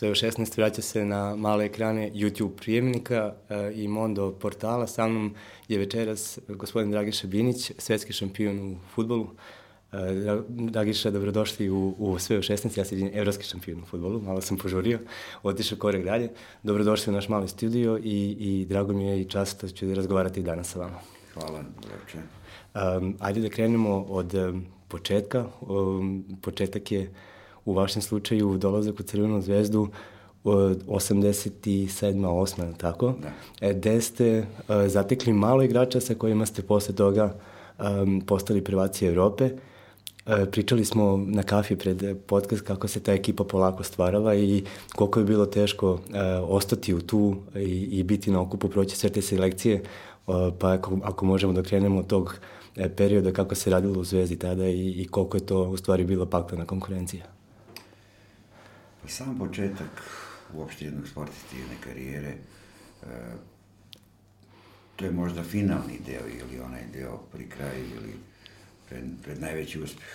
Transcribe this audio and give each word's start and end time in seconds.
sve 0.00 0.10
u 0.10 0.14
16 0.14 0.56
vraća 0.56 0.82
se 0.82 1.04
na 1.04 1.36
male 1.36 1.64
ekrane 1.64 2.10
YouTube 2.12 2.56
prijemnika 2.56 3.34
e, 3.48 3.72
i 3.74 3.88
Mondo 3.88 4.32
portala. 4.32 4.86
Sa 4.86 5.08
mnom 5.08 5.34
je 5.68 5.78
večeras 5.78 6.38
gospodin 6.48 6.90
Dragiša 6.90 7.26
Binić, 7.26 7.72
svetski 7.78 8.12
šampion 8.12 8.72
u 8.72 8.76
futbolu. 8.94 9.26
E, 9.92 9.96
Dragiša, 10.48 11.10
dobrodošli 11.10 11.70
u, 11.70 11.94
u 11.98 12.18
sve 12.18 12.38
u 12.38 12.42
16, 12.42 12.78
ja 12.78 12.84
sam 12.84 12.98
evropski 13.14 13.44
šampion 13.44 13.82
u 13.82 13.86
futbolu, 13.86 14.20
malo 14.20 14.40
sam 14.40 14.56
požurio, 14.56 14.98
otišao 15.42 15.78
korek 15.78 16.04
dalje. 16.04 16.30
Dobrodošli 16.62 17.10
u 17.10 17.14
naš 17.14 17.28
mali 17.28 17.48
studio 17.48 17.98
i, 17.98 18.36
i 18.40 18.66
drago 18.68 18.92
mi 18.92 19.06
je 19.06 19.20
i 19.20 19.24
čast 19.24 19.58
što 19.58 19.68
ću 19.68 19.94
razgovarati 19.94 20.42
danas 20.42 20.68
sa 20.72 20.78
vama. 20.78 20.98
Hvala, 21.34 21.64
Drače. 21.82 22.18
Um, 22.98 23.16
ajde 23.18 23.40
da 23.40 23.48
krenemo 23.48 24.04
od 24.08 24.34
um, 24.34 24.66
početka. 24.88 25.46
Um, 25.60 26.24
početak 26.42 26.92
je 26.92 27.10
u 27.64 27.72
vašem 27.72 28.02
slučaju 28.02 28.58
dolazak 28.58 29.00
u 29.00 29.02
Crvenu 29.02 29.40
zvezdu 29.40 29.88
od 30.44 30.84
87. 30.86 31.88
8. 32.26 32.76
tako? 32.76 33.14
Da. 33.22 33.68
E, 33.68 33.74
gde 33.74 34.00
ste 34.00 34.38
uh, 34.38 34.74
zatekli 34.86 35.32
malo 35.32 35.62
igrača 35.62 36.00
sa 36.00 36.14
kojima 36.14 36.46
ste 36.46 36.62
posle 36.62 36.94
toga 36.94 37.34
um, 37.78 38.20
postali 38.26 38.64
prvaci 38.64 39.06
Evrope. 39.06 39.50
Uh, 40.26 40.32
pričali 40.50 40.84
smo 40.84 41.24
na 41.26 41.42
kafi 41.42 41.76
pred 41.76 42.16
podcast 42.26 42.62
kako 42.62 42.88
se 42.88 43.00
ta 43.00 43.12
ekipa 43.12 43.44
polako 43.44 43.82
stvarala 43.82 44.34
i 44.34 44.64
koliko 44.96 45.20
je 45.20 45.24
bilo 45.24 45.46
teško 45.46 45.92
uh, 45.92 46.00
ostati 46.42 46.94
u 46.94 47.00
tu 47.00 47.36
i, 47.56 47.88
i 47.98 48.02
biti 48.02 48.30
na 48.30 48.40
okupu, 48.40 48.68
proći 48.68 48.96
sve 48.96 49.10
te 49.10 49.22
selekcije, 49.22 49.82
uh, 50.26 50.34
pa 50.58 50.72
ako, 50.72 50.98
ako 51.02 51.24
možemo 51.24 51.52
da 51.52 51.62
krenemo 51.62 51.98
od 51.98 52.06
tog 52.06 52.24
uh, 52.24 52.60
perioda 52.96 53.32
kako 53.32 53.54
se 53.54 53.70
radilo 53.70 54.00
u 54.00 54.04
Zvezdi 54.04 54.36
tada 54.36 54.68
i, 54.68 54.90
i 54.90 55.08
koliko 55.08 55.36
je 55.36 55.46
to 55.46 55.62
u 55.62 55.76
stvari 55.76 56.04
bilo 56.04 56.26
paklena 56.26 56.64
konkurencija. 56.64 57.39
Pa 59.02 59.08
sam 59.08 59.38
početak 59.38 60.02
uopšte 60.52 60.84
jednog 60.84 61.08
sportiste 61.08 61.56
jedne 61.58 61.76
karijere, 61.84 62.28
e, 62.28 62.36
to 64.96 65.04
je 65.04 65.10
možda 65.10 65.42
finalni 65.42 65.98
deo 66.06 66.26
ili 66.28 66.60
onaj 66.60 66.82
deo 66.92 67.18
pri 67.32 67.48
kraju 67.48 67.84
ili 67.84 68.14
pred, 68.88 69.04
pred 69.22 69.40
najveći 69.40 69.82
uspeh. 69.82 70.08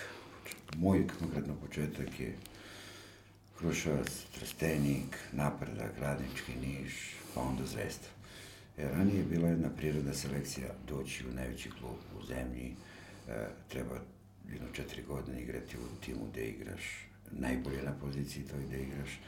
Moj 0.77 1.07
konkretno 1.19 1.55
početak 1.55 2.19
je 2.19 2.35
Kruševac, 3.57 4.09
Trstenik, 4.39 5.17
Napredak, 5.31 5.97
Radnički 5.99 6.55
Niš, 6.61 7.15
pa 7.33 7.41
onda 7.41 7.65
Zvezda. 7.65 8.07
Jer 8.77 8.91
ranije 8.91 9.17
je 9.17 9.23
bila 9.23 9.49
jedna 9.49 9.69
priroda 9.69 10.13
selekcija 10.13 10.67
doći 10.87 11.27
u 11.27 11.33
najveći 11.33 11.69
klub 11.79 11.97
u 12.19 12.25
zemlji, 12.25 12.75
e, 13.27 13.47
treba 13.69 13.95
jedno 14.51 14.67
četiri 14.73 15.03
godine 15.03 15.41
igrati 15.41 15.77
u 15.77 16.01
timu 16.05 16.27
gde 16.31 16.45
igraš 16.47 17.07
najbolje 17.39 17.83
na 17.83 17.93
poziciji 18.01 18.43
to 18.43 18.55
i 18.57 18.69
da 18.71 18.77
igraš, 18.77 19.19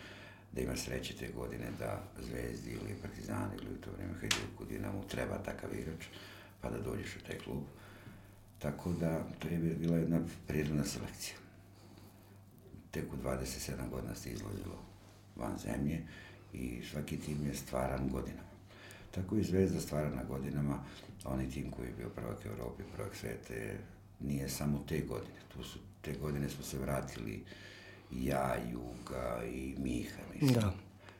da 0.52 0.61
ima 0.61 0.75
sreće 0.75 1.13
te 1.13 1.27
godine 1.36 1.72
da 1.80 2.03
Zvezdi 2.19 2.72
ili 2.72 3.02
Partizan 3.02 3.52
ili 3.61 3.73
u 3.73 3.81
to 3.81 3.91
vreme 3.91 4.13
Hajduk 4.13 4.61
u 4.61 4.66
Dinamu 4.66 5.08
treba 5.08 5.38
takav 5.38 5.75
igrač, 5.75 6.05
pa 6.61 6.69
da 6.69 6.78
dođeš 6.78 7.16
u 7.16 7.19
taj 7.28 7.38
klub. 7.38 7.63
Tako 8.59 8.94
da 8.94 9.23
to 9.39 9.47
je 9.47 9.58
bila 9.58 9.97
jedna 9.97 10.19
prirodna 10.47 10.83
selekcija. 10.83 11.35
Tek 12.91 13.13
u 13.13 13.17
27 13.17 13.89
godina 13.89 14.16
se 14.16 14.30
izlazilo 14.30 14.83
van 15.35 15.58
zemlje 15.58 16.02
i 16.53 16.81
svaki 16.91 17.17
tim 17.17 17.45
je 17.45 17.55
stvaran 17.55 18.09
godinama. 18.09 18.47
Tako 19.11 19.38
i 19.38 19.44
Zvezda 19.44 19.80
stvarana 19.80 20.23
godinama, 20.23 20.83
onaj 21.25 21.50
tim 21.50 21.72
koji 21.72 21.88
je 21.88 21.94
bio 21.97 22.09
prvak 22.09 22.45
Evrope, 22.45 22.83
prvak 22.95 23.16
sveta 23.16 23.53
je, 23.53 23.80
nije 24.19 24.50
samo 24.50 24.83
te 24.88 25.00
godine. 25.00 25.39
Tu 25.53 25.63
su, 25.63 25.80
te 26.02 26.13
godine 26.13 26.50
smo 26.50 26.63
se 26.63 26.78
vratili 26.78 27.44
ja, 28.11 28.55
Juga 28.72 29.44
i 29.53 29.75
Miha, 29.77 30.22
mislim. 30.33 30.53
Da. 30.53 30.73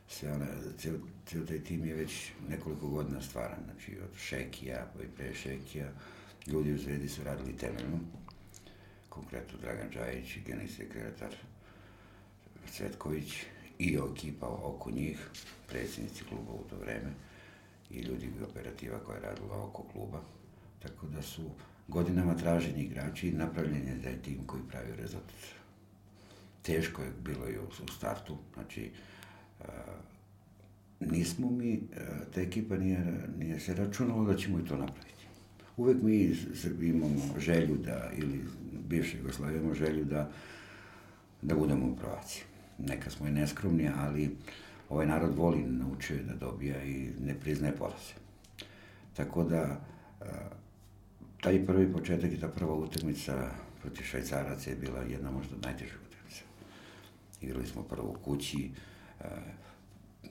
Sve 0.08 0.32
ona, 0.32 0.46
ceo, 0.78 0.94
ceo 1.26 1.44
taj 1.44 1.64
tim 1.64 1.84
je 1.84 1.94
već 1.94 2.30
nekoliko 2.48 2.88
godina 2.88 3.22
stvaran, 3.22 3.58
znači 3.64 3.98
od 4.00 4.18
Šekija, 4.18 4.86
pa 4.96 5.02
i 5.02 5.06
pre 5.16 5.34
Šekija, 5.34 5.92
ljudi 6.46 6.72
u 6.72 6.78
Zvezdi 6.78 7.08
su 7.08 7.24
radili 7.24 7.56
temeljno, 7.56 7.98
konkretno 9.08 9.58
Dragan 9.60 9.90
Đajić 9.94 10.38
generalni 10.46 10.70
sekretar 10.70 11.34
Cvetković 12.72 13.34
i 13.78 13.98
ekipa 14.12 14.46
oko 14.46 14.90
njih, 14.90 15.28
predsjednici 15.68 16.24
kluba 16.24 16.52
u 16.52 16.64
to 16.70 16.76
vreme 16.76 17.12
i 17.90 18.00
ljudi 18.00 18.30
operativa 18.50 18.98
koja 18.98 19.16
je 19.16 19.22
radila 19.22 19.64
oko 19.64 19.82
kluba. 19.82 20.20
Tako 20.82 21.06
da 21.06 21.22
su 21.22 21.50
godinama 21.88 22.36
traženi 22.36 22.82
igrači 22.82 23.28
i 23.28 23.32
napravljen 23.32 23.88
je 23.88 24.02
taj 24.02 24.22
tim 24.22 24.46
koji 24.46 24.62
pravi 24.68 24.96
rezultat 24.96 25.57
teško 26.68 27.02
je 27.02 27.12
bilo 27.24 27.48
i 27.48 27.58
u, 27.58 27.92
startu, 27.96 28.36
znači 28.54 28.90
uh, 29.60 29.66
nismo 31.00 31.50
mi, 31.50 31.72
uh, 31.74 32.32
ta 32.34 32.40
ekipa 32.40 32.76
nije, 32.76 33.28
nije 33.38 33.60
se 33.60 33.74
računalo 33.74 34.24
da 34.24 34.36
ćemo 34.36 34.58
i 34.58 34.64
to 34.64 34.76
napraviti. 34.76 35.24
Uvek 35.76 36.02
mi 36.02 36.34
imamo 36.80 37.38
želju 37.38 37.76
da, 37.76 38.10
ili 38.16 38.44
bivše 38.88 39.18
Jugoslavije 39.18 39.58
imamo 39.58 39.74
želju 39.74 40.04
da, 40.04 40.30
da 41.42 41.54
budemo 41.54 41.96
prvaci. 41.96 42.44
Neka 42.78 43.10
smo 43.10 43.26
i 43.26 43.32
neskromni, 43.32 43.90
ali 43.96 44.36
ovaj 44.88 45.06
narod 45.06 45.34
voli, 45.36 45.62
naučio 45.62 46.16
je 46.16 46.22
da 46.22 46.34
dobija 46.34 46.82
i 46.84 47.10
ne 47.20 47.34
priznaje 47.34 47.76
poraze. 47.76 48.14
Tako 49.16 49.44
da, 49.44 49.80
uh, 50.20 50.26
taj 51.40 51.66
prvi 51.66 51.92
početak 51.92 52.32
i 52.32 52.40
ta 52.40 52.48
prva 52.48 52.74
utakmica 52.74 53.50
protiv 53.80 54.04
švajcaraca 54.04 54.70
je 54.70 54.76
bila 54.76 55.00
jedna 55.00 55.30
možda 55.30 55.56
od 55.56 55.62
najtežih 55.62 56.07
Igrali 57.42 57.66
smo 57.66 57.82
prvo 57.82 58.08
u 58.08 58.24
kući, 58.24 58.70
uh, 59.20 59.26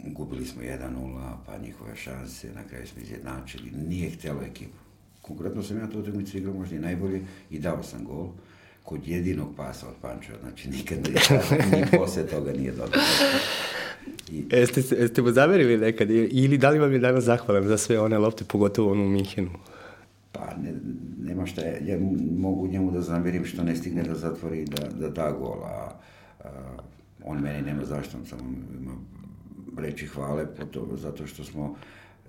gubili 0.04 0.46
smo 0.46 0.62
1-0, 0.62 1.34
pa 1.46 1.58
njihove 1.58 1.96
šanse, 1.96 2.48
na 2.56 2.64
kraju 2.64 2.88
smo 2.88 3.02
izjednačili, 3.02 3.72
nije 3.72 4.10
htjela 4.10 4.44
ekipa. 4.44 4.78
Konkretno 5.22 5.64
sam 5.64 5.78
ja 5.78 5.90
tu 5.90 6.00
utakmicu 6.00 6.38
igrao 6.38 6.54
možda 6.54 6.76
i 6.76 6.80
najbolje 6.80 7.22
i 7.50 7.60
dao 7.60 7.84
sam 7.84 8.04
gol 8.04 8.28
kod 8.84 9.08
jedinog 9.08 9.56
pasa 9.56 9.88
od 9.88 9.94
Pančeva, 10.02 10.38
znači 10.42 10.70
nikad 10.70 10.98
ni 11.72 11.98
posle 11.98 12.28
toga 12.28 12.52
nije 12.52 12.72
dodao. 12.72 13.02
I... 14.32 14.46
Jeste, 14.52 14.96
jeste 14.96 15.22
mu 15.22 15.32
zamerili 15.32 15.78
nekad 15.78 16.10
ili 16.12 16.58
da 16.58 16.70
li 16.70 16.80
vam 16.80 16.94
je 16.94 17.00
danas 17.00 17.24
zahvalan 17.24 17.68
za 17.68 17.78
sve 17.78 18.00
one 18.00 18.18
lopte, 18.18 18.44
pogotovo 18.44 18.92
onu 18.92 19.06
u 19.06 19.10
Minhenu? 19.10 19.50
Pa 20.32 20.56
ne, 20.64 20.74
nema 21.24 21.46
šta, 21.46 21.62
ja, 21.62 21.78
ja 21.86 21.98
mogu 22.38 22.68
njemu 22.68 22.92
da 22.92 23.02
zamerim 23.02 23.46
što 23.46 23.64
ne 23.64 23.76
stigne 23.76 24.04
da 24.04 24.16
zatvori 24.16 24.66
da, 24.66 24.88
da 25.00 25.10
da 25.10 25.32
gol, 25.32 25.64
a, 25.64 25.92
a 26.44 26.50
on 27.28 27.42
meni 27.42 27.62
nema 27.62 27.86
zašto, 27.86 28.18
on 28.18 28.26
samo 28.26 28.44
ima 28.80 28.92
reći 29.78 30.08
hvale 30.08 30.46
to, 30.72 30.98
zato 31.02 31.28
što 31.28 31.44
smo, 31.44 31.76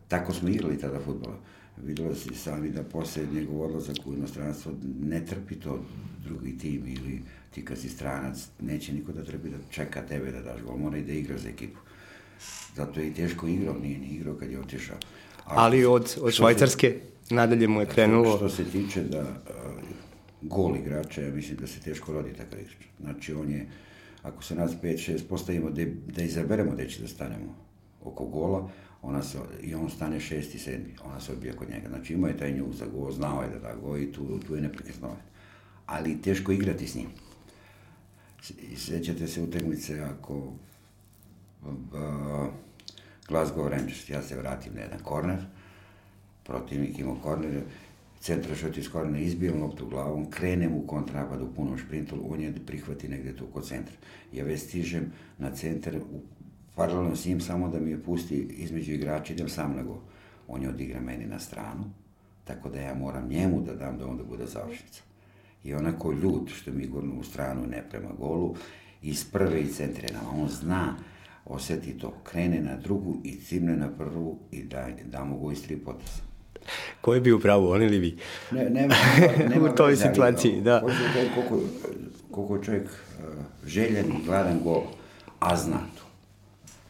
tako 0.08 0.32
smo 0.32 0.48
igrali 0.48 0.78
tada 0.78 0.98
futbola. 1.04 1.36
Videlo 1.84 2.14
si 2.14 2.34
sami 2.34 2.70
da 2.70 2.82
posle 2.82 3.22
njegov 3.32 3.62
odlazak 3.62 3.96
u 4.06 4.14
inostranstvo 4.14 4.72
ne 5.00 5.26
trpi 5.26 5.54
to 5.54 5.84
drugi 6.24 6.58
tim 6.58 6.82
ili 6.86 7.22
ti 7.54 7.64
kad 7.64 7.78
si 7.78 7.88
stranac, 7.88 8.48
neće 8.60 8.92
niko 8.92 9.12
da 9.12 9.24
trpi 9.24 9.48
da 9.48 9.56
čeka 9.70 10.02
tebe 10.02 10.32
da 10.32 10.42
daš 10.42 10.62
gol, 10.62 10.76
mora 10.76 10.98
i 10.98 11.02
da 11.02 11.12
igra 11.12 11.38
za 11.38 11.48
ekipu. 11.48 11.78
Zato 12.76 13.00
je 13.00 13.08
i 13.08 13.14
teško 13.14 13.46
igrao, 13.46 13.78
nije 13.78 13.98
ni 13.98 14.06
igrao 14.06 14.34
kad 14.34 14.50
je 14.50 14.60
otišao. 14.60 14.96
Ali 15.44 15.84
od, 15.84 16.16
od 16.20 16.32
Švajcarske 16.32 17.00
se, 17.28 17.34
nadalje 17.34 17.68
mu 17.68 17.80
je 17.80 17.86
krenulo... 17.86 18.36
Što 18.36 18.48
se 18.48 18.64
tiče 18.64 19.02
da 19.04 19.20
uh, 19.20 19.26
gol 20.42 20.76
igrača, 20.76 21.22
ja 21.22 21.34
mislim 21.34 21.56
da 21.56 21.66
se 21.66 21.80
teško 21.80 22.12
rodi 22.12 22.32
takav 22.32 22.60
igrač. 22.60 22.76
Znači 23.00 23.32
on 23.32 23.50
je 23.50 23.66
ako 24.22 24.42
se 24.42 24.54
nas 24.54 24.72
5-6 24.82 25.28
postavimo 25.28 25.70
da, 25.70 25.84
da 26.06 26.22
izaberemo 26.22 26.70
gde 26.70 26.88
će 26.88 27.02
da 27.02 27.08
stanemo 27.08 27.54
oko 28.04 28.24
gola, 28.24 28.70
ona 29.02 29.22
se, 29.22 29.38
i 29.62 29.74
on 29.74 29.90
stane 29.90 30.20
šesti, 30.20 30.58
sedmi, 30.58 30.94
ona 31.04 31.20
se 31.20 31.32
odbija 31.32 31.56
kod 31.56 31.70
njega. 31.70 31.88
Znači 31.88 32.12
imao 32.14 32.28
je 32.28 32.36
taj 32.36 32.52
nju 32.52 32.72
za 32.72 32.86
gol, 32.86 33.12
znao 33.12 33.42
je 33.42 33.48
da 33.48 33.58
da 33.58 33.74
go 33.74 33.98
i 33.98 34.12
tu, 34.12 34.40
tu 34.46 34.54
je 34.54 34.60
neprekesno. 34.60 35.16
Ali 35.86 36.22
teško 36.22 36.52
igrati 36.52 36.86
s 36.86 36.94
njim. 36.94 37.08
Sećate 38.76 39.26
se 39.26 39.42
utakmice 39.42 40.00
ako 40.00 40.34
uh, 40.34 41.72
Glasgow 43.28 43.68
Rangers, 43.68 44.10
ja 44.10 44.22
se 44.22 44.36
vratim 44.36 44.74
na 44.74 44.80
jedan 44.80 44.98
korner, 44.98 45.44
protivnik 46.44 46.98
imao 46.98 47.16
korner, 47.22 47.62
centra 48.20 48.54
šut 48.54 48.76
iz 48.76 48.88
korena, 48.88 49.18
izbijem 49.18 49.62
loptu 49.62 49.86
glavom, 49.86 50.30
krenem 50.30 50.74
u 50.74 50.86
kontrapad 50.86 51.42
u 51.42 51.54
punom 51.56 51.78
šprintu, 51.78 52.16
on 52.30 52.40
je 52.40 52.54
prihvati 52.66 53.08
negde 53.08 53.36
tu 53.36 53.46
kod 53.46 53.66
centra. 53.66 53.96
Ja 54.32 54.44
već 54.44 54.60
stižem 54.60 55.12
na 55.38 55.50
centar, 55.50 55.96
u, 55.96 56.20
paralelno 56.74 57.16
s 57.16 57.24
njim, 57.24 57.40
samo 57.40 57.68
da 57.68 57.80
mi 57.80 57.90
je 57.90 58.02
pusti 58.02 58.36
između 58.36 58.92
igrača, 58.92 59.32
idem 59.32 59.48
sam 59.48 59.76
na 59.76 59.82
gol. 59.82 60.00
On 60.48 60.62
je 60.62 60.68
odigra 60.68 61.00
meni 61.00 61.26
na 61.26 61.38
stranu, 61.38 61.84
tako 62.44 62.68
da 62.68 62.80
ja 62.80 62.94
moram 62.94 63.28
njemu 63.28 63.62
da 63.62 63.74
dam 63.74 63.98
da 63.98 64.06
onda 64.06 64.24
bude 64.24 64.46
završnica. 64.46 65.02
I 65.64 65.74
onako 65.74 66.12
ljud 66.12 66.48
što 66.48 66.72
mi 66.72 66.86
gurnu 66.86 67.20
u 67.20 67.24
stranu 67.24 67.66
ne 67.66 67.84
prema 67.90 68.10
golu, 68.18 68.54
iz 69.02 69.24
prve 69.24 69.60
i 69.60 69.66
centre 69.66 70.08
nama. 70.12 70.42
On 70.42 70.48
zna, 70.48 70.96
oseti 71.44 71.98
to, 71.98 72.14
krene 72.24 72.60
na 72.60 72.76
drugu 72.76 73.20
i 73.24 73.36
cimne 73.36 73.76
na 73.76 73.88
prvu 73.88 74.38
i 74.50 74.62
da, 74.62 74.88
da 75.04 75.24
mu 75.24 75.38
go 75.38 75.52
iz 75.52 75.62
tri 75.62 75.76
potasa. 75.76 76.27
Ko 77.00 77.14
je 77.14 77.20
bio 77.20 77.36
u 77.36 77.40
pravu, 77.40 77.68
on 77.68 77.82
ili 77.82 77.98
vi? 77.98 78.16
Ne, 78.50 78.70
nema, 78.80 78.94
nema 79.48 79.70
u 79.70 79.76
toj 79.76 79.96
situaciji, 79.96 80.60
da. 80.60 80.80
Koliko, 81.34 81.60
koliko 82.30 82.56
je 82.56 82.62
čovjek 82.62 82.84
uh, 82.84 83.24
željen 83.66 84.06
i 84.06 84.24
gladan 84.24 84.60
gol, 84.64 84.82
a 85.38 85.56
zna 85.56 85.80
to. 85.98 86.04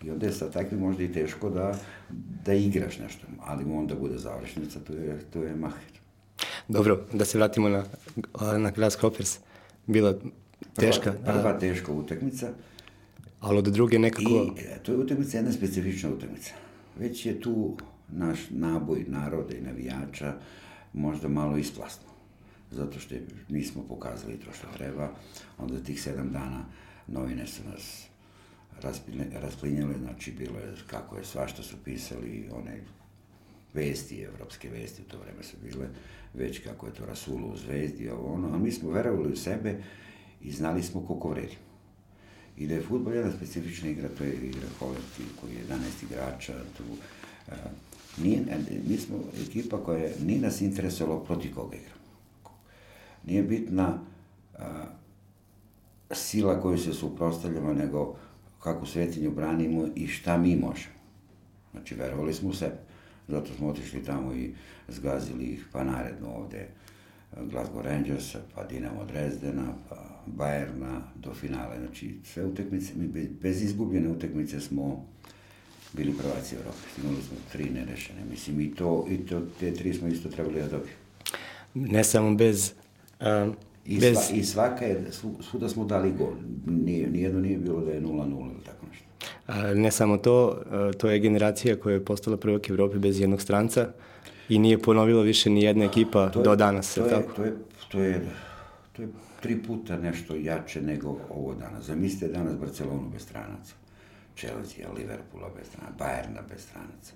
I 0.07 0.11
onda 0.11 0.27
je 0.27 0.33
sa 0.33 0.51
takvim 0.51 0.81
možda 0.81 1.03
i 1.03 1.13
teško 1.13 1.51
da, 1.51 1.75
da 2.45 2.55
igraš 2.55 2.99
nešto, 2.99 3.27
ali 3.47 3.65
onda 3.65 3.95
bude 3.95 4.19
završnica, 4.19 4.81
to 4.81 4.93
je, 4.93 5.21
to 5.33 5.43
je 5.43 5.57
maher. 5.57 5.99
Dobro, 6.69 7.01
da 7.13 7.25
se 7.25 7.39
vratimo 7.39 7.69
na, 7.69 7.85
na 8.59 8.71
Grasshoppers. 8.71 9.39
Bila 9.87 10.15
teška. 10.75 11.13
Prva, 11.13 11.39
prva 11.39 11.59
teška 11.59 11.93
utakmica. 11.93 12.49
Ali 13.41 13.59
od 13.59 13.65
druge 13.65 13.99
nekako... 13.99 14.31
I 14.31 14.61
e, 14.61 14.79
to 14.83 14.93
je 14.93 14.99
utakmica 14.99 15.37
jedna 15.37 15.53
specifična 15.53 16.11
utakmica. 16.11 16.53
Već 16.99 17.27
je 17.27 17.41
tu 17.41 17.77
naš 18.13 18.39
naboj 18.51 19.05
naroda 19.09 19.55
i 19.55 19.61
navijača 19.61 20.35
možda 20.93 21.29
malo 21.29 21.57
isplasno. 21.57 22.09
Zato 22.71 23.01
što 23.01 23.15
nismo 23.49 23.83
pokazali 23.89 24.37
to 24.37 24.53
što 24.53 24.67
treba. 24.77 25.11
Onda 25.59 25.83
tih 25.83 26.03
sedam 26.03 26.33
dana 26.33 26.65
novine 27.07 27.47
su 27.47 27.63
nas 27.73 28.09
rasplinjale, 29.41 29.95
znači 29.99 30.33
bilo 30.33 30.59
je 30.59 30.75
kako 30.87 31.17
je 31.17 31.25
svašta 31.25 31.63
su 31.63 31.77
pisali, 31.85 32.49
one 32.53 32.81
vesti, 33.75 34.23
evropske 34.23 34.71
vesti 34.71 35.03
u 35.03 35.11
to 35.11 35.19
vreme 35.19 35.43
su 35.43 35.57
bile, 35.65 35.87
već 36.35 36.59
kako 36.59 36.87
je 36.87 36.95
to 36.95 37.07
Rasulu 37.07 37.49
u 37.49 37.57
zvezdi, 37.57 38.11
ovo 38.11 38.35
ono, 38.35 38.55
a 38.55 38.59
mi 38.59 38.73
smo 38.73 38.91
verovali 38.91 39.33
u 39.33 39.37
sebe 39.37 39.83
i 40.43 40.53
znali 40.53 40.83
smo 40.83 41.07
koliko 41.07 41.29
vredimo. 41.29 41.69
I 42.57 42.67
da 42.67 42.75
je 42.75 42.83
futbol 42.83 43.15
jedna 43.15 43.33
specifična 43.33 43.89
igra, 43.89 44.09
to 44.19 44.25
je 44.25 44.33
igra 44.33 44.69
kolektiv 44.79 45.27
koji 45.41 45.55
je 45.55 45.65
11 45.65 46.05
igrača, 46.05 46.53
tu 46.77 46.83
uh, 46.83 47.55
nije, 48.23 48.45
mi 48.89 48.97
smo 48.97 49.17
ekipa 49.47 49.85
koja 49.85 49.99
je, 49.99 50.15
nije 50.25 50.41
nas 50.41 50.61
interesovalo 50.61 51.25
proti 51.25 51.53
koga 51.53 51.77
igramo. 51.77 51.99
Nije 53.27 53.43
bitna 53.43 53.99
uh, 54.55 54.61
sila 56.11 56.61
koju 56.61 56.79
se 56.79 56.93
suprostavljamo, 56.93 57.73
nego 57.73 58.17
kako 58.63 58.87
svetinju 58.87 59.31
branimo 59.31 59.87
i 59.95 60.07
šta 60.07 60.39
mi 60.39 60.57
možemo. 60.57 60.95
Znači, 61.73 61.95
verovali 61.95 62.35
smo 62.35 62.49
u 62.49 62.53
sebe. 62.53 62.79
Zato 63.29 63.55
smo 63.55 63.69
otišli 63.69 64.05
tamo 64.05 64.35
i 64.35 64.51
zgazili 64.89 65.45
ih, 65.45 65.67
pa 65.73 65.85
naredno 65.85 66.29
ovde 66.29 66.69
Glasgow 67.37 67.83
Rangersa, 67.83 68.39
pa 68.55 68.65
Dinamo 68.65 69.05
Dresdena, 69.05 69.75
pa 69.89 70.23
Bajerna 70.27 71.03
do 71.17 71.35
finale. 71.35 71.79
Znači, 71.79 72.19
sve 72.25 72.45
utekmice, 72.45 72.93
mi 72.97 73.07
bez, 73.07 73.27
bez 73.43 73.63
izgubljene 73.63 74.09
utekmice 74.09 74.61
smo 74.61 75.07
bili 75.93 76.13
prvaci 76.13 76.55
Evrope. 76.55 76.79
Imali 77.03 77.23
smo 77.23 77.37
tri 77.53 77.71
nerešene. 77.71 78.21
Mislim, 78.31 78.61
i 78.61 78.75
to, 78.75 79.07
i 79.11 79.17
to, 79.17 79.43
te 79.61 79.75
tri 79.75 79.95
smo 79.95 80.09
isto 80.09 80.29
trebali 80.29 80.55
da 80.55 80.69
dobijemo. 80.69 80.99
Ne 81.75 82.05
samo 82.05 82.35
bez... 82.35 82.73
Um, 83.21 83.55
I, 83.85 83.99
bez... 83.99 84.17
sva, 84.17 84.37
I 84.37 84.45
svaka 84.45 84.85
je, 84.85 85.05
svuda 85.51 85.69
smo 85.69 85.85
dali 85.85 86.13
gol. 86.13 86.33
Nije, 86.67 87.11
nijedno 87.11 87.41
nije 87.41 87.59
bilo 87.59 87.81
da 87.81 87.93
je 87.93 88.01
0-0 88.01 88.51
ili 88.51 88.65
tako 88.65 88.87
nešto. 88.91 89.05
A, 89.47 89.75
ne 89.75 89.91
samo 89.91 90.17
to, 90.17 90.63
to 90.99 91.11
je 91.11 91.19
generacija 91.19 91.77
koja 91.77 91.95
je 91.95 92.05
postala 92.05 92.37
prvak 92.37 92.71
Evrope 92.71 92.99
bez 92.99 93.21
jednog 93.21 93.43
stranca 93.43 93.89
i 94.49 94.59
nije 94.59 94.79
ponovila 94.79 95.23
više 95.23 95.51
ni 95.51 95.63
jedna 95.63 95.85
ekipa 95.85 96.23
je, 96.23 96.43
do 96.45 96.57
danas. 96.57 96.95
To 96.95 97.05
je, 97.05 97.11
tako? 97.11 97.33
To 97.33 97.45
je, 97.45 97.55
to 97.89 98.01
je, 98.01 98.27
to 98.93 99.03
je 99.03 99.09
tri 99.41 99.63
puta 99.63 99.97
nešto 99.97 100.35
jače 100.35 100.83
nego 100.83 101.17
ovo 101.31 101.55
danas. 101.55 101.85
Zamislite 101.85 102.29
danas 102.29 102.57
Barcelonu 102.57 103.11
bez 103.13 103.23
stranaca. 103.23 103.75
Chelsea, 104.39 104.93
Liverpoola 104.93 105.49
bez 105.57 105.67
stranaca, 105.67 106.05
Bayerna 106.05 106.43
bez 106.49 106.63
stranaca. 106.63 107.13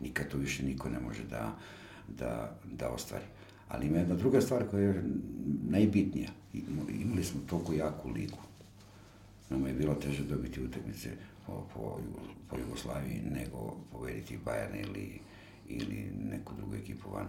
Nikad 0.00 0.28
to 0.28 0.38
više 0.38 0.62
niko 0.62 0.88
ne 0.88 1.00
može 1.00 1.24
da, 1.24 1.56
da, 2.08 2.56
da 2.72 2.88
ostvari. 2.88 3.24
Ali 3.68 3.86
ima 3.86 3.98
jedna 3.98 4.14
druga 4.14 4.40
stvar 4.40 4.68
koja 4.70 4.82
je 4.82 5.04
najbitnija. 5.68 6.28
Imali 6.88 7.24
smo 7.24 7.40
toliko 7.46 7.72
jaku 7.72 8.10
ligu. 8.10 8.38
Nama 9.50 9.68
je 9.68 9.74
bilo 9.74 9.94
teže 9.94 10.24
dobiti 10.24 10.62
utakmice 10.62 11.10
po, 11.46 11.66
po, 11.74 12.00
po 12.50 12.58
Jugoslaviji 12.58 13.22
nego 13.30 13.76
pobediti 13.92 14.38
Bayern 14.44 14.88
ili, 14.88 15.20
ili 15.68 16.10
neku 16.30 16.54
drugu 16.54 16.74
ekipu 16.74 17.10
van 17.10 17.28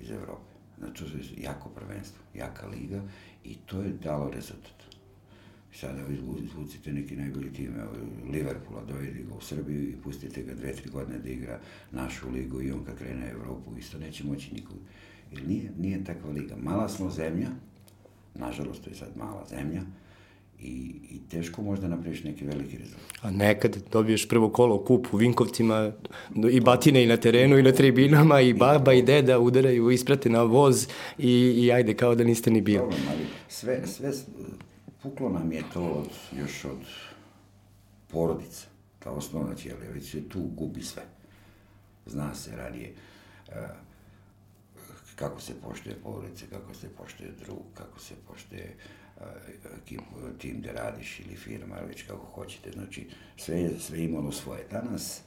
iz 0.00 0.10
Evrope. 0.10 0.54
Znači, 0.78 1.04
to 1.04 1.18
je 1.18 1.24
jako 1.42 1.68
prvenstvo, 1.68 2.22
jaka 2.34 2.66
liga 2.66 3.02
i 3.44 3.54
to 3.54 3.80
je 3.80 3.92
dalo 4.02 4.30
rezultat. 4.30 4.83
Sada 5.84 6.02
izvucite 6.44 6.92
neki 6.92 7.16
najbolji 7.16 7.52
tim, 7.52 7.74
Liverpoola, 8.32 8.84
dovedi 8.88 9.24
ga 9.28 9.34
u 9.34 9.40
Srbiju 9.40 9.82
i 9.82 9.96
pustite 10.04 10.42
ga 10.42 10.54
dve, 10.54 10.72
tri 10.72 10.90
godine 10.90 11.18
da 11.18 11.28
igra 11.28 11.60
našu 11.92 12.30
ligu 12.30 12.62
i 12.62 12.70
on 12.70 12.84
kad 12.84 12.98
krene 12.98 13.30
Evropu 13.30 13.70
isto 13.78 13.98
neće 13.98 14.24
moći 14.24 14.54
nikog. 14.54 14.76
Jer 15.32 15.48
nije, 15.48 15.70
nije 15.78 16.04
takva 16.04 16.30
liga. 16.30 16.56
Mala 16.62 16.88
smo 16.88 17.10
zemlja, 17.10 17.48
nažalost 18.34 18.84
to 18.84 18.90
je 18.90 18.96
sad 18.96 19.08
mala 19.16 19.44
zemlja, 19.50 19.82
i, 20.60 20.94
i 21.10 21.18
teško 21.30 21.62
možda 21.62 21.88
napraviš 21.88 22.24
neki 22.24 22.44
veliki 22.44 22.78
rezultat. 22.78 23.18
A 23.22 23.30
nekad 23.30 23.76
dobiješ 23.92 24.28
prvo 24.28 24.48
kolo 24.48 24.84
kup 24.84 25.06
u 25.12 25.16
Vinkovcima 25.16 25.92
i 26.50 26.60
batine 26.60 27.04
i 27.04 27.06
na 27.06 27.16
terenu 27.16 27.58
i 27.58 27.62
na 27.62 27.72
tribinama 27.72 28.40
i 28.40 28.52
baba 28.52 28.92
i 28.92 29.02
deda 29.02 29.38
udaraju, 29.38 29.90
isprate 29.90 30.30
na 30.30 30.42
voz 30.42 30.86
i, 31.18 31.32
i 31.32 31.72
ajde 31.72 31.94
kao 31.94 32.14
da 32.14 32.24
niste 32.24 32.50
ni 32.50 32.60
bili. 32.60 32.78
Problem, 32.78 33.02
ali 33.10 33.24
sve, 33.48 33.86
sve, 33.86 34.12
puklo 35.04 35.28
nam 35.28 35.52
je 35.52 35.62
to 35.72 35.82
od, 35.82 36.08
još 36.38 36.64
od 36.64 36.80
porodica, 38.08 38.66
ta 38.98 39.10
osnovna 39.10 39.54
ćelija, 39.54 39.90
već 39.94 40.10
se 40.10 40.28
tu 40.28 40.40
gubi 40.40 40.82
sve. 40.82 41.02
Zna 42.06 42.34
se 42.34 42.56
ranije 42.56 42.92
uh, 43.48 43.54
kako 45.16 45.40
se 45.40 45.52
poštuje 45.62 45.96
porodice, 46.02 46.46
kako 46.50 46.74
se 46.74 46.88
poštuje 46.88 47.32
drug, 47.44 47.62
kako 47.74 48.00
se 48.00 48.14
poštuje 48.28 48.76
ekipu, 49.82 50.04
tim 50.38 50.60
gde 50.60 50.72
radiš 50.72 51.20
ili 51.20 51.36
firma, 51.36 51.76
već 51.88 52.02
kako 52.02 52.26
hoćete. 52.26 52.70
Znači, 52.70 53.06
sve 53.36 53.60
je 53.60 53.80
sve 53.80 54.04
imalo 54.04 54.32
svoje. 54.32 54.66
Danas, 54.70 55.20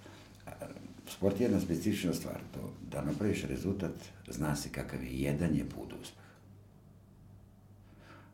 sport 1.07 1.39
je 1.39 1.44
jedna 1.44 1.59
specifična 1.59 2.13
stvar. 2.13 2.39
To, 2.53 2.73
da 2.91 3.01
napraviš 3.01 3.44
rezultat, 3.44 3.94
zna 4.27 4.56
se 4.56 4.69
kakav 4.69 5.03
je. 5.03 5.09
Jedan 5.12 5.56
je 5.56 5.69
put 5.69 5.94
uspeh. 6.01 6.26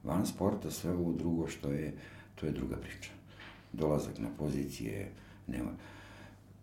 Van 0.04 0.26
sporta 0.26 0.72
sve 0.72 0.92
ovo 0.92 1.12
drugo 1.14 1.48
što 1.48 1.72
je, 1.72 1.94
to 2.36 2.46
je 2.46 2.52
druga 2.52 2.76
priča. 2.78 3.10
Dolazak 3.74 4.20
na 4.20 4.30
pozicije, 4.38 5.12
nema. 5.48 5.72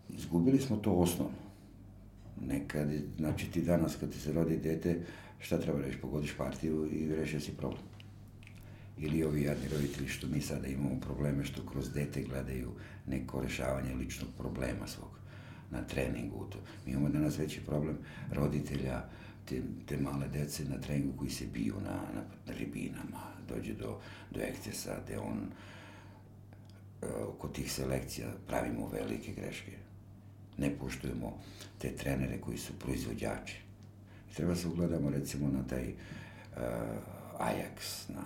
Izgubili 0.09 0.59
smo 0.59 0.77
to 0.77 0.93
osnovno. 0.93 1.39
Nekad, 2.47 2.89
znači 3.17 3.51
ti 3.51 3.63
danas 3.63 3.97
kad 3.97 4.13
ti 4.13 4.19
se 4.19 4.33
rodi 4.33 4.57
dete, 4.57 5.01
šta 5.39 5.61
treba 5.61 5.81
reći, 5.81 5.99
pogodiš 5.99 6.37
partiju 6.37 6.89
i 6.93 7.09
rešio 7.09 7.41
si 7.41 7.57
problem 7.57 7.91
ili 9.01 9.25
ovi 9.25 9.43
jadni 9.43 9.69
roditelji 9.73 10.09
što 10.09 10.27
mi 10.27 10.41
sada 10.41 10.67
imamo 10.67 11.01
probleme 11.01 11.45
što 11.45 11.67
kroz 11.67 11.93
dete 11.93 12.23
gledaju 12.23 12.71
neko 13.07 13.41
rešavanje 13.41 13.95
ličnog 13.95 14.31
problema 14.39 14.87
svog 14.87 15.11
na 15.71 15.83
treningu. 15.83 16.47
To. 16.51 16.59
Mi 16.87 16.93
imamo 16.93 17.09
danas 17.09 17.39
veći 17.39 17.61
problem 17.61 17.99
roditelja 18.33 19.05
te, 19.45 19.63
te 19.87 19.97
male 19.97 20.29
dece 20.29 20.65
na 20.65 20.81
treningu 20.81 21.13
koji 21.19 21.31
se 21.31 21.47
biju 21.55 21.75
na, 21.85 21.95
na, 22.15 22.23
na 22.47 22.53
ribinama, 22.59 23.30
dođe 23.55 23.75
do, 23.75 23.99
do 24.31 24.41
ekcesa 24.41 25.01
gde 25.05 25.19
on 25.19 25.39
e, 27.03 27.07
oko 27.07 27.49
tih 27.49 27.73
selekcija 27.73 28.29
pravimo 28.49 28.89
velike 28.93 29.33
greške. 29.33 29.73
Ne 30.59 30.71
poštujemo 30.79 31.39
te 31.79 31.97
trenere 31.97 32.41
koji 32.41 32.59
su 32.59 32.73
proizvođači. 32.79 33.57
I 34.31 34.35
treba 34.35 34.57
se 34.57 34.69
ugledamo 34.69 35.11
recimo 35.11 35.49
na 35.49 35.63
taj 35.67 35.85
uh, 35.89 36.63
Ajax, 37.39 38.09
na 38.09 38.23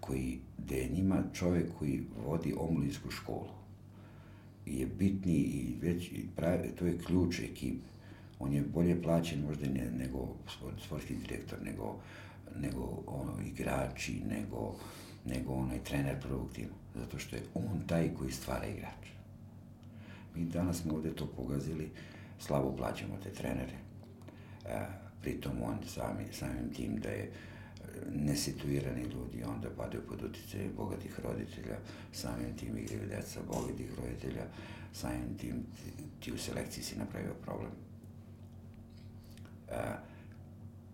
koji, 0.00 0.38
gde 0.58 0.76
je 0.76 0.88
njima 0.88 1.22
čovek 1.34 1.66
koji 1.78 2.02
vodi 2.26 2.54
omlinsku 2.58 3.10
školu 3.10 3.58
je 4.76 4.86
bitni 4.86 5.34
i 5.34 5.76
već, 5.82 6.12
i 6.12 6.26
pravi, 6.36 6.68
to 6.78 6.86
je 6.86 6.98
ključ 7.06 7.40
ekipe. 7.40 7.86
On 8.38 8.52
je 8.52 8.62
bolje 8.62 9.02
plaćen 9.02 9.42
možda 9.42 9.66
ne, 9.66 9.90
nego 9.98 10.28
sportski 10.86 11.14
direktor, 11.14 11.58
nego, 11.62 12.00
nego 12.56 13.02
ono, 13.06 13.32
igrači, 13.46 14.22
nego, 14.28 14.74
nego 15.24 15.52
onaj 15.52 15.84
trener 15.84 16.20
prvog 16.20 16.52
tima. 16.52 16.74
Zato 16.94 17.18
što 17.18 17.36
je 17.36 17.42
on 17.54 17.82
taj 17.86 18.14
koji 18.14 18.32
stvara 18.32 18.66
igrača. 18.66 19.12
Mi 20.34 20.44
danas 20.44 20.76
smo 20.76 20.94
ovde 20.94 21.16
to 21.16 21.26
pogazili, 21.26 21.90
slabo 22.38 22.76
plaćamo 22.76 23.14
te 23.22 23.30
trenere. 23.30 23.78
E, 24.66 24.86
pritom 25.22 25.52
on 25.62 25.78
sami, 25.86 26.24
samim 26.32 26.74
tim 26.76 27.00
da 27.00 27.08
je 27.08 27.32
nesituirani 28.14 29.02
ljudi 29.02 29.44
onda 29.44 29.68
padaju 29.76 30.02
pod 30.08 30.22
utjecaj 30.22 30.68
bogatih 30.76 31.20
roditelja, 31.20 31.76
samim 32.12 32.56
tim 32.56 32.78
igraju 32.78 33.08
deca 33.08 33.40
bogatih 33.52 33.90
roditelja, 33.98 34.44
samim 34.92 35.38
tim 35.40 35.54
ti, 35.76 36.04
ti 36.20 36.32
u 36.32 36.38
selekciji 36.38 36.84
si 36.84 36.98
napravio 36.98 37.34
problem. 37.44 37.72
E, 39.68 40.08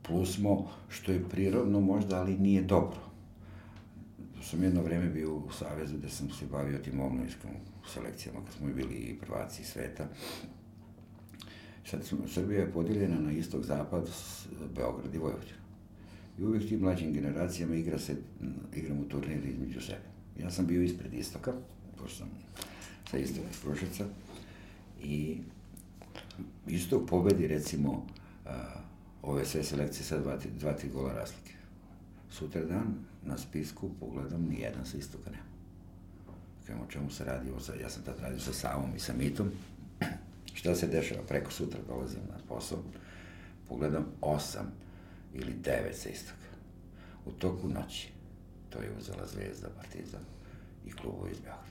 plus 0.07 0.35
smo, 0.35 0.71
što 0.89 1.13
je 1.13 1.29
prirodno 1.29 1.81
možda, 1.81 2.21
ali 2.21 2.39
nije 2.39 2.63
dobro. 2.63 3.01
Sam 4.43 4.63
jedno 4.63 4.83
vreme 4.83 5.09
bio 5.09 5.35
u 5.35 5.51
Savezu 5.51 5.97
gde 5.99 6.09
sam 6.09 6.31
se 6.31 6.47
bavio 6.47 6.79
tim 6.79 7.01
omlinskom 7.01 7.51
selekcijama, 7.95 8.41
kad 8.45 8.55
smo 8.55 8.67
bili 8.67 8.95
i 8.95 9.19
prvaci 9.19 9.65
sveta. 9.65 10.07
Sad 11.85 12.01
Srbija 12.35 12.61
je 12.61 12.73
podijeljena 12.73 13.21
na 13.21 13.33
istog 13.33 13.63
zapad, 13.63 14.11
Beograd 14.77 15.15
i 15.15 15.19
Vojvodina. 15.19 15.65
I 16.39 16.45
uvijek 16.45 16.69
tim 16.69 16.81
mlađim 16.81 17.13
generacijama 17.13 17.75
igra 17.75 17.99
se, 17.99 18.17
igramo 18.75 19.05
turnire 19.05 19.49
između 19.49 19.81
sebe. 19.81 20.15
Ja 20.41 20.51
sam 20.51 20.67
bio 20.67 20.83
ispred 20.83 21.15
istoka, 21.15 21.53
pošto 21.99 22.19
sam 22.19 22.29
sa 23.11 23.19
istog 23.19 23.45
iz 23.51 23.61
Kruševca. 23.61 24.05
I 25.03 25.39
isto 26.67 27.07
pobedi, 27.07 27.47
recimo, 27.47 28.07
a, 28.47 28.85
ove 29.27 29.45
sve 29.45 29.65
selekcije 29.65 30.05
sa 30.05 30.19
dva, 30.19 30.37
dva, 30.61 30.73
tri 30.73 30.89
gola 30.89 31.13
razlike. 31.13 31.53
Sutra 32.31 32.65
dan 32.65 32.95
na 33.25 33.39
spisku 33.39 33.91
pogledam, 34.01 34.47
nijedan 34.51 34.87
sa 34.87 34.97
istoka 34.97 35.31
nema. 35.31 35.45
Kažem, 36.67 36.83
o 36.83 36.91
čemu 36.91 37.11
se 37.11 37.25
radi, 37.25 37.51
ja 37.81 37.91
sam 37.91 38.03
tad 38.03 38.19
radio 38.21 38.41
sa 38.41 38.53
Savom 38.53 38.97
i 38.97 39.01
sa 39.01 39.13
Mitom, 39.13 39.51
šta 40.55 40.75
se 40.75 40.87
dešava, 40.87 41.23
preko 41.29 41.51
sutra 41.51 41.81
dolazim 41.89 42.21
na 42.29 42.39
posao, 42.49 42.79
pogledam 43.69 44.07
osam 44.21 44.73
ili 45.35 45.53
devet 45.53 45.97
sa 45.97 46.09
istoka. 46.09 46.49
U 47.27 47.33
toku 47.33 47.69
noći, 47.69 48.09
to 48.71 48.79
je 48.83 48.93
uzela 48.99 49.27
Zvezda, 49.27 49.69
Partizan 49.77 50.23
i 50.87 50.93
klubu 50.93 51.29
iz 51.33 51.39
Beograda. 51.39 51.65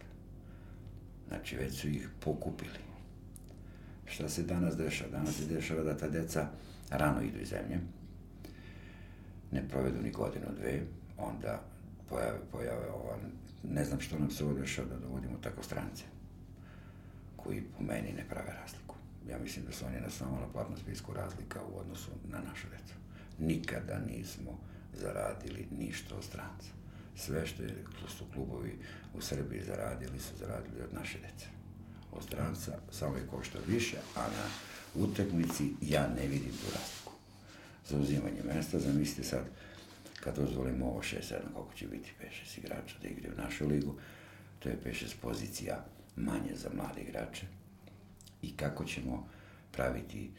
Znači, 1.27 1.55
već 1.55 1.81
su 1.81 1.87
ih 1.87 2.09
pokupili. 2.19 2.79
Šta 4.05 4.29
se 4.29 4.43
danas 4.43 4.77
dešava? 4.77 5.11
Danas 5.11 5.35
se 5.35 5.45
dešava 5.45 5.83
da 5.83 5.97
ta 5.97 6.09
deca 6.09 6.47
rano 6.97 7.21
idu 7.21 7.39
iz 7.39 7.49
zemlje, 7.49 7.79
ne 9.51 9.67
provedu 9.69 10.01
ni 10.01 10.11
godinu, 10.11 10.45
dve, 10.59 10.81
onda 11.17 11.61
pojave, 12.09 12.39
pojave 12.51 12.89
ova, 12.89 13.17
ne 13.63 13.85
znam 13.85 13.99
što 13.99 14.19
nam 14.19 14.31
se 14.31 14.43
dešava 14.59 14.87
da 14.87 14.97
dovodimo 14.97 15.37
tako 15.41 15.63
strance, 15.63 16.03
koji 17.35 17.61
po 17.61 17.83
meni 17.83 18.13
ne 18.17 18.25
prave 18.29 18.53
razliku. 18.61 18.95
Ja 19.29 19.37
mislim 19.37 19.65
da 19.65 19.71
su 19.71 19.85
oni 19.85 20.01
na 20.01 20.09
samo 20.09 20.39
na 20.39 20.47
platnom 20.53 20.77
spisku 20.79 21.13
razlika 21.13 21.59
u 21.73 21.79
odnosu 21.79 22.11
na 22.31 22.39
našu 22.49 22.67
decu. 22.67 22.93
Nikada 23.39 23.99
nismo 23.99 24.59
zaradili 24.93 25.67
ništa 25.79 26.15
od 26.15 26.23
stranca. 26.23 26.69
Sve 27.15 27.45
što 27.45 27.63
je, 27.63 27.75
su 28.07 28.25
klubovi 28.33 28.79
u 29.13 29.21
Srbiji 29.21 29.63
zaradili, 29.63 30.19
su 30.19 30.37
zaradili 30.37 30.81
od 30.81 30.93
naše 30.93 31.17
dece. 31.19 31.62
Od 32.17 32.23
stranca 32.23 32.71
samo 32.91 33.15
je 33.15 33.27
košta 33.27 33.59
više, 33.67 33.97
a 34.15 34.19
na 34.19 34.45
utakmici 35.03 35.71
ja 35.81 36.07
ne 36.07 36.27
vidim 36.27 36.51
tu 36.51 36.65
razliku. 36.65 37.13
Za 37.89 37.97
uzimanje 37.97 38.43
mesta, 38.43 38.79
zamislite 38.79 39.23
sad, 39.23 39.45
kad 40.19 40.35
dozvolimo 40.35 40.85
ovo 40.85 41.01
6-7, 41.01 41.33
koliko 41.53 41.73
će 41.75 41.87
biti 41.87 42.11
5-6 42.47 42.59
igrača 42.59 42.95
da 43.01 43.07
igraju 43.07 43.33
u 43.37 43.41
našu 43.41 43.67
ligu, 43.67 43.95
to 44.59 44.69
je 44.69 44.77
5-6 44.85 45.13
pozicija 45.21 45.85
manje 46.15 46.55
za 46.55 46.69
mlade 46.75 47.01
igrače 47.01 47.45
i 48.41 48.57
kako 48.57 48.85
ćemo 48.85 49.27
praviti 49.71 50.31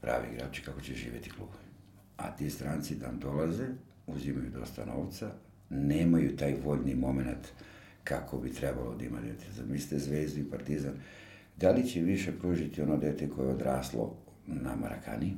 pravi 0.00 0.26
igrači, 0.34 0.62
kako 0.62 0.80
će 0.80 0.94
živeti 0.94 1.30
klubovi. 1.30 1.66
A 2.16 2.36
ti 2.36 2.50
stranci 2.50 2.94
dan 2.94 3.18
dolaze, 3.18 3.66
uzimaju 4.06 4.50
dosta 4.50 4.84
novca, 4.84 5.32
nemaju 5.70 6.36
taj 6.36 6.56
voljni 6.64 6.94
moment 6.94 7.46
kako 8.08 8.38
bi 8.38 8.52
trebalo 8.52 8.94
da 8.94 9.04
ima 9.04 9.20
dete. 9.20 9.44
Zamislite 9.52 9.98
Zvezdu 9.98 10.40
i 10.40 10.50
Partizan, 10.50 10.94
da 11.56 11.70
li 11.70 11.88
će 11.88 12.00
više 12.00 12.32
pružiti 12.38 12.82
ono 12.82 12.96
dete 12.96 13.28
koje 13.30 13.46
je 13.46 13.54
odraslo 13.54 14.16
na 14.46 14.76
Marakani 14.76 15.32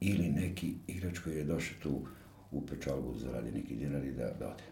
ili 0.00 0.28
neki 0.28 0.74
igrač 0.86 1.18
koji 1.18 1.36
je 1.36 1.44
došao 1.44 1.76
tu 1.82 2.06
u 2.50 2.66
pečalbu 2.66 3.14
zaradi 3.18 3.52
neki 3.52 3.74
dinar 3.74 4.04
i 4.04 4.12
da, 4.12 4.30
da 4.38 4.48
ode. 4.48 4.64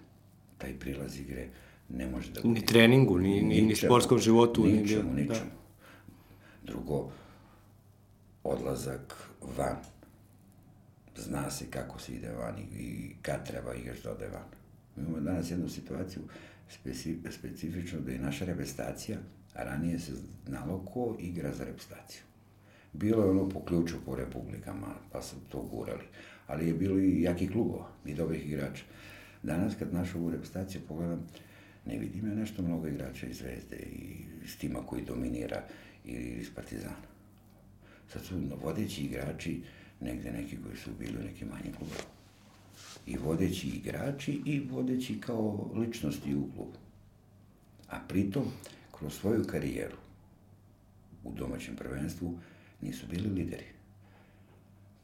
Taj 0.59 0.78
prilaz 0.78 1.21
igre 1.21 1.49
ne 1.88 2.07
može 2.07 2.33
da... 2.33 2.40
Ni 2.45 2.66
treningu, 2.66 3.19
ni, 3.19 3.42
ni, 3.42 3.62
ni 3.62 3.76
sportskom 3.76 4.19
životu. 4.19 4.66
Ničemu, 4.66 5.14
ni, 5.14 5.23
ničemu. 5.23 5.50
Da. 6.62 6.73
Drugo, 6.73 7.11
odlazak 8.45 9.30
van. 9.57 9.76
Zna 11.16 11.50
se 11.50 11.66
kako 11.71 12.00
se 12.00 12.12
ide 12.12 12.33
van 12.33 12.59
i 12.59 13.14
kad 13.23 13.47
treba 13.47 13.75
igrač 13.75 14.02
da 14.02 14.12
ode 14.12 14.28
van. 14.28 14.45
Mi 14.97 15.02
imamo 15.02 15.21
danas 15.21 15.50
jednu 15.50 15.69
situaciju 15.69 16.23
specifično 17.31 18.00
da 18.00 18.12
je 18.12 18.19
naša 18.19 18.45
reprezentacija 18.45 19.19
a 19.55 19.65
ranije 19.65 19.99
se 19.99 20.12
znalo 20.47 20.85
ko 20.85 21.17
igra 21.21 21.53
za 21.53 21.65
reprezentaciju. 21.65 22.23
Bilo 22.93 23.25
je 23.25 23.31
ono 23.31 23.49
po 23.49 23.65
ključu 23.65 23.97
po 24.07 24.17
republikama, 24.17 24.95
pa 25.12 25.23
su 25.23 25.37
to 25.49 25.62
gurali, 25.62 26.05
ali 26.47 26.69
je 26.69 26.75
bilo 26.75 26.99
i 26.99 27.23
jakih 27.23 27.50
klubova 27.50 27.89
i 28.07 28.15
dobrih 28.15 28.47
igrača. 28.47 28.83
Danas 29.43 29.75
kad 29.79 29.95
našu 29.95 30.31
reprezentaciju 30.31 30.81
pogledam, 30.89 31.27
ne 31.87 31.99
vidim 31.99 32.29
ja 32.29 32.35
nešto 32.35 32.62
mnogo 32.62 32.87
igrača 32.87 33.27
iz 33.27 33.37
Zvezde 33.37 33.77
i 33.77 34.25
s 34.47 34.57
tima 34.57 34.87
koji 34.87 35.05
dominira 35.05 35.62
ili 36.05 36.25
iz 36.25 36.55
Partizana. 36.55 37.11
Sad 38.12 38.23
su 38.23 38.35
vodeći 38.62 39.03
igrači 39.03 39.62
negde 40.00 40.33
neki 40.33 40.57
koji 40.65 40.77
su 40.77 40.91
bili 40.99 41.19
u 41.19 41.25
nekim 41.25 41.49
manjim 41.49 41.73
klubovima. 41.73 42.20
I 43.11 43.17
vodeći 43.17 43.69
igrači 43.69 44.43
i 44.47 44.61
vodeći 44.61 45.21
kao 45.21 45.71
ličnosti 45.75 46.35
u 46.35 46.52
klubu. 46.55 46.79
A 47.88 48.00
pritom, 48.09 48.45
kroz 48.99 49.14
svoju 49.14 49.45
karijeru 49.45 49.97
u 51.25 51.33
domaćem 51.33 51.76
prvenstvu 51.76 52.38
nisu 52.81 53.07
bili 53.11 53.29
lideri. 53.29 53.67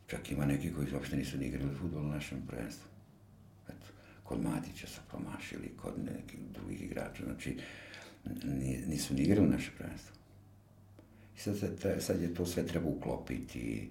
Čak 0.06 0.30
ima 0.30 0.46
neki 0.46 0.72
koji 0.72 0.92
uopšte 0.92 1.16
nisu 1.16 1.38
ni 1.38 1.46
igrali 1.46 1.74
futbol 1.74 2.02
u 2.02 2.08
našem 2.08 2.38
prvenstvu. 2.46 2.88
Eto, 3.68 3.86
kod 4.22 4.42
Matića 4.42 4.86
su 4.86 5.00
promašili, 5.08 5.72
kod 5.82 5.94
nekih 6.04 6.40
drugih 6.54 6.82
igrača, 6.82 7.24
znači 7.24 7.58
nisu 8.86 9.14
ni 9.14 9.22
igrali 9.22 9.48
naše 9.48 9.70
prvenstvo. 9.78 10.16
I 11.36 11.40
sad, 11.40 11.56
sad 11.98 12.22
je 12.22 12.34
to 12.34 12.46
sve 12.46 12.66
treba 12.66 12.88
uklopiti, 12.88 13.90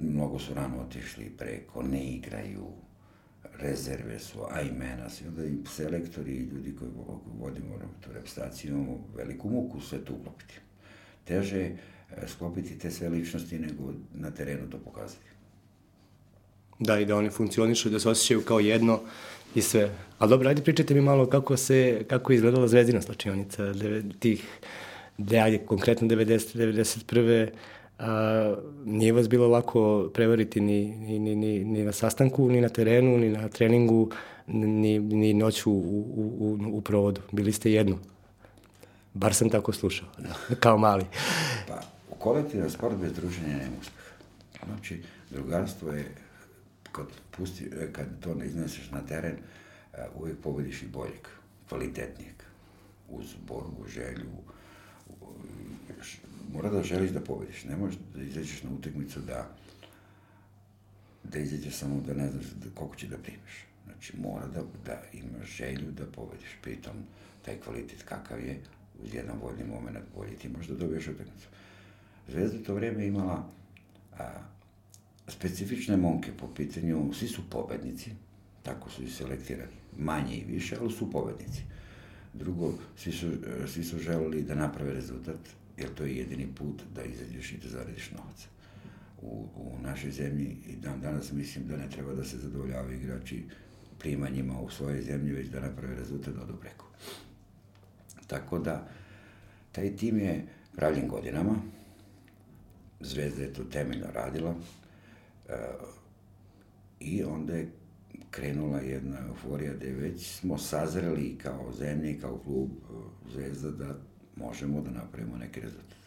mnogo 0.00 0.38
su 0.38 0.54
rano 0.54 0.80
otišli 0.80 1.32
preko, 1.38 1.82
ne 1.82 2.04
igraju, 2.04 2.66
rezerve 3.58 4.18
su, 4.18 4.38
a 4.50 4.60
imena 4.60 5.10
su, 5.10 5.24
onda 5.28 5.44
i 5.44 5.56
selektori 5.66 6.32
i 6.32 6.54
ljudi 6.54 6.74
koji 6.78 6.90
vodimo 7.38 7.78
tu 8.00 8.12
reprezentaciju 8.12 8.70
imamo 8.70 8.98
veliku 9.16 9.48
muku 9.48 9.80
sve 9.80 9.98
to 10.04 10.12
uklopiti. 10.12 10.54
Teže 11.24 11.58
je 11.58 11.76
sklopiti 12.26 12.78
te 12.78 12.90
sve 12.90 13.08
ličnosti 13.08 13.58
nego 13.58 13.92
na 14.14 14.30
terenu 14.30 14.70
to 14.70 14.78
pokazati. 14.78 15.26
Da, 16.78 16.98
i 16.98 17.04
da 17.04 17.16
oni 17.16 17.30
funkcionišu, 17.30 17.90
da 17.90 18.00
se 18.00 18.08
osjećaju 18.08 18.42
kao 18.42 18.60
jedno 18.60 19.00
i 19.54 19.62
sve. 19.62 19.90
Ali 20.18 20.30
dobro, 20.30 20.48
ajde 20.48 20.62
pričajte 20.62 20.94
mi 20.94 21.00
malo 21.00 21.26
kako 21.26 21.56
se, 21.56 22.04
kako 22.08 22.32
je 22.32 22.36
izgledala 22.36 22.68
zvezdina 22.68 23.02
slačionica, 23.02 23.72
tih, 24.18 24.44
da 25.18 25.36
ajde, 25.36 25.58
konkretno 25.58 26.08
90, 26.08 26.58
91 26.58 27.48
a, 27.98 28.54
nije 28.84 29.12
vas 29.12 29.28
bilo 29.28 29.48
lako 29.48 30.10
prevariti 30.14 30.60
ni, 30.60 30.96
ni, 30.96 31.18
ni, 31.18 31.36
ni, 31.36 31.64
ni 31.64 31.84
na 31.84 31.92
sastanku, 31.92 32.48
ni 32.48 32.60
na 32.60 32.68
terenu, 32.68 33.18
ni 33.18 33.28
na 33.28 33.48
treningu, 33.48 34.10
ni, 34.46 34.98
ni 34.98 35.34
noću 35.34 35.70
u, 35.70 35.74
u, 36.16 36.58
u, 36.62 36.76
u 36.76 36.80
provodu. 36.80 37.20
Bili 37.32 37.52
ste 37.52 37.72
jedno. 37.72 37.98
Bar 39.14 39.34
sam 39.34 39.50
tako 39.50 39.72
slušao, 39.72 40.08
da, 40.18 40.56
kao 40.60 40.78
mali. 40.78 41.04
Pa, 41.68 41.80
u 42.10 42.14
kolektivan 42.14 42.70
sport 42.70 42.96
bez 42.96 43.12
druženja 43.12 43.56
nema 43.56 43.76
uspeha. 43.80 44.14
Znači, 44.66 45.02
drugarstvo 45.30 45.92
je, 45.92 46.14
kad, 46.92 47.06
pusti, 47.30 47.70
kad 47.92 48.06
to 48.20 48.34
ne 48.34 48.46
izneseš 48.46 48.90
na 48.90 49.00
teren, 49.00 49.36
uvijek 50.14 50.38
pobediš 50.38 50.82
i 50.82 50.86
boljeg, 50.86 51.28
kvalitetnijeg, 51.68 52.34
uz 53.08 53.26
borbu, 53.48 53.88
želju, 53.88 54.30
mora 56.56 56.70
da 56.70 56.82
želiš 56.82 57.10
da 57.10 57.20
pobediš. 57.20 57.64
Ne 57.64 57.76
možeš 57.76 57.98
da 58.14 58.22
izađeš 58.22 58.62
na 58.62 58.70
utakmicu 58.70 59.20
da 59.20 59.56
da 61.32 61.38
izađeš 61.38 61.74
samo 61.74 62.00
da 62.06 62.14
ne 62.14 62.30
znaš 62.30 62.44
da, 62.44 62.70
koliko 62.74 62.96
će 62.96 63.06
da 63.06 63.18
primiš. 63.18 63.64
Znači, 63.84 64.12
mora 64.16 64.46
da, 64.46 64.62
da 64.86 65.02
imaš 65.12 65.56
želju 65.56 65.92
da 65.92 66.06
pobediš. 66.06 66.56
Pritom, 66.62 66.92
taj 67.44 67.60
kvalitet 67.60 68.02
kakav 68.02 68.40
je, 68.40 68.60
uz 69.02 69.14
jedan 69.14 69.38
voljni 69.42 69.64
moment 69.64 70.04
bolji 70.16 70.36
ti 70.36 70.48
možda 70.48 70.74
dobiješ 70.74 71.08
utakmicu. 71.08 71.48
Zvezda 72.28 72.64
to 72.64 72.74
vreme 72.74 73.06
imala 73.06 73.48
a, 74.18 74.32
specifične 75.28 75.96
momke 75.96 76.32
po 76.40 76.48
pitanju, 76.54 77.12
svi 77.12 77.28
su 77.28 77.50
pobednici, 77.50 78.10
tako 78.62 78.90
su 78.90 79.02
i 79.02 79.10
selektirani, 79.10 79.72
manje 79.98 80.36
i 80.36 80.44
više, 80.44 80.76
ali 80.80 80.92
su 80.92 81.10
pobednici. 81.10 81.62
Drugo, 82.34 82.74
svi 82.96 83.12
su, 83.12 83.26
svi 83.66 83.84
su 83.84 83.98
želeli 83.98 84.42
da 84.42 84.54
naprave 84.54 84.92
rezultat, 84.92 85.40
jer 85.76 85.94
to 85.94 86.04
je 86.04 86.16
jedini 86.16 86.48
put 86.54 86.82
da 86.94 87.04
izađeš 87.04 87.52
i 87.52 87.58
da 87.58 87.68
zaradiš 87.68 88.10
novac. 88.10 88.48
U, 89.22 89.48
u 89.56 89.78
našoj 89.82 90.10
zemlji 90.10 90.56
i 90.66 90.76
dan 90.76 91.00
danas 91.00 91.32
mislim 91.32 91.66
da 91.66 91.76
ne 91.76 91.90
treba 91.90 92.14
da 92.14 92.24
se 92.24 92.38
zadovoljavaju 92.38 93.00
igrači 93.00 93.44
primanjima 93.98 94.60
u 94.60 94.70
svojoj 94.70 95.02
zemlji, 95.02 95.32
već 95.32 95.48
da 95.48 95.60
naprave 95.60 95.94
rezultat 95.94 96.34
da 96.34 96.42
odu. 96.42 96.58
Tako 98.26 98.58
da, 98.58 98.88
taj 99.72 99.96
tim 99.96 100.18
je 100.18 100.46
pravljen 100.76 101.08
godinama, 101.08 101.56
Zvezda 103.00 103.42
je 103.42 103.52
to 103.52 103.64
temeljno 103.64 104.06
radila 104.14 104.54
e, 105.48 105.52
i 107.00 107.22
onda 107.22 107.54
je 107.54 107.70
krenula 108.30 108.78
jedna 108.78 109.18
euforija 109.28 109.74
da 109.74 109.86
već 109.86 110.26
smo 110.26 110.58
sazreli 110.58 111.38
kao 111.38 111.72
zemlje 111.78 112.20
kao 112.20 112.38
klub 112.38 112.70
e, 112.70 112.92
Zvezda 113.32 113.70
da 113.70 113.98
možemo 114.36 114.80
da 114.80 114.90
napravimo 114.90 115.36
neki 115.36 115.60
rezultat. 115.60 115.98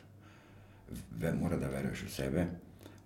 Ve, 1.20 1.34
mora 1.34 1.58
da 1.58 1.68
veruješ 1.68 2.04
u 2.04 2.10
sebe. 2.10 2.48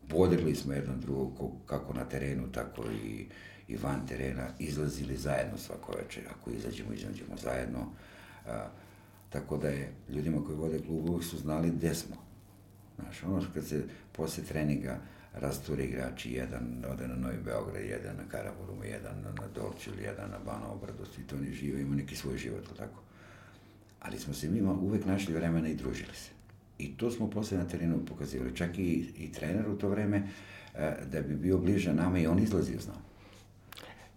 Bodrili 0.09 0.55
smo 0.55 0.73
jedan 0.73 0.99
drugog 0.99 1.51
kako 1.65 1.93
na 1.93 2.05
terenu, 2.05 2.51
tako 2.51 2.83
i, 3.05 3.25
i 3.67 3.77
van 3.77 4.07
terena. 4.07 4.47
Izlazili 4.59 5.17
zajedno 5.17 5.57
svako 5.57 5.93
večer. 5.97 6.23
Ako 6.39 6.51
izađemo, 6.51 6.93
izađemo 6.93 7.35
zajedno. 7.43 7.79
A, 8.47 8.67
Tako 9.33 9.57
da 9.57 9.67
je 9.67 9.91
ljudima 10.09 10.45
koji 10.45 10.57
vode 10.57 10.79
klub 10.79 11.23
su 11.23 11.37
znali 11.37 11.71
gde 11.71 11.95
smo. 11.95 12.15
Znaš, 12.95 13.23
ono 13.23 13.41
kad 13.53 13.65
se 13.65 13.83
posle 14.11 14.43
treninga 14.43 14.99
rasture 15.33 15.83
igrači, 15.83 16.31
jedan 16.31 16.85
ode 16.91 17.07
na 17.07 17.15
Novi 17.15 17.37
Beograd, 17.45 17.83
jedan 17.85 18.15
na 18.17 18.23
Karaburumu, 18.31 18.83
jedan 18.83 19.21
na, 19.21 19.31
na 19.41 19.47
Dorčil, 19.55 19.99
jedan 19.99 20.29
na 20.31 20.39
Bano 20.45 20.73
Obradost 20.73 21.19
i 21.19 21.27
to 21.27 21.35
oni 21.35 21.53
žive, 21.53 21.81
imaju 21.81 21.95
neki 21.95 22.15
svoj 22.15 22.37
život, 22.37 22.77
tako. 22.77 23.01
Ali 24.03 24.19
smo 24.19 24.33
se 24.33 24.49
mi 24.49 24.61
uvek 24.61 25.05
našli 25.05 25.33
vremena 25.33 25.67
i 25.67 25.75
družili 25.75 26.13
se. 26.13 26.29
I 26.77 26.97
to 26.97 27.11
smo 27.11 27.29
posle 27.29 27.57
na 27.57 27.67
terenu 27.67 28.05
pokazivali. 28.05 28.55
Čak 28.55 28.79
i, 28.79 29.05
i 29.17 29.31
trener 29.31 29.69
u 29.69 29.77
to 29.77 29.89
vreme, 29.89 30.27
e, 30.75 30.95
da 31.11 31.21
bi 31.21 31.35
bio 31.35 31.57
bliže 31.57 31.93
nama 31.93 32.19
i 32.19 32.27
on 32.27 32.39
izlazio 32.39 32.79
s 32.79 32.87
nama. 32.87 33.01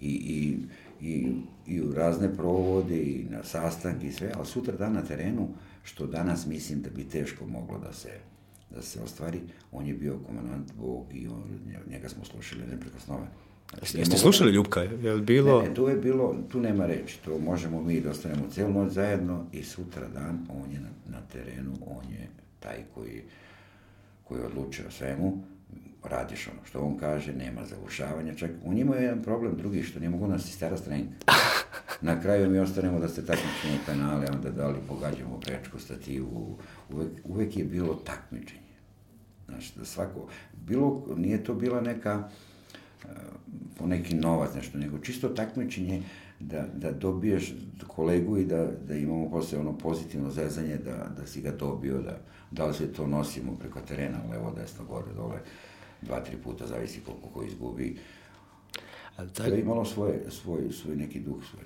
I, 0.00 0.11
i, 0.11 0.59
i, 1.07 1.33
i 1.66 1.81
u 1.81 1.93
razne 1.93 2.37
provode 2.37 3.02
i 3.02 3.26
na 3.31 3.45
sastanke 3.45 4.07
i 4.07 4.12
sve, 4.12 4.33
ali 4.35 4.47
sutra 4.47 4.76
dan 4.76 4.93
na 4.93 5.02
terenu, 5.02 5.49
što 5.83 6.07
danas 6.07 6.47
mislim 6.47 6.83
da 6.83 6.90
bi 6.90 7.05
teško 7.05 7.47
moglo 7.47 7.78
da 7.78 7.93
se 7.93 8.11
da 8.71 8.83
se 8.83 9.00
ostvari, 9.02 9.40
on 9.73 9.87
je 9.87 9.95
bio 9.95 10.19
komandant 10.26 10.73
Bog 10.75 11.07
i 11.14 11.28
on, 11.28 11.43
njega 11.90 12.09
smo 12.09 12.25
slušali 12.25 12.66
neprikosnoveno. 12.71 13.31
Znači, 13.75 13.99
Jeste 13.99 14.19
slušali 14.19 14.53
Ljubka? 14.53 14.81
Je 14.81 15.13
li 15.13 15.23
bilo... 15.23 15.63
Ne, 15.63 15.69
ne, 15.69 15.75
tu 15.75 15.89
je 15.89 15.97
bilo, 15.97 16.37
tu 16.53 16.61
nema 16.61 16.87
reči, 16.87 17.19
to 17.25 17.39
možemo 17.39 17.83
mi 17.83 18.01
da 18.01 18.11
ostanemo 18.11 18.43
celu 18.51 18.73
noć 18.73 18.93
zajedno 18.93 19.47
i 19.53 19.63
sutra 19.63 20.09
dan 20.09 20.47
on 20.49 20.73
je 20.73 20.81
na, 20.81 20.89
na 21.07 21.21
terenu, 21.33 21.73
on 21.87 22.13
je 22.13 22.29
taj 22.61 22.77
koji, 22.95 23.23
koji 24.25 24.43
odlučuje 24.43 24.89
o 24.89 24.91
svemu, 24.91 25.45
radiš 26.05 26.49
ono 26.49 26.59
što 26.65 26.81
on 26.81 26.99
kaže, 26.99 27.33
nema 27.33 27.65
zavušavanja, 27.65 28.35
čak 28.35 28.51
on 28.67 28.79
ima 28.79 28.97
jedan 28.97 29.23
problem 29.23 29.57
drugi, 29.57 29.83
što 29.83 29.99
nije 29.99 30.11
mogu 30.11 30.27
nas 30.27 30.49
istera 30.49 30.77
streng. 30.77 31.07
Na 32.01 32.23
kraju 32.23 32.51
mi 32.51 32.59
ostanemo 32.59 32.99
da 32.99 33.09
se 33.09 33.27
takmičimo 33.27 33.79
penale, 33.87 34.27
onda 34.33 34.51
da 34.51 34.69
li 34.69 34.79
pogađamo 34.89 35.41
prečku, 35.41 35.79
stativu, 35.79 36.59
uvek, 36.91 37.09
uvek 37.25 37.57
je 37.57 37.65
bilo 37.65 37.95
takmičenje. 37.95 38.61
Znaš, 39.47 39.75
da 39.75 39.85
svako, 39.85 40.29
bilo, 40.53 41.07
nije 41.17 41.45
to 41.45 41.55
bila 41.55 41.81
neka, 41.81 42.19
uh, 42.19 42.33
po 43.79 43.87
neki 43.87 44.15
novac, 44.15 44.55
nešto, 44.55 44.79
nego 44.79 44.99
čisto 44.99 45.29
takmičenje 45.29 46.03
da, 46.41 46.67
da 46.75 46.93
dobiješ 46.93 47.55
kolegu 47.87 48.38
i 48.38 48.45
da, 48.45 48.69
da 48.88 48.95
imamo 48.95 49.31
posle 49.31 49.59
ono 49.59 49.79
pozitivno 49.79 50.31
zezanje, 50.31 50.76
da, 50.76 51.11
da 51.17 51.26
si 51.26 51.41
ga 51.41 51.50
dobio, 51.50 52.03
da, 52.03 52.19
da 52.50 52.67
li 52.67 52.75
se 52.75 52.93
to 52.93 53.07
nosimo 53.07 53.57
preko 53.61 53.81
terena, 53.81 54.19
levo, 54.31 54.53
desno, 54.57 54.85
gore, 54.85 55.12
dole, 55.17 55.38
dva, 56.03 56.21
tri 56.21 56.37
puta, 56.37 56.67
zavisi 56.67 57.00
koliko 57.00 57.29
ko 57.29 57.43
izgubi. 57.45 57.97
A 59.17 59.26
tak... 59.26 59.47
To 59.47 59.55
je 59.55 59.61
imalo 59.61 59.85
svoje, 59.85 60.31
svoj, 60.31 60.73
svoj 60.73 60.97
neki 60.97 61.21
duh. 61.21 61.45
Svoj. 61.50 61.65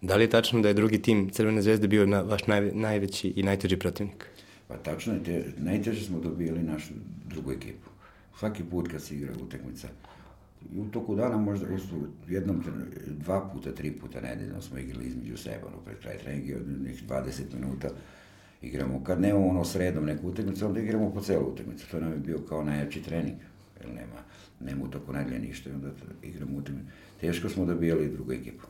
Da 0.00 0.16
li 0.16 0.24
je 0.24 0.30
tačno 0.30 0.60
da 0.60 0.68
je 0.68 0.74
drugi 0.74 1.02
tim 1.02 1.30
Crvene 1.30 1.62
zvezde 1.62 1.88
bio 1.88 2.06
na, 2.06 2.20
vaš 2.20 2.46
naj, 2.46 2.70
najveći 2.74 3.32
i 3.36 3.42
najteži 3.42 3.76
protivnik? 3.76 4.26
Pa 4.68 4.76
tačno 4.76 5.14
je, 5.14 5.24
te, 5.24 5.44
najteže 5.58 6.04
smo 6.04 6.20
dobijali 6.20 6.62
našu 6.62 6.94
drugu 7.26 7.52
ekipu. 7.52 7.90
Svaki 8.38 8.64
put 8.64 8.88
kad 8.88 9.02
se 9.02 9.14
igra 9.14 9.32
utakmica, 9.42 9.88
i 10.72 10.80
u 10.80 10.84
toku 10.84 11.14
dana 11.14 11.36
možda 11.36 11.66
jednom, 12.28 12.64
dva 13.06 13.50
puta, 13.52 13.72
tri 13.72 13.92
puta 13.92 14.20
nedeljno 14.20 14.62
smo 14.62 14.78
igrali 14.78 15.06
između 15.06 15.36
sebe, 15.36 15.64
ono, 15.66 15.76
pred 15.84 15.98
kraj 15.98 16.18
treninga, 16.18 16.56
od 16.56 16.82
nekih 16.82 17.08
20 17.08 17.42
minuta 17.54 17.88
igramo. 18.62 19.04
Kad 19.04 19.20
nemamo 19.20 19.48
ono 19.48 19.64
sredom 19.64 20.04
neku 20.04 20.28
utakmicu, 20.28 20.66
onda 20.66 20.80
igramo 20.80 21.10
po 21.10 21.20
celu 21.20 21.52
utakmicu. 21.52 21.90
To 21.90 22.00
nam 22.00 22.12
je 22.12 22.18
bio 22.18 22.38
kao 22.38 22.64
najjači 22.64 23.02
trening, 23.02 23.36
jer 23.80 23.88
nema, 23.88 24.22
nema 24.60 24.84
u 24.84 24.88
toku 24.88 25.12
nedelje 25.12 25.38
ništa 25.38 25.70
onda 25.74 25.88
igramo 26.22 26.58
utakmicu. 26.58 26.88
Teško 27.20 27.48
smo 27.48 27.64
dobijali 27.64 28.12
drugu 28.12 28.32
ekipu, 28.32 28.66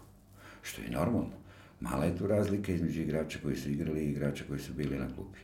što 0.62 0.82
je 0.82 0.90
normalno. 0.90 1.40
Mala 1.81 2.05
je 2.05 2.16
tu 2.16 2.26
razlika 2.26 2.72
između 2.72 3.00
igrača 3.00 3.38
koji 3.42 3.57
su 3.57 3.70
igrali 3.70 4.00
i 4.00 4.11
igrača 4.11 4.44
koji 4.48 4.61
su 4.61 4.72
bili 4.72 4.98
na 4.98 5.07
klupi. 5.14 5.38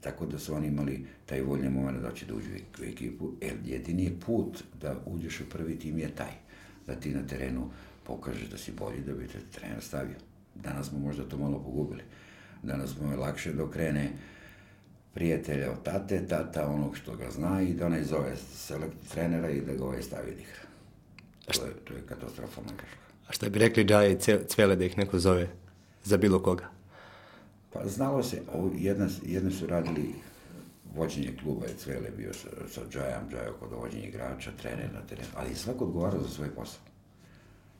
Tako 0.00 0.26
da 0.26 0.38
su 0.38 0.54
oni 0.54 0.66
imali 0.66 1.06
taj 1.26 1.40
voljni 1.40 1.70
moment 1.70 2.02
da 2.02 2.12
će 2.12 2.26
da 2.26 2.34
uđu 2.34 2.48
u 2.80 2.84
ekipu, 2.84 3.32
jer 3.40 3.54
jedini 3.64 4.04
je 4.04 4.20
put 4.26 4.64
da 4.80 4.96
uđeš 5.06 5.40
u 5.40 5.48
prvi 5.50 5.78
tim 5.78 5.98
je 5.98 6.14
taj, 6.14 6.32
da 6.86 6.94
ti 6.94 7.14
na 7.14 7.26
terenu 7.26 7.70
pokažeš 8.06 8.48
da 8.48 8.58
si 8.58 8.72
bolji, 8.72 9.00
da 9.00 9.12
bi 9.12 9.28
te 9.28 9.38
trener 9.52 9.82
stavio. 9.82 10.16
Danas 10.54 10.88
smo 10.88 10.98
možda 10.98 11.28
to 11.28 11.38
malo 11.38 11.62
pogubili. 11.62 12.02
Danas 12.62 13.00
mu 13.00 13.10
je 13.10 13.16
lakše 13.16 13.52
da 13.52 13.64
okrene 13.64 14.10
prijatelja 15.14 15.72
od 15.72 15.82
tate, 15.82 16.26
tata 16.26 16.66
onog 16.66 16.96
što 16.96 17.16
ga 17.16 17.30
zna 17.30 17.62
i 17.62 17.74
da 17.74 17.86
onaj 17.86 18.04
zove 18.04 18.36
selekt 18.54 18.96
trenera 19.12 19.50
i 19.50 19.60
da 19.60 19.74
ga 19.74 19.84
ovaj 19.84 20.02
stavi 20.02 20.34
da 20.34 20.40
igra. 20.40 20.62
To 21.46 21.64
je, 21.64 21.72
to 21.84 21.94
je 21.94 22.02
katastrofalna 22.08 22.70
greška. 22.76 22.98
A 23.28 23.32
šta 23.32 23.48
bi 23.48 23.58
rekli 23.58 23.84
Džaje 23.84 24.12
i 24.12 24.18
Cvele 24.48 24.76
da 24.76 24.84
ih 24.84 24.98
neko 24.98 25.18
zove 25.18 25.48
za 26.04 26.16
bilo 26.16 26.42
koga? 26.42 26.79
Pa 27.72 27.88
znalo 27.88 28.22
se, 28.22 28.42
jedna, 28.78 29.08
jedna 29.22 29.50
su 29.50 29.66
radili 29.66 30.14
vođenje 30.94 31.36
kluba 31.42 31.66
je 31.66 31.76
Cvele 31.76 32.10
bio 32.16 32.34
sa, 32.34 32.48
sa 32.68 32.80
Džajom, 32.90 33.30
Džajo 33.30 33.56
kod 33.60 33.72
vođenja 33.72 34.06
igrača, 34.06 34.50
trener 34.62 34.92
na 34.94 35.00
terenu, 35.06 35.28
ali 35.36 35.54
svako 35.54 35.84
odgovarao 35.84 36.22
za 36.22 36.28
svoj 36.28 36.54
posao. 36.54 36.82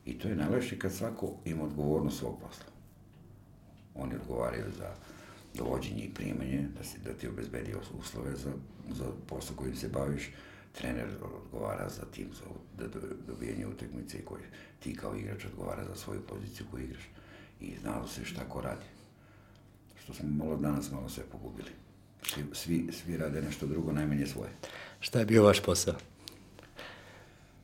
I 0.05 0.19
to 0.19 0.27
je 0.27 0.35
najlepše 0.35 0.79
kad 0.79 0.93
svako 0.93 1.33
ima 1.45 1.63
odgovornost 1.63 2.19
svog 2.19 2.39
posla. 2.41 2.65
Oni 3.95 4.15
odgovaraju 4.15 4.65
za 4.77 4.89
dovođenje 5.53 6.03
i 6.03 6.13
primanje, 6.13 6.67
da, 6.77 6.83
si, 6.83 6.99
da 6.99 7.13
ti 7.13 7.27
obezbedi 7.27 7.75
uslove 7.99 8.35
za, 8.35 8.51
za 8.91 9.05
posao 9.27 9.55
kojim 9.55 9.75
se 9.75 9.89
baviš, 9.89 10.29
trener 10.71 11.07
odgovara 11.43 11.89
za 11.89 12.05
tim, 12.11 12.27
za 12.33 12.45
da, 12.77 12.99
dobijanje 13.27 13.67
utekmice 13.67 14.17
i 14.17 14.25
koji 14.25 14.43
ti 14.79 14.95
kao 14.95 15.15
igrač 15.15 15.45
odgovara 15.45 15.85
za 15.85 15.95
svoju 15.95 16.21
poziciju 16.21 16.65
koju 16.71 16.83
igraš. 16.83 17.09
I 17.59 17.75
znalo 17.81 18.07
se 18.07 18.25
šta 18.25 18.41
ko 18.49 18.61
radi 18.61 18.85
što 20.03 20.13
smo 20.13 20.29
malo 20.29 20.57
danas 20.57 20.91
malo 20.91 21.09
sve 21.09 21.23
pogubili. 21.31 21.69
Svi, 22.23 22.43
svi, 22.53 22.87
svi 22.91 23.17
rade 23.17 23.41
nešto 23.41 23.67
drugo, 23.67 23.91
najmanje 23.91 24.27
svoje. 24.27 24.49
Šta 24.99 25.19
je 25.19 25.25
bio 25.25 25.43
vaš 25.43 25.59
posao? 25.63 25.93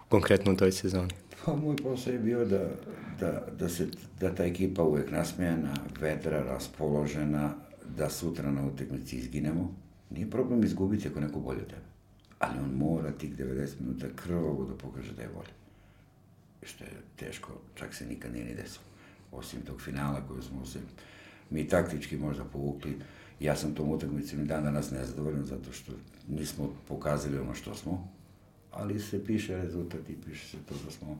Konkretno 0.10 0.54
u 0.54 0.56
toj 0.56 0.72
sezoni? 0.72 1.14
Pa 1.46 1.56
moj 1.56 1.76
posao 1.76 2.14
je 2.14 2.20
bio 2.20 2.46
da, 2.46 2.70
da, 3.20 3.48
da, 3.60 3.70
se, 3.70 3.88
da 4.20 4.36
ta 4.36 4.44
ekipa 4.44 4.84
uvek 4.84 5.12
nasmejana, 5.12 5.74
vedra, 6.00 6.44
raspoložena, 6.44 7.54
da 7.98 8.10
sutra 8.10 8.52
na 8.52 8.68
utekmici 8.68 9.18
izginemo. 9.18 9.76
Nije 10.10 10.30
problem 10.30 10.64
izgubiti 10.64 11.08
ako 11.08 11.20
neko 11.20 11.40
bolje 11.40 11.62
od 11.62 11.68
tebe. 11.68 11.88
Ali 12.40 12.60
on 12.60 12.74
mora 12.74 13.12
tih 13.12 13.38
90 13.38 13.70
minuta 13.80 14.08
krvavo 14.16 14.66
da 14.66 14.76
pokaže 14.76 15.14
da 15.14 15.22
je 15.22 15.30
bolje. 15.36 15.54
Što 16.64 16.84
je 16.84 16.92
teško, 17.16 17.52
čak 17.76 17.94
se 17.94 18.06
nikad 18.06 18.34
nije 18.34 18.46
ni 18.46 18.56
desilo. 18.56 18.86
Osim 19.32 19.62
tog 19.62 19.82
finala 19.82 20.28
koju 20.28 20.42
smo 20.42 20.66
se 20.66 20.80
mi 21.50 21.68
taktički 21.68 22.18
možda 22.18 22.44
povukli. 22.44 22.98
Ja 23.40 23.56
sam 23.56 23.76
tom 23.76 23.90
utakmicom 23.90 24.42
i 24.42 24.46
dan 24.46 24.64
danas 24.64 24.92
nezadovoljan 24.92 25.46
zato 25.46 25.72
što 25.72 25.92
nismo 26.28 26.74
pokazali 26.88 27.40
ono 27.40 27.54
što 27.54 27.76
smo, 27.76 28.08
ali 28.72 29.00
se 29.00 29.26
piše 29.26 29.58
rezultat 29.58 30.10
i 30.10 30.22
piše 30.26 30.48
se 30.48 30.58
to 30.66 30.76
da 30.86 30.92
smo, 30.92 31.20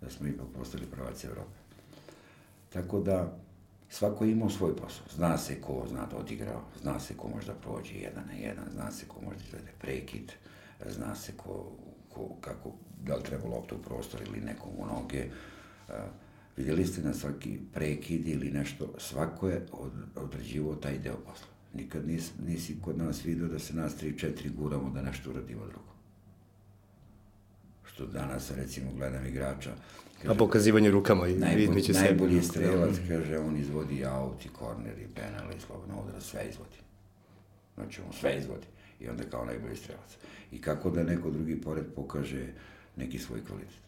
da 0.00 0.10
smo 0.10 0.26
ipak 0.26 0.46
postali 0.58 0.86
pravaci 0.86 1.26
Evrope. 1.26 1.56
Tako 2.72 3.00
da, 3.00 3.38
svako 3.90 4.24
imao 4.24 4.50
svoj 4.50 4.76
posao. 4.76 5.06
Zna 5.14 5.38
se 5.38 5.60
ko 5.60 5.84
zna 5.88 6.06
da 6.06 6.16
odigra, 6.16 6.60
zna 6.82 7.00
se 7.00 7.14
ko 7.16 7.28
možda 7.28 7.54
prođe 7.54 7.94
jedan 7.94 8.24
na 8.26 8.32
jedan, 8.32 8.64
zna 8.72 8.90
se 8.90 9.06
ko 9.08 9.20
možda 9.24 9.42
izvede 9.44 9.72
prekid, 9.78 10.32
zna 10.86 11.14
se 11.14 11.32
ko, 11.36 11.72
ko, 12.08 12.28
kako, 12.40 12.72
da 13.04 13.16
li 13.16 13.22
treba 13.22 13.48
lopta 13.48 13.74
u 13.74 13.82
prostor 13.82 14.20
ili 14.22 14.40
nekom 14.40 14.70
u 14.78 14.86
noge. 14.86 15.26
Uh, 15.88 15.94
Vidjeli 16.56 16.86
ste 16.86 17.02
na 17.02 17.14
svaki 17.14 17.58
prekid 17.74 18.28
ili 18.28 18.50
nešto, 18.50 18.94
svako 18.98 19.48
je 19.48 19.66
od, 19.72 19.92
određivo 20.16 20.74
taj 20.74 20.98
deo 20.98 21.16
posla. 21.16 21.46
Nikad 21.74 22.08
nis, 22.08 22.30
nisi 22.46 22.76
kod 22.82 22.98
nas 22.98 23.24
vidio 23.24 23.48
da 23.48 23.58
se 23.58 23.74
nas 23.74 23.96
tri, 23.96 24.18
četiri 24.18 24.50
guramo 24.50 24.90
da 24.90 25.02
nešto 25.02 25.30
uradimo 25.30 25.66
drugo. 25.66 25.92
Što 27.84 28.06
danas, 28.06 28.50
recimo, 28.50 28.90
gledam 28.96 29.26
igrača... 29.26 29.70
Kaže, 30.22 30.34
A 30.34 30.38
pokazivanje 30.38 30.90
rukama 30.90 31.28
i 31.28 31.34
najbolj, 31.34 31.62
između 31.62 31.94
sebe. 31.94 32.04
Najbolji 32.04 32.42
strelac, 32.42 32.96
kaže, 33.08 33.38
on 33.38 33.56
izvodi 33.56 34.04
aut 34.04 34.46
i 34.46 34.48
korner 34.48 34.98
i 34.98 35.14
penal 35.14 35.50
i 35.56 35.60
slobodno 35.66 36.02
udara, 36.02 36.20
sve 36.20 36.46
izvodi. 36.50 36.78
Znači, 37.74 38.00
on 38.06 38.12
sve 38.12 38.38
izvodi. 38.38 38.66
I 39.00 39.08
onda 39.08 39.22
kao 39.30 39.44
najbolji 39.44 39.76
strelac. 39.76 40.16
I 40.52 40.60
kako 40.60 40.90
da 40.90 41.02
neko 41.02 41.30
drugi 41.30 41.60
pored 41.60 41.84
pokaže 41.96 42.46
neki 42.96 43.18
svoj 43.18 43.44
kvalitet. 43.44 43.82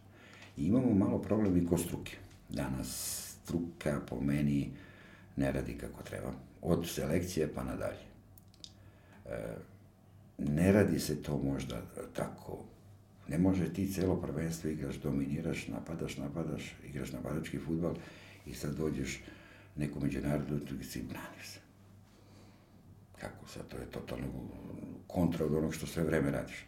I 0.56 0.64
imamo 0.66 0.94
malo 0.94 1.18
problem 1.18 1.56
i 1.56 1.66
ko 1.66 1.78
struke 1.78 2.16
Danas 2.48 2.90
struka 3.42 4.00
po 4.08 4.20
meni 4.20 4.70
ne 5.36 5.52
radi 5.52 5.78
kako 5.78 6.02
treba. 6.02 6.32
Od 6.62 6.88
selekcije 6.88 7.54
pa 7.54 7.64
nadalje. 7.64 8.04
E, 9.26 9.56
ne 10.38 10.72
radi 10.72 11.00
se 11.00 11.22
to 11.22 11.38
možda 11.38 11.82
tako. 12.16 12.64
Ne 13.28 13.38
može 13.38 13.72
ti 13.72 13.92
celo 13.92 14.16
prvenstvo 14.16 14.70
igraš, 14.70 14.96
dominiraš, 14.96 15.68
napadaš, 15.68 16.16
napadaš, 16.16 16.74
igraš 16.84 17.12
napadački 17.12 17.58
futbal 17.58 17.94
i 18.46 18.54
sad 18.54 18.76
dođeš 18.76 19.20
neku 19.76 20.00
međunarodnu 20.00 20.56
utakmicu 20.56 20.98
i 20.98 21.02
braniš 21.02 21.46
se. 21.46 21.60
Kako 23.20 23.48
sad, 23.48 23.68
to 23.68 23.76
je 23.76 23.90
totalno 23.90 24.26
kontra 25.06 25.46
od 25.46 25.54
onog 25.54 25.74
što 25.74 25.86
sve 25.86 26.04
vreme 26.04 26.30
radiš. 26.30 26.64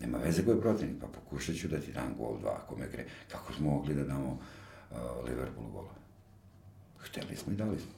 Nema 0.00 0.18
veze 0.18 0.44
ko 0.44 0.50
je 0.50 0.60
protivnik, 0.60 1.00
pa 1.00 1.06
pokušat 1.06 1.56
ću 1.56 1.68
da 1.68 1.80
ti 1.80 1.92
dam 1.92 2.14
gol 2.18 2.38
dva, 2.40 2.60
ako 2.64 2.76
me 2.76 2.88
gre. 2.88 3.04
Kako 3.32 3.52
smo 3.52 3.70
mogli 3.70 3.94
da 3.94 4.04
damo 4.04 4.38
Liverpoolu 5.28 5.70
gola. 5.70 5.94
Hteli 6.98 7.36
smo 7.36 7.52
i 7.52 7.56
dali 7.56 7.78
smo. 7.78 7.90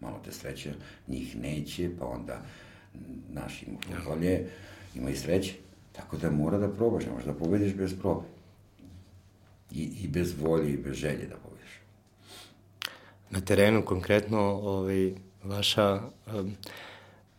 malo 0.00 0.20
te 0.24 0.32
sreće, 0.32 0.74
njih 1.08 1.36
neće, 1.36 1.90
pa 1.98 2.06
onda 2.06 2.42
naš 3.28 3.62
ima 3.62 3.78
bolje, 4.06 4.46
ima 4.94 5.10
i 5.10 5.16
sreće. 5.16 5.54
Tako 5.92 6.16
da 6.16 6.30
mora 6.30 6.58
da 6.58 6.68
probaš, 6.68 7.04
ne 7.04 7.12
možeš 7.12 7.26
da 7.26 7.34
pobediš 7.34 7.74
bez 7.74 7.94
probe. 7.98 8.26
I, 9.70 9.82
I 9.82 10.08
bez 10.08 10.34
volje 10.40 10.72
i 10.72 10.76
bez 10.76 10.94
želje 10.96 11.26
da 11.26 11.36
pobediš. 11.36 11.80
Na 13.30 13.40
terenu 13.40 13.84
konkretno, 13.84 14.40
ovaj, 14.40 15.14
vaša, 15.44 16.00
um, 16.34 16.56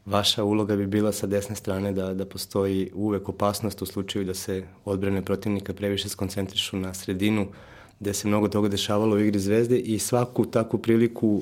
vaša 0.06 0.44
uloga 0.44 0.76
bi 0.76 0.88
bila 0.88 1.12
sa 1.12 1.28
desne 1.28 1.56
strane 1.56 1.92
da, 1.92 2.14
da 2.14 2.26
postoji 2.26 2.92
uvek 2.94 3.30
opasnost 3.30 3.82
u 3.82 3.86
slučaju 3.86 4.26
da 4.26 4.34
se 4.34 4.68
odbrane 4.86 5.26
protivnika 5.26 5.74
previše 5.74 6.10
skoncentrišu 6.10 6.78
na 6.78 6.94
sredinu, 6.94 7.48
gde 8.00 8.14
se 8.14 8.28
mnogo 8.28 8.48
toga 8.48 8.68
dešavalo 8.68 9.16
u 9.16 9.20
igri 9.20 9.40
Zvezde 9.40 9.80
i 9.80 10.00
svaku 10.00 10.46
takvu 10.46 10.80
priliku 10.80 11.42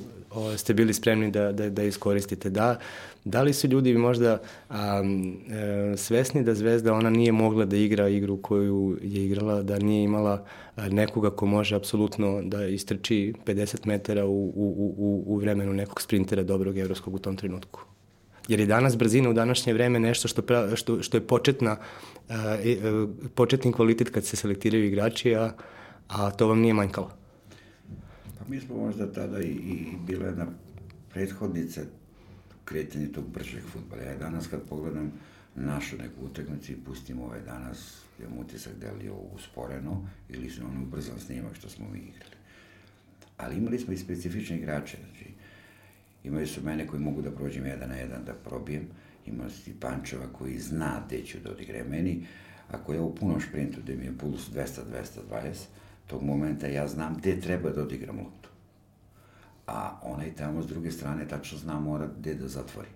ste 0.58 0.74
bili 0.74 0.94
spremni 0.94 1.32
da, 1.32 1.52
da, 1.52 1.70
da 1.70 1.84
iskoristite. 1.84 2.50
Da, 2.50 2.80
da 3.26 3.42
li 3.42 3.54
su 3.54 3.68
ljudi 3.68 3.94
možda 3.94 4.42
a, 4.70 5.04
e, 5.94 5.98
svesni 5.98 6.44
da 6.44 6.56
Zvezda 6.56 6.94
ona 6.94 7.10
nije 7.10 7.32
mogla 7.32 7.66
da 7.66 7.78
igra 7.78 8.08
igru 8.08 8.38
koju 8.38 8.98
je 9.02 9.26
igrala, 9.26 9.62
da 9.62 9.80
nije 9.80 10.04
imala 10.04 10.46
nekoga 10.90 11.30
ko 11.30 11.46
može 11.46 11.76
apsolutno 11.76 12.42
da 12.42 12.66
istrči 12.66 13.34
50 13.46 13.86
metara 13.86 14.26
u, 14.26 14.46
u, 14.46 14.94
u, 14.98 15.24
u 15.28 15.38
vremenu 15.38 15.74
nekog 15.74 16.02
sprintera 16.02 16.44
dobrog 16.44 16.78
evropskog 16.78 17.16
u 17.16 17.20
tom 17.20 17.36
trenutku? 17.36 17.82
Jer 18.48 18.60
je 18.60 18.66
danas 18.66 18.98
brzina 18.98 19.30
u 19.30 19.34
današnje 19.34 19.74
vreme 19.74 20.00
nešto 20.00 20.28
što, 20.28 20.42
pra, 20.42 20.76
što, 20.76 21.02
što 21.02 21.18
je 21.18 21.22
početna, 21.22 21.78
a, 22.30 22.58
e, 22.64 22.78
početni 23.36 23.74
kvalitet 23.74 24.10
kad 24.10 24.26
se 24.26 24.36
selektiraju 24.36 24.86
igrači, 24.86 25.36
a, 25.36 25.52
a 26.08 26.32
to 26.32 26.48
vam 26.48 26.60
nije 26.60 26.74
manjkalo. 26.74 27.12
Mi 28.48 28.60
smo 28.60 28.78
možda 28.78 29.12
tada 29.12 29.42
i, 29.42 29.52
i 29.52 29.94
bile 30.08 30.32
na 30.32 30.48
prethodnice 31.14 31.86
kretanje 32.66 33.08
tog 33.08 33.24
bržeg 33.34 33.64
futbola. 33.74 34.02
Ja 34.02 34.18
danas 34.18 34.48
kad 34.48 34.62
pogledam 34.70 35.12
našu 35.56 35.98
neku 35.98 36.26
utakmicu 36.26 36.72
i 36.72 36.76
pustim 36.86 37.22
ovaj 37.22 37.42
danas, 37.42 38.02
imam 38.20 38.38
utisak 38.38 38.74
da 38.82 38.92
li 38.92 39.06
je 39.06 39.12
ovo 39.12 39.30
usporeno 39.36 40.08
ili 40.30 40.50
su 40.50 40.62
ono 40.66 40.82
ubrzan 40.82 41.20
snimak 41.20 41.56
što 41.56 41.70
smo 41.70 41.90
mi 41.90 42.00
igrali. 42.00 42.36
Ali 43.38 43.58
imali 43.58 43.80
smo 43.80 43.94
i 43.94 43.98
specifične 43.98 44.58
igrače, 44.58 44.98
znači 44.98 45.32
imaju 46.24 46.48
su 46.48 46.64
mene 46.64 46.88
koji 46.88 47.02
mogu 47.02 47.22
da 47.22 47.32
prođem 47.32 47.66
jedan 47.66 47.90
na 47.90 47.96
jedan 47.96 48.26
da 48.26 48.34
probijem, 48.34 48.88
ima 49.26 49.50
si 49.50 49.74
Pančeva 49.80 50.26
koji 50.34 50.60
zna 50.60 51.04
gde 51.08 51.24
ću 51.26 51.38
da 51.44 51.52
odigre 51.52 51.84
meni, 51.84 52.28
ako 52.72 52.94
je 52.94 53.00
u 53.00 53.16
punom 53.16 53.40
šprintu 53.40 53.82
gde 53.84 53.96
mi 53.96 54.06
je 54.06 54.18
puls 54.18 54.50
200-220, 54.50 55.66
tog 56.08 56.24
momenta 56.24 56.68
ja 56.68 56.88
znam 56.88 57.16
gde 57.18 57.42
treba 57.42 57.70
da 57.70 57.82
odigram 57.82 58.18
loptu. 58.18 58.50
A 59.68 60.00
onaj 60.04 60.36
tamo 60.36 60.64
s 60.64 60.68
druge 60.68 60.92
strane 60.92 61.28
tačno 61.28 61.58
zna 61.58 61.80
mora 61.80 62.08
gde 62.20 62.34
da 62.34 62.48
zatvori. 62.48 62.90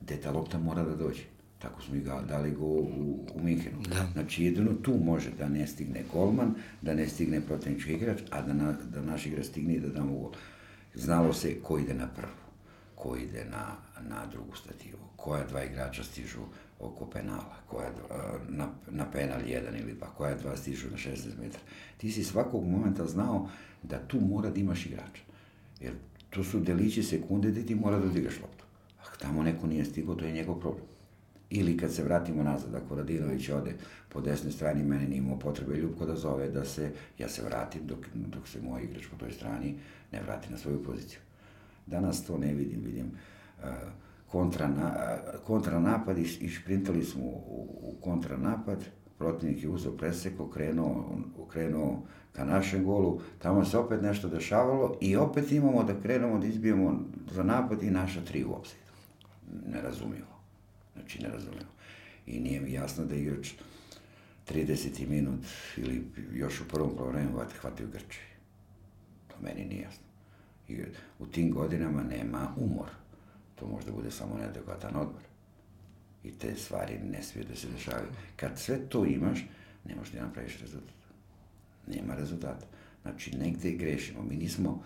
Gde 0.00 0.16
ta 0.16 0.30
lopta 0.30 0.58
mora 0.58 0.84
da 0.84 0.96
dođe. 0.96 1.22
Tako 1.58 1.82
smo 1.82 1.94
i 1.94 2.00
ga, 2.00 2.22
dali 2.28 2.50
go 2.50 2.64
u, 2.64 3.26
u 3.34 3.42
Minhenu. 3.42 3.82
Da. 3.88 4.08
Znači, 4.12 4.44
jedino 4.44 4.72
tu 4.82 4.94
može 5.04 5.30
da 5.38 5.48
ne 5.48 5.66
stigne 5.66 6.04
golman, 6.12 6.54
da 6.82 6.94
ne 6.94 7.08
stigne 7.08 7.40
protivnički 7.40 7.92
igrač, 7.92 8.18
a 8.30 8.42
da, 8.42 8.52
na, 8.52 8.72
da 8.72 9.02
naš 9.02 9.26
igrač 9.26 9.46
stigne 9.46 9.74
i 9.74 9.80
da 9.80 9.88
damo 9.88 10.18
gol. 10.18 10.30
Znalo 10.94 11.32
se 11.32 11.60
ko 11.62 11.78
ide 11.78 11.94
na 11.94 12.06
prvu, 12.06 12.42
ko 12.94 13.16
ide 13.16 13.44
na, 13.44 13.76
na 14.08 14.26
drugu 14.26 14.56
stativu, 14.56 14.98
koja 15.16 15.46
dva 15.46 15.64
igrača 15.64 16.04
stižu 16.04 16.40
oko 16.82 17.06
penala, 17.06 17.56
koja 17.66 17.90
na, 18.48 18.68
na 18.90 19.10
penal 19.10 19.40
jedan 19.46 19.76
ili 19.76 19.94
dva, 19.94 20.06
koja 20.16 20.34
dva 20.34 20.56
stižu 20.56 20.90
na 20.90 20.96
16 20.96 21.38
metara. 21.42 21.64
Ti 21.96 22.12
si 22.12 22.24
svakog 22.24 22.66
momenta 22.66 23.06
znao 23.06 23.48
da 23.82 23.98
tu 23.98 24.20
mora 24.20 24.50
da 24.50 24.60
imaš 24.60 24.86
igrača. 24.86 25.22
Jer 25.80 25.92
to 26.30 26.44
su 26.44 26.60
delići 26.60 27.02
sekunde 27.02 27.50
gde 27.50 27.66
ti 27.66 27.74
mora 27.74 27.98
da 27.98 28.06
odigraš 28.06 28.40
loptu. 28.40 28.64
Ako 29.02 29.16
tamo 29.16 29.42
neko 29.42 29.66
nije 29.66 29.84
stigao, 29.84 30.14
to 30.14 30.24
je 30.24 30.32
njegov 30.32 30.60
problem. 30.60 30.84
Ili 31.50 31.76
kad 31.76 31.94
se 31.94 32.02
vratimo 32.02 32.42
nazad, 32.42 32.74
ako 32.74 32.94
Radinović 32.94 33.48
ode 33.48 33.74
po 34.08 34.20
desnoj 34.20 34.52
strani, 34.52 34.84
mene 34.84 35.08
nije 35.08 35.18
imao 35.18 35.38
potrebe 35.38 35.76
Ljubko 35.76 36.06
da 36.06 36.16
zove 36.16 36.48
da 36.48 36.64
se, 36.64 36.90
ja 37.18 37.28
se 37.28 37.42
vratim 37.42 37.86
dok, 37.86 37.98
dok 38.14 38.48
se 38.48 38.60
moj 38.62 38.82
igrač 38.82 39.06
po 39.06 39.16
toj 39.16 39.32
strani 39.32 39.74
ne 40.12 40.22
vrati 40.22 40.50
na 40.50 40.58
svoju 40.58 40.84
poziciju. 40.84 41.20
Danas 41.86 42.24
to 42.24 42.38
ne 42.38 42.54
vidim, 42.54 42.80
vidim 42.84 43.06
uh, 43.06 43.64
kontrana, 44.32 45.18
kontranapad 45.46 46.18
i, 46.18 46.22
i 46.40 46.48
šprintali 46.48 47.04
smo 47.04 47.22
u, 47.24 47.66
u 47.82 47.94
kontranapad, 48.00 48.84
protivnik 49.18 49.62
je 49.62 49.68
uzeo 49.68 49.92
preseko, 49.92 50.50
krenuo, 50.50 51.18
krenuo 51.50 52.02
ka 52.32 52.44
našem 52.44 52.84
golu, 52.84 53.20
tamo 53.38 53.64
se 53.64 53.78
opet 53.78 54.02
nešto 54.02 54.28
dešavalo 54.28 54.96
i 55.00 55.16
opet 55.16 55.52
imamo 55.52 55.84
da 55.84 56.00
krenemo 56.00 56.38
da 56.38 56.46
izbijemo 56.46 57.00
za 57.30 57.42
napad 57.42 57.82
i 57.82 57.90
naša 57.90 58.24
tri 58.24 58.44
u 58.44 58.52
opsajdu. 58.52 58.92
Nerazumljivo. 59.66 60.32
Znači, 60.94 61.22
nerazumljivo. 61.22 61.70
I 62.26 62.40
nije 62.40 62.60
mi 62.60 62.72
jasno 62.72 63.04
da 63.04 63.14
igrač 63.14 63.52
30. 64.48 65.08
minut 65.08 65.40
ili 65.76 66.04
još 66.32 66.60
u 66.60 66.68
prvom 66.68 66.96
problemu 66.96 67.30
hvatio 67.60 67.86
Grči. 67.92 68.20
To 69.28 69.34
meni 69.42 69.64
nije 69.64 69.82
jasno. 69.82 70.04
I 70.68 70.82
u 71.18 71.26
tim 71.26 71.50
godinama 71.50 72.02
nema 72.02 72.54
umor. 72.56 73.01
To 73.62 73.68
može 73.68 73.86
da 73.86 73.92
bude 73.92 74.10
samo 74.10 74.36
neadekvatan 74.38 74.96
odmor. 74.96 75.22
I 76.24 76.30
te 76.30 76.54
stvari 76.56 76.98
ne 76.98 77.22
smiju 77.22 77.46
da 77.48 77.56
se 77.56 77.68
dešavaju. 77.68 78.08
Kad 78.36 78.58
sve 78.58 78.88
to 78.88 79.04
imaš, 79.04 79.38
ne 79.84 79.94
možeš 79.94 80.12
da 80.12 80.22
napraviš 80.22 80.58
rezultat. 80.60 80.94
Nema 81.86 82.14
rezultata. 82.14 82.66
Znači, 83.02 83.36
negde 83.36 83.70
grešimo. 83.70 84.22
Mi 84.22 84.36
nismo... 84.36 84.82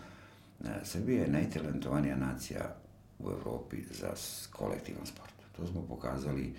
Srbija 0.84 1.22
je 1.22 1.30
najtalentovanija 1.30 2.16
nacija 2.16 2.76
u 3.18 3.30
Evropi 3.30 3.76
za 3.90 4.12
kolektivan 4.52 5.06
sport. 5.06 5.34
To 5.56 5.66
smo 5.66 5.82
pokazali 5.88 6.54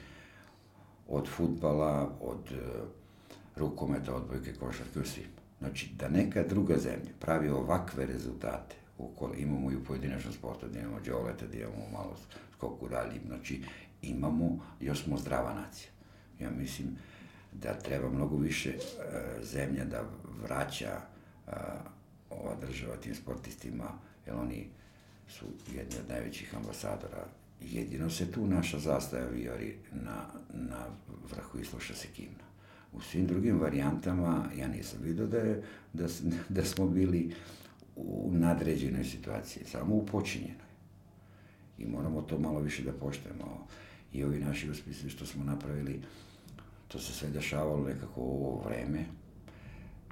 od 1.07 1.27
futbala, 1.27 2.17
od 2.21 2.51
uh, 2.51 2.87
rukometa, 3.55 4.15
odbojke, 4.15 4.53
košarke, 4.53 4.99
u 4.99 5.05
svim. 5.05 5.29
Znači, 5.59 5.89
da 5.99 6.09
neka 6.09 6.43
druga 6.43 6.77
zemlja 6.77 7.11
pravi 7.19 7.49
ovakve 7.49 8.05
rezultate, 8.05 8.75
imamo 9.37 9.71
i 9.71 9.75
u 9.75 9.83
pojedinačnom 9.83 10.33
sportu, 10.33 10.67
da 10.67 10.79
imamo 10.79 10.99
džolete, 11.05 11.47
da 11.47 11.57
imamo 11.57 11.89
malo 11.93 12.15
skoku 12.53 12.89
dalje, 12.89 13.19
znači, 13.27 13.61
imamo, 14.01 14.59
još 14.79 15.03
smo 15.03 15.17
zdrava 15.17 15.53
nacija. 15.53 15.89
Ja 16.39 16.49
mislim 16.51 16.87
da 17.53 17.79
treba 17.79 18.09
mnogo 18.09 18.37
više 18.37 18.73
uh, 18.75 19.43
zemlja 19.43 19.85
da 19.85 20.03
vraća 20.43 21.01
uh, 21.47 21.53
ova 22.29 22.55
država 22.67 22.95
tim 22.95 23.15
sportistima, 23.15 23.85
jer 24.25 24.35
oni 24.35 24.67
su 25.27 25.45
jedni 25.67 25.95
od 25.99 26.09
najvećih 26.09 26.55
ambasadora. 26.55 27.25
Jedino 27.61 28.09
se 28.09 28.31
tu 28.31 28.47
naša 28.47 28.79
zastaja 28.79 29.27
vijori 29.27 29.75
na, 29.91 30.25
na 30.53 30.85
vrhu 31.29 31.59
i 31.59 31.65
sluša 31.65 31.93
se 31.93 32.07
kimna. 32.07 32.47
U 32.93 33.01
svim 33.01 33.27
drugim 33.27 33.59
varijantama 33.59 34.45
ja 34.57 34.67
nisam 34.67 34.99
vidio 35.03 35.27
da, 35.27 35.37
je, 35.37 35.63
da, 35.93 36.07
da 36.49 36.65
smo 36.65 36.87
bili 36.87 37.35
u 37.97 38.29
nadređenoj 38.33 39.03
situaciji, 39.03 39.63
samo 39.65 39.95
u 39.95 40.05
počinjenoj. 40.05 40.67
I 41.77 41.85
moramo 41.85 42.21
to 42.21 42.39
malo 42.39 42.59
više 42.59 42.83
da 42.83 42.91
poštujemo. 42.91 43.67
I 44.13 44.23
ovi 44.23 44.39
naši 44.39 44.69
uspisi 44.69 45.09
što 45.09 45.25
smo 45.25 45.43
napravili, 45.43 46.01
to 46.87 46.99
se 46.99 47.13
sve 47.13 47.29
dešavalo 47.29 47.87
nekako 47.87 48.21
u 48.21 48.45
ovo 48.45 48.63
vreme, 48.65 49.05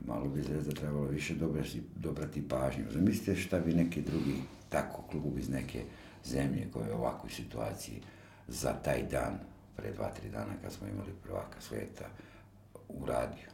malo 0.06 0.30
bi 0.30 0.42
Zvezda 0.42 0.72
trebalo 0.72 1.08
više 1.08 1.36
dobrati, 1.36 1.82
dobrati 1.96 2.48
pažnju. 2.48 2.84
Zamislite 2.92 3.36
šta 3.36 3.60
bi 3.60 3.74
neki 3.74 4.02
drugi 4.02 4.36
tako 4.70 5.02
klub 5.02 5.38
iz 5.38 5.50
neke 5.50 5.84
zemlje 6.26 6.68
koja 6.74 6.88
je 6.88 6.94
u 6.94 6.98
ovakvoj 6.98 7.32
situaciji 7.32 8.02
za 8.48 8.74
taj 8.74 9.04
dan, 9.04 9.40
pre 9.76 9.92
dva, 9.92 10.10
tri 10.10 10.30
dana 10.30 10.54
kad 10.62 10.74
smo 10.74 10.88
imali 10.88 11.12
prvaka 11.24 11.62
sveta, 11.62 12.06
uradio. 12.90 13.50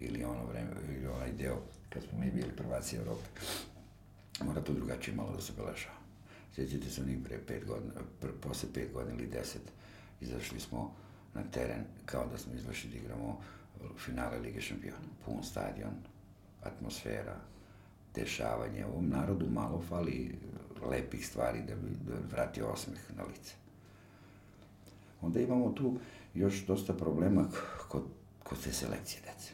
Ili 0.00 0.24
ono 0.24 0.46
vreme, 0.46 0.70
ili 0.88 1.06
onaj 1.06 1.32
deo 1.32 1.56
kad 1.88 2.02
smo 2.02 2.18
mi 2.18 2.30
bili 2.30 2.56
prvaci 2.56 2.96
Evrope. 2.96 3.28
Mora 4.44 4.60
to 4.60 4.72
drugačije 4.72 5.16
malo 5.16 5.32
da 5.32 5.40
se 5.40 5.52
belešava. 5.56 5.96
Sjećate 6.54 6.90
se 6.90 7.02
onih 7.02 7.18
pre 7.24 7.38
pet 7.46 7.66
godina, 7.66 7.92
pre, 8.20 8.30
posle 8.42 8.68
pet 8.74 8.92
godina 8.92 9.18
ili 9.18 9.26
deset, 9.26 9.62
izašli 10.20 10.60
smo 10.60 10.94
na 11.34 11.42
teren 11.42 11.84
kao 12.04 12.26
da 12.32 12.38
smo 12.38 12.54
izašli 12.54 12.90
da 12.90 12.96
igramo 12.96 13.40
finale 13.98 14.38
Lige 14.38 14.60
šampiona. 14.60 15.08
Pun 15.24 15.42
stadion, 15.42 15.94
atmosfera, 16.62 17.36
dešavanje. 18.14 18.86
Ovom 18.86 19.08
narodu 19.08 19.46
malo 19.46 19.82
fali 19.88 20.38
lepih 20.90 21.26
stvari 21.26 21.62
da 21.68 21.74
bi 21.74 21.90
da 22.06 22.14
vrati 22.30 22.62
osmeh 22.62 23.00
na 23.16 23.22
lice. 23.22 23.54
Onda 25.20 25.40
imamo 25.40 25.72
tu 25.72 25.98
još 26.34 26.66
dosta 26.66 26.92
problema 26.92 27.48
kod, 27.88 28.02
kod 28.42 28.64
te 28.64 28.72
selekcije 28.72 29.20
dece. 29.22 29.52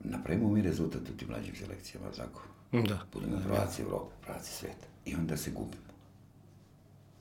Napravimo 0.00 0.48
mi 0.48 0.62
rezultat 0.62 1.02
u 1.08 1.16
tim 1.16 1.28
mlađim 1.28 1.54
selekcijama, 1.54 2.10
tako? 2.16 2.42
Da. 2.72 2.98
Budemo 3.12 3.36
da, 3.36 3.42
prvaci 3.42 3.82
Evrope, 3.82 4.14
prvaci 4.22 4.52
sveta. 4.52 4.86
I 5.04 5.14
onda 5.14 5.36
se 5.36 5.50
gubimo. 5.50 5.92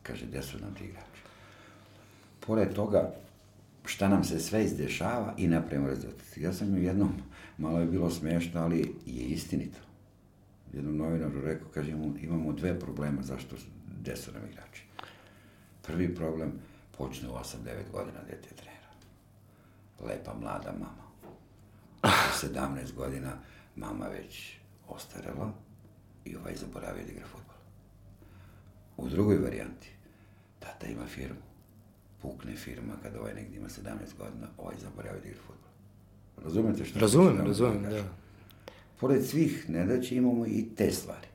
Kaže, 0.04 0.26
gde 0.26 0.42
su 0.42 0.60
nam 0.60 0.74
ti 0.74 0.84
igrači? 0.84 1.22
Pored 2.40 2.74
toga, 2.74 3.14
šta 3.86 4.10
nam 4.10 4.24
se 4.24 4.40
sve 4.40 4.64
izdešava 4.64 5.34
i 5.38 5.48
napravimo 5.48 5.88
rezultat. 5.88 6.38
Ja 6.38 6.54
sam 6.54 6.74
u 6.74 6.78
jednom, 6.78 7.12
malo 7.58 7.80
je 7.80 7.86
bilo 7.86 8.10
smešno, 8.10 8.62
ali 8.62 8.96
je 9.06 9.24
istinito. 9.24 9.80
jednom 10.74 10.98
novinaru 10.98 11.42
rekao, 11.42 11.68
kaže, 11.74 11.92
imamo, 12.22 12.54
dve 12.54 12.80
problema 12.80 13.22
zašto 13.22 13.56
desu 14.04 14.32
nam 14.32 14.42
igrači. 14.52 14.84
Prvi 15.82 16.16
problem, 16.16 16.52
počne 16.98 17.30
u 17.30 17.32
8-9 17.32 17.92
godina 17.92 18.20
dete 18.30 18.56
trenera. 18.56 18.92
Lepa 20.00 20.34
mlada 20.34 20.72
mama. 20.72 21.07
U 22.08 22.48
17 22.48 22.94
godina 22.94 23.34
mama 23.76 24.06
već 24.08 24.58
ostarela 24.88 25.54
i 26.26 26.36
ovaj 26.36 26.56
zaboravio 26.56 27.06
da 27.06 27.12
igra 27.12 27.26
futbol. 27.26 27.56
U 28.98 29.10
drugoj 29.10 29.38
varijanti, 29.38 29.90
tata 30.60 30.88
ima 30.88 31.06
firmu. 31.06 31.40
Pukne 32.22 32.56
firma 32.56 32.94
kada 33.04 33.20
ovaj 33.20 33.34
negdje 33.34 33.58
ima 33.58 33.68
17 33.68 34.18
godina, 34.18 34.48
ovaj 34.58 34.76
zaboravio 34.82 35.22
da 35.22 35.28
igra 35.28 35.42
futbol. 35.48 35.72
Razumete 36.44 36.86
što? 36.86 37.00
Razumem, 37.00 37.38
razumem, 37.38 37.84
da. 37.84 38.04
Pored 39.00 39.26
svih 39.26 39.70
nedaća 39.70 40.16
imamo 40.16 40.46
i 40.46 40.66
te 40.76 40.92
stvari. 40.92 41.28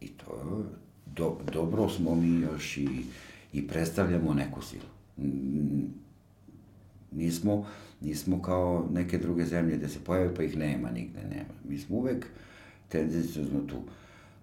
I 0.00 0.08
to 0.08 0.64
do, 1.06 1.38
dobro 1.52 1.88
smo 1.88 2.14
mi 2.14 2.40
još 2.40 2.76
i, 2.76 2.88
i 3.52 3.68
predstavljamo 3.68 4.34
neku 4.34 4.62
silu. 4.62 4.88
Nismo, 7.14 7.66
nismo 8.00 8.42
kao 8.42 8.88
neke 8.92 9.18
druge 9.18 9.44
zemlje 9.44 9.76
gde 9.76 9.88
se 9.88 10.04
pojave 10.04 10.34
pa 10.34 10.42
ih 10.42 10.56
nema, 10.56 10.90
nigde 10.90 11.20
nema. 11.30 11.54
Mi 11.68 11.78
smo 11.78 11.96
uvek 11.96 12.26
tendencijozno 12.88 13.60
tu. 13.60 13.82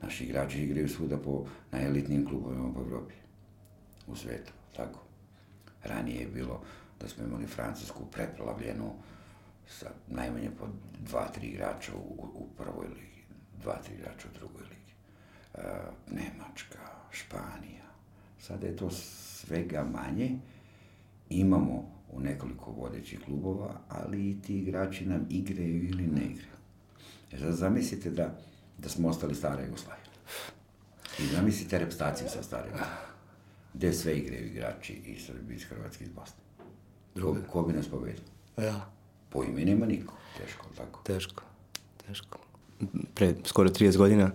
Naši 0.02 0.24
igrači 0.24 0.64
igraju 0.64 0.90
svuda 0.90 1.18
po 1.18 1.46
najelitnijim 1.72 2.26
klubovima 2.26 2.74
po 2.74 2.80
Evropi, 2.80 3.14
u 4.08 4.16
svetu, 4.16 4.52
tako. 4.76 5.00
Ranije 5.84 6.20
je 6.20 6.28
bilo 6.28 6.62
da 7.02 7.08
smo 7.08 7.24
imali 7.24 7.48
Francusku 7.48 8.06
preplavljenu 8.12 8.92
sa 9.68 9.90
najmanje 10.08 10.50
po 10.60 10.66
dva, 11.00 11.28
tri 11.28 11.48
igrača 11.48 11.92
u, 11.96 12.28
u 12.34 12.48
prvoj 12.58 12.88
ligi, 12.88 13.24
dva, 13.62 13.82
tri 13.86 13.94
igrača 13.96 14.28
u 14.28 14.38
drugoj 14.38 14.62
ligi. 14.62 14.94
E, 15.54 15.62
Nemačka, 16.12 16.80
Španija. 17.12 17.86
Sada 18.40 18.68
je 18.68 18.76
to 18.76 18.90
svega 18.90 19.84
manje. 19.84 20.40
Imamo 21.30 22.01
u 22.12 22.20
nekoliko 22.20 22.72
vodećih 22.72 23.20
klubova, 23.26 23.80
ali 23.90 24.30
i 24.30 24.42
ti 24.42 24.60
igrači 24.60 25.06
nam 25.06 25.26
igraju 25.30 25.84
ili 25.90 26.08
ne 26.08 26.22
igraju. 26.26 26.56
E 27.32 27.38
sad 27.38 27.54
zamislite 27.54 28.10
da, 28.10 28.40
da 28.78 28.90
smo 28.90 29.10
ostali 29.10 29.36
stara 29.36 29.64
Jugoslavija. 29.64 30.06
I 31.20 31.26
zamislite 31.36 31.80
repstaciju 31.80 32.28
sa 32.30 32.36
Jugoslavije. 32.36 32.74
Gde 33.74 33.94
sve 33.94 34.18
igraju 34.18 34.46
igrači 34.46 34.94
iz 34.94 35.26
Srbije, 35.26 35.56
iz 35.56 35.64
Hrvatske, 35.64 36.04
iz 36.04 36.10
Bosne. 36.10 36.42
Ko, 37.22 37.36
ko 37.52 37.62
bi 37.62 37.74
nas 37.74 37.88
pobedio? 37.88 38.24
Ja. 38.58 38.90
Po 39.30 39.44
imenima 39.44 39.86
niko. 39.86 40.14
Teško, 40.38 40.66
tako? 40.78 41.02
Teško, 41.04 41.44
teško. 42.08 42.40
Pre 43.14 43.36
skoro 43.46 43.70
30 43.70 43.98
godina 43.98 44.32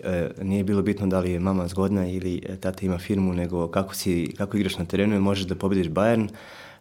e, 0.00 0.30
nije 0.42 0.64
bilo 0.64 0.82
bitno 0.82 1.06
da 1.06 1.20
li 1.20 1.32
je 1.32 1.40
mama 1.40 1.68
zgodna 1.68 2.08
ili 2.08 2.42
e, 2.48 2.56
tata 2.56 2.86
ima 2.86 2.98
firmu, 2.98 3.34
nego 3.34 3.68
kako, 3.68 3.94
si, 3.94 4.34
kako 4.38 4.56
igraš 4.56 4.78
na 4.78 4.84
terenu 4.84 5.16
i 5.16 5.20
možeš 5.20 5.46
da 5.46 5.54
pobediš 5.54 5.88
Bayern. 5.88 6.28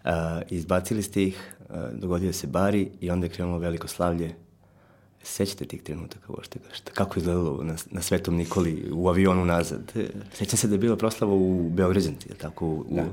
E, 0.06 0.12
izbacili 0.50 1.04
ste 1.04 1.24
ih, 1.24 1.56
e, 1.70 1.74
dogodio 1.94 2.34
se 2.34 2.48
Bari 2.48 2.92
i 3.02 3.12
onda 3.12 3.26
je 3.26 3.30
krenulo 3.30 3.58
veliko 3.58 3.88
slavlje. 3.88 4.36
Sećate 5.24 5.66
tih 5.66 5.84
trenutaka 5.84 6.26
uopšte? 6.30 6.60
Kako 6.94 7.16
je 7.16 7.22
izgledalo 7.22 7.64
na, 7.64 7.76
na 7.92 8.02
Svetom 8.02 8.36
Nikoli 8.36 8.92
u 8.94 9.10
avionu 9.10 9.46
nazad? 9.46 9.92
Sećam 10.34 10.58
se 10.58 10.68
da 10.68 10.74
je 10.76 10.80
bila 10.80 10.98
proslava 10.98 11.34
u 11.34 11.70
Beograđanci, 11.70 12.30
je 12.30 12.36
tako? 12.36 12.68
U, 12.68 12.86
Da. 12.90 13.06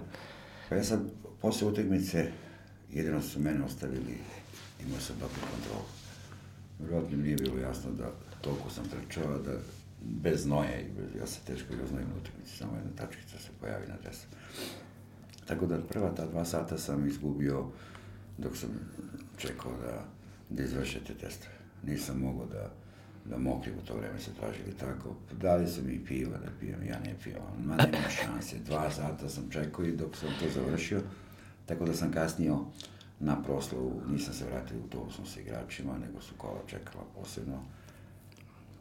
Ja 0.77 0.85
sam 0.85 1.11
posle 1.41 1.69
utakmice 1.69 2.33
jedino 2.93 3.23
su 3.23 3.41
mene 3.41 3.65
ostavili, 3.65 4.19
imao 4.87 5.01
sam 5.01 5.17
dobru 5.21 5.41
kontrolu. 5.53 5.87
Vjerojatno 6.79 7.17
mi 7.17 7.23
nije 7.23 7.37
bilo 7.37 7.59
jasno 7.59 7.91
da 7.91 8.11
toliko 8.41 8.71
sam 8.71 8.85
trčao, 8.85 9.39
da 9.39 9.53
bez 10.01 10.47
bez, 10.97 11.21
ja 11.21 11.27
se 11.27 11.41
teško 11.47 11.75
i 11.75 11.85
oznojim 11.85 12.09
utakmici, 12.21 12.57
samo 12.57 12.73
jedna 12.77 12.91
tačkica 12.97 13.39
se 13.39 13.49
pojavi 13.61 13.87
na 13.89 13.95
dresu. 14.03 14.27
Tako 15.49 15.67
da 15.67 15.79
prva 15.79 16.11
ta 16.15 16.27
dva 16.27 16.45
sata 16.45 16.79
sam 16.79 17.07
izgubio 17.07 17.65
dok 18.39 18.57
sam 18.57 18.71
čekao 19.37 19.73
da, 19.73 20.05
da 20.51 20.63
izvrše 20.63 21.01
te 21.07 21.15
testove. 21.15 21.55
Nisam 21.87 22.19
mogao 22.21 22.47
da, 22.47 22.71
da 23.25 23.39
mokrim 23.39 23.75
u 23.83 23.87
to 23.87 23.97
vreme 23.97 24.21
se 24.21 24.31
tražili 24.41 24.77
tako. 24.81 25.15
Dali 25.41 25.69
su 25.69 25.83
mi 25.83 26.05
piva 26.05 26.39
da 26.39 26.51
pijem, 26.61 26.83
ja 26.89 26.99
ne 26.99 27.15
pijem, 27.25 27.39
ma 27.65 27.77
nema 27.77 28.09
šanse. 28.23 28.57
Dva 28.67 28.91
sata 28.91 29.29
sam 29.29 29.51
čekao 29.51 29.85
i 29.85 29.97
dok 29.97 30.17
sam 30.17 30.29
to 30.41 30.47
završio, 30.55 31.01
tako 31.67 31.85
da 31.85 31.95
sam 31.95 32.13
kasnio 32.13 32.59
na 33.21 33.43
proslavu, 33.43 34.03
nisam 34.11 34.35
se 34.35 34.45
vratio 34.45 34.79
u 34.79 34.83
autobusom 34.83 35.27
sa 35.27 35.41
igračima, 35.41 35.99
nego 35.99 36.21
su 36.21 36.35
kola 36.37 36.61
čekala 36.67 37.05
posebno. 37.15 37.63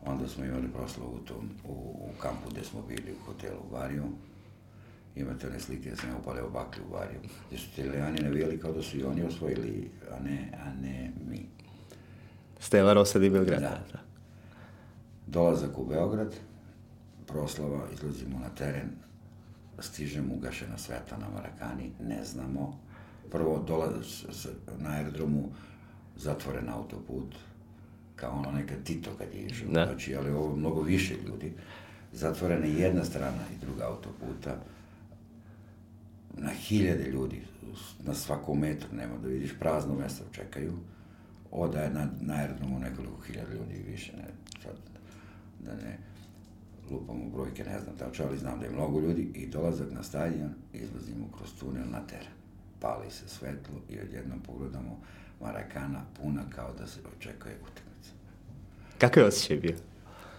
Onda 0.05 0.27
smo 0.27 0.45
imali 0.45 0.67
proslavu 0.67 1.15
u, 1.15 1.25
tom, 1.25 1.49
u, 1.67 1.71
u 1.71 2.21
kampu 2.21 2.49
gde 2.49 2.63
smo 2.63 2.81
bili 2.81 3.11
u 3.11 3.25
hotelu 3.25 3.59
u. 3.71 4.09
Imate 5.19 5.47
one 5.47 5.59
slike 5.59 5.89
da 5.89 5.95
sam 5.95 6.09
ja 6.09 6.17
upaleo 6.17 6.49
baklju 6.49 6.83
u 6.89 6.93
Variju, 6.93 7.19
gde 7.47 7.57
su 7.57 7.67
italijani 7.73 8.19
navijali 8.21 8.59
kao 8.59 8.71
da 8.71 8.81
su 8.81 8.97
i 8.97 9.03
oni 9.03 9.23
osvojili, 9.23 9.91
a 10.11 10.23
ne, 10.23 10.51
a 10.65 10.73
ne 10.81 11.11
mi. 11.29 11.45
Stela 12.59 12.93
Rosa 12.93 13.19
di 13.19 13.29
Belgrada. 13.29 13.69
Da. 13.91 13.99
Dolazak 15.27 15.77
u 15.77 15.85
Beograd, 15.85 16.33
proslava, 17.27 17.81
izlazimo 17.93 18.39
na 18.39 18.49
teren, 18.49 18.89
stižemo 19.79 20.33
ugašena 20.33 20.77
sveta 20.77 21.17
na 21.17 21.29
Marakani, 21.29 21.91
ne 22.01 22.23
znamo. 22.23 22.79
Prvo 23.31 23.63
dolaz, 23.67 24.23
na 24.79 24.89
aerodromu 24.89 25.49
zatvoren 26.15 26.69
autoput, 26.69 27.35
kao 28.15 28.31
ono 28.31 28.51
nekad 28.51 28.83
Tito 28.83 29.09
kad 29.17 29.27
je 29.33 29.41
išao, 29.41 29.67
Da. 29.71 29.85
znači, 29.85 30.15
ali 30.15 30.31
ovo 30.31 30.55
mnogo 30.55 30.81
više 30.81 31.15
ljudi. 31.27 31.53
Zatvorena 32.13 32.65
je 32.65 32.73
jedna 32.79 33.03
strana 33.03 33.43
i 33.55 33.65
druga 33.65 33.85
autoputa, 33.85 34.55
na 36.37 36.49
hiljade 36.49 37.03
ljudi, 37.03 37.41
na 38.05 38.13
svakom 38.13 38.59
metru 38.59 38.89
nema 38.91 39.17
da 39.17 39.27
vidiš, 39.27 39.51
prazno 39.59 39.95
mesto 39.95 40.23
čekaju, 40.31 40.73
oda 41.51 41.81
je 41.81 41.89
na, 41.89 42.07
na 42.21 42.33
aerodromu 42.33 42.79
nekoliko 42.79 43.21
hiljada 43.21 43.53
ljudi 43.53 43.73
i 43.73 43.91
više, 43.91 44.11
ne, 44.17 44.27
sad, 44.63 44.75
da 45.59 45.75
ne 45.75 45.97
lupam 46.91 47.21
u 47.21 47.29
brojke, 47.29 47.63
ne 47.63 47.79
znam 47.79 47.97
tačno, 47.97 48.25
ali 48.25 48.37
znam 48.37 48.59
da 48.59 48.65
je 48.65 48.71
mnogo 48.71 48.99
ljudi 48.99 49.21
i 49.21 49.47
dolazak 49.47 49.91
na 49.91 50.03
stadion, 50.03 50.49
izlazimo 50.73 51.27
kroz 51.37 51.53
tunel 51.59 51.89
na 51.91 52.07
teren. 52.07 52.33
Pali 52.79 53.11
se 53.11 53.29
svetlo 53.29 53.75
i 53.89 53.99
odjednom 53.99 54.39
pogledamo 54.39 54.99
Marakana 55.41 56.01
puna 56.21 56.41
kao 56.55 56.73
da 56.79 56.87
se 56.87 56.99
očekuje 57.17 57.55
utakmica. 57.55 58.11
Kakav 58.97 59.23
je 59.23 59.27
osjećaj 59.27 59.57
bio? 59.57 59.75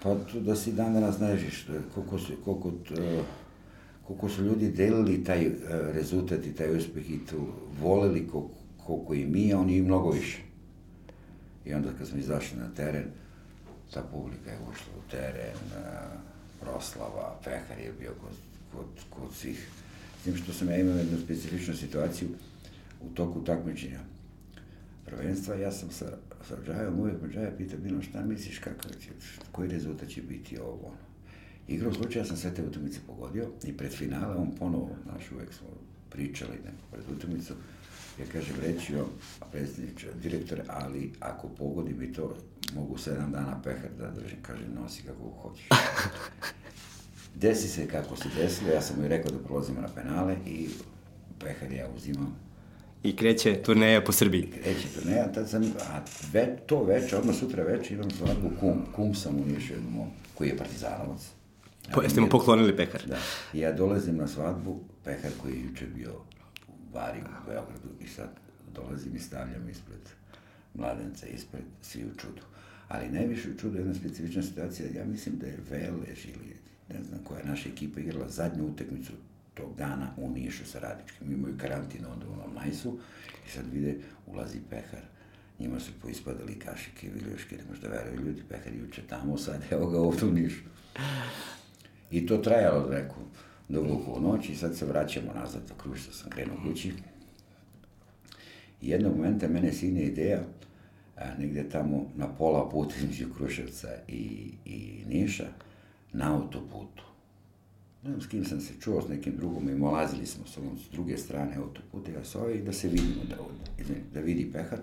Pa 0.02 0.14
to 0.14 0.40
da 0.40 0.56
si 0.56 0.72
dan 0.72 0.94
danas 0.94 1.18
ne 1.18 1.36
žiš, 1.36 1.66
koliko 1.94 2.18
su, 2.18 2.32
koliko, 2.44 2.70
t- 2.70 3.24
koliko 4.08 4.28
su 4.28 4.44
ljudi 4.44 4.70
delili 4.70 5.24
taj 5.24 5.46
e, 5.46 5.50
rezultat 5.92 6.46
i 6.46 6.52
taj 6.52 6.76
uspeh 6.76 7.10
i 7.10 7.26
tu 7.26 7.46
voleli 7.80 8.28
koliko, 8.28 8.50
koliko 8.86 9.14
i 9.14 9.26
mi, 9.26 9.52
a 9.52 9.58
oni 9.58 9.76
i 9.76 9.82
mnogo 9.82 10.10
više. 10.10 10.38
I 11.66 11.74
onda 11.74 11.88
kad 11.98 12.08
smo 12.08 12.18
izašli 12.18 12.58
na 12.58 12.68
teren, 12.76 13.04
ta 13.94 14.02
publika 14.12 14.50
je 14.50 14.58
ušla 14.70 14.92
u 14.98 15.10
teren, 15.10 15.56
e, 15.76 15.82
proslava, 16.60 17.40
pehar 17.44 17.78
je 17.78 17.92
bio 18.00 18.12
kod, 18.20 18.36
kod, 18.72 18.86
kod 19.10 19.34
svih. 19.34 19.68
S 20.20 20.24
tim 20.24 20.36
što 20.36 20.52
sam 20.52 20.68
ja 20.68 20.76
imao 20.76 20.96
jednu 20.96 21.18
specifičnu 21.24 21.74
situaciju 21.74 22.28
u 23.00 23.14
toku 23.14 23.44
takmičenja 23.44 24.00
prvenstva, 25.04 25.54
ja 25.54 25.72
sam 25.72 25.90
sa, 25.90 26.06
sa 26.48 26.56
Džajom 26.66 27.00
uvek 27.00 27.22
me 27.22 27.28
Džaja 27.28 27.50
pita, 27.58 27.76
Bilo, 27.76 28.02
šta 28.02 28.24
misliš, 28.24 28.58
kakav 28.58 28.90
će, 29.00 29.10
koji 29.52 29.68
rezultat 29.68 30.08
će 30.08 30.22
biti 30.22 30.58
ovo, 30.58 30.86
ono. 30.86 31.07
Igrom 31.68 31.94
slučaja 31.94 32.24
sam 32.24 32.36
sve 32.36 32.54
te 32.54 32.62
utakmice 32.62 32.98
pogodio 33.06 33.48
i 33.64 33.76
pred 33.76 33.92
finale 33.92 34.36
on 34.36 34.50
ponovo, 34.58 34.90
znaš, 35.04 35.32
uvek 35.32 35.52
smo 35.52 35.68
pričali 36.10 36.52
neko 36.52 36.82
pred 36.90 37.04
utakmicu, 37.16 37.54
ja 38.20 38.26
kažem, 38.32 38.56
reći 38.62 38.94
vam, 38.94 39.06
predsjedniče, 39.52 40.06
direktore, 40.22 40.62
ali 40.68 41.12
ako 41.20 41.48
pogodim 41.48 42.02
i 42.02 42.12
to, 42.12 42.36
mogu 42.74 42.98
sedam 42.98 43.32
dana 43.32 43.60
pehar 43.64 43.90
da 43.98 44.10
držim, 44.10 44.38
kaže, 44.42 44.62
nosi 44.80 45.02
kako 45.02 45.30
hoćeš. 45.42 45.68
Desi 47.42 47.68
se 47.68 47.88
kako 47.88 48.16
se 48.16 48.28
desilo, 48.36 48.70
ja 48.70 48.82
sam 48.82 48.96
mu 48.98 49.04
i 49.04 49.08
rekao 49.08 49.30
da 49.30 49.38
prolazimo 49.38 49.80
na 49.80 49.88
penale 49.88 50.36
i 50.46 50.68
pehar 51.38 51.72
ja 51.72 51.88
uzimam 51.96 52.36
I 53.02 53.16
kreće 53.16 53.62
turneja 53.62 54.04
po 54.04 54.12
Srbiji. 54.12 54.50
kreće 54.62 54.88
turneja, 54.94 55.32
tad 55.32 55.50
sam, 55.50 55.62
a 55.62 56.00
ve, 56.32 56.56
to 56.66 56.84
veče, 56.84 57.16
odmah 57.16 57.36
sutra 57.36 57.62
veče 57.62 57.94
imam 57.94 58.10
svadbu 58.10 58.50
kum, 58.60 58.86
kum 58.96 59.14
sam 59.14 59.36
u 59.36 59.44
Nišu 59.46 59.72
jednom 59.72 60.10
koji 60.34 60.48
je 60.48 60.56
partizanovac. 60.56 61.37
Po, 61.94 62.02
jeste 62.02 62.20
mu 62.20 62.28
poklonili 62.28 62.76
pekar? 62.76 63.02
Da. 63.06 63.18
I 63.52 63.58
ja 63.58 63.72
dolazim 63.72 64.16
na 64.16 64.28
svadbu, 64.28 64.80
pehar 65.04 65.32
koji 65.42 65.52
je 65.52 65.64
juče 65.64 65.86
bio 65.86 66.12
u 66.68 66.92
Bari, 66.92 67.20
u 67.20 67.46
Beogradu, 67.46 67.88
i 68.00 68.08
sad 68.08 68.28
dolazim 68.74 69.16
i 69.16 69.18
stavljam 69.18 69.68
ispred 69.68 70.00
mladenca, 70.74 71.26
ispred 71.26 71.64
svi 71.82 72.04
u 72.04 72.18
čudu. 72.18 72.42
Ali 72.88 73.08
najviše 73.08 73.50
u 73.50 73.58
čudu 73.58 73.76
je 73.76 73.80
jedna 73.80 73.94
specifična 73.94 74.42
situacija, 74.42 74.88
ja 74.94 75.04
mislim 75.04 75.38
da 75.38 75.46
je 75.46 75.58
Velež 75.70 76.24
ili 76.24 76.56
ne 76.88 77.04
znam 77.04 77.20
koja 77.24 77.38
je 77.38 77.46
naša 77.46 77.68
ekipa 77.68 78.00
igrala 78.00 78.28
zadnju 78.28 78.66
utakmicu 78.66 79.12
tog 79.54 79.76
dana 79.78 80.10
u 80.16 80.30
Nišu 80.30 80.64
sa 80.64 80.78
Radičkim. 80.78 81.32
Imaju 81.32 81.58
karantin 81.58 82.04
onda 82.12 82.26
u 82.26 82.32
onom 82.32 82.54
Najsu 82.54 82.98
i 83.46 83.50
sad 83.50 83.64
vide, 83.72 83.94
ulazi 84.26 84.58
pehar 84.70 85.02
njima 85.58 85.80
su 85.80 85.92
poispadali 86.02 86.58
kašike, 86.58 87.10
viljuške, 87.14 87.56
ne 87.56 87.62
možda 87.70 87.88
veruju 87.88 88.26
ljudi, 88.26 88.42
pekar 88.48 88.72
juče 88.74 89.02
tamo, 89.08 89.38
sad 89.38 89.62
evo 89.70 89.86
ga 89.86 90.00
ovdje 90.00 90.28
u 90.28 90.32
Nišu. 90.32 90.62
I 92.10 92.26
to 92.26 92.36
trajalo 92.36 92.90
neku 92.90 93.16
duboku 93.68 94.12
u 94.12 94.20
noć 94.20 94.48
i 94.48 94.56
sad 94.56 94.76
se 94.76 94.86
vraćamo 94.86 95.32
nazad 95.34 95.62
do 95.68 95.74
Krušca, 95.74 96.12
sam 96.12 96.30
krenuo 96.30 96.56
kući. 96.68 96.92
I 98.82 98.88
jednog 98.88 99.16
momenta 99.16 99.48
mene 99.48 99.72
sine 99.72 100.02
ideja, 100.02 100.40
a, 101.16 101.34
negde 101.38 101.68
tamo 101.68 102.06
na 102.16 102.28
pola 102.28 102.68
puta 102.70 102.94
između 102.98 103.34
Kruševca 103.34 103.88
i, 104.08 104.50
i 104.64 105.02
Niša, 105.08 105.46
na 106.12 106.36
autoputu. 106.36 107.02
Ne 108.02 108.10
znam 108.10 108.20
s 108.20 108.26
kim 108.26 108.44
sam 108.44 108.60
se 108.60 108.74
čuo, 108.80 109.02
s 109.02 109.08
nekim 109.08 109.36
drugom, 109.36 109.68
i 109.68 109.74
molazili 109.74 110.26
smo 110.26 110.46
s 110.46 110.58
ovom 110.58 110.78
s 110.78 110.90
druge 110.92 111.16
strane 111.16 111.56
autoputa, 111.56 112.10
ja 112.10 112.24
sa 112.24 112.40
ovaj, 112.40 112.58
da 112.58 112.72
se 112.72 112.88
vidimo, 112.88 113.24
da, 113.28 113.36
izvini, 113.82 114.00
da 114.14 114.20
vidi 114.20 114.52
pehar. 114.52 114.78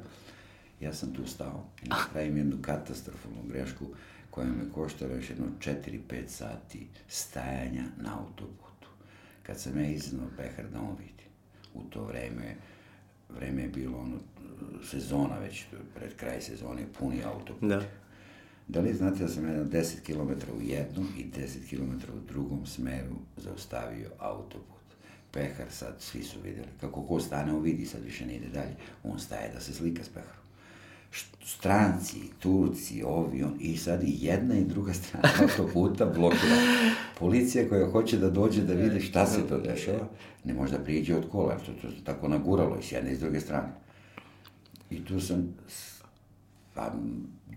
Ja 0.82 0.94
sam 0.94 1.14
tu 1.14 1.28
stao 1.28 1.66
i 1.84 1.90
napravim 1.90 2.38
jednu 2.38 2.58
katastrofalnu 2.62 3.42
grešku 3.50 3.86
koja 4.36 4.48
me 4.48 4.72
koštala 4.74 5.14
još 5.14 5.30
jedno 5.30 5.46
4-5 5.60 6.28
sati 6.28 6.88
stajanja 7.08 7.84
na 7.98 8.20
autoputu. 8.20 8.90
Kad 9.44 9.60
sam 9.60 9.80
ja 9.80 9.90
iznao 9.90 10.28
pehar 10.38 10.72
da 10.72 10.80
on 10.80 10.96
vidi. 11.00 11.24
U 11.74 11.84
to 11.84 12.04
vreme, 12.04 12.56
vreme 13.30 13.62
je 13.62 13.68
bilo 13.68 13.98
ono, 13.98 14.18
sezona 14.84 15.38
već, 15.38 15.66
pred 15.96 16.16
kraj 16.16 16.42
sezone, 16.42 16.86
puni 17.00 17.24
autoput. 17.24 17.70
Da. 17.70 17.82
Da 18.68 18.80
li 18.80 18.94
znate 18.94 19.20
da 19.20 19.28
sam 19.28 19.48
jedan 19.48 19.70
10 19.70 20.02
km 20.06 20.58
u 20.58 20.62
jednom 20.62 21.08
i 21.18 21.26
10 21.26 21.70
km 21.70 22.18
u 22.18 22.28
drugom 22.28 22.66
smeru 22.66 23.16
zaustavio 23.38 24.10
autoput? 24.20 24.86
Pehar 25.32 25.72
sad, 25.72 25.96
svi 26.00 26.24
su 26.24 26.42
videli, 26.42 26.68
kako 26.82 27.02
ko 27.02 27.20
stane, 27.20 27.54
on 27.54 27.62
vidi, 27.62 27.86
sad 27.86 28.04
više 28.04 28.26
ne 28.26 28.36
ide 28.36 28.48
dalje, 28.48 28.76
on 29.04 29.20
staje 29.20 29.52
da 29.54 29.60
se 29.60 29.74
slika 29.74 30.04
s 30.04 30.10
peharom. 30.10 30.45
Stranci, 31.46 32.22
Turci, 32.40 33.04
ovi, 33.04 33.44
on, 33.44 33.54
i 33.60 33.78
sad 33.78 34.04
i 34.04 34.18
jedna 34.20 34.58
i 34.58 34.64
druga 34.64 34.94
strana 34.94 35.30
autoputa 35.42 36.06
blokira. 36.06 36.56
Policija 37.20 37.70
koja 37.70 37.92
hoće 37.92 38.18
da 38.18 38.30
dođe 38.30 38.62
da 38.62 38.74
vidi 38.74 39.00
šta 39.00 39.26
se 39.26 39.48
to 39.50 39.58
dešava, 39.58 40.08
ne 40.44 40.54
može 40.54 40.78
da 40.78 40.84
priđe 40.84 41.16
od 41.16 41.30
kola, 41.32 41.58
to, 41.58 41.72
to, 41.82 41.88
to 41.88 42.04
tako 42.04 42.28
naguralo 42.28 42.78
i 42.80 42.84
s 42.84 42.92
jedne 42.92 43.12
i 43.12 43.16
s 43.16 43.20
druge 43.20 43.40
strane. 43.40 43.68
I 44.90 45.06
tu 45.06 45.20
sam, 45.20 45.56
pa, 46.74 46.92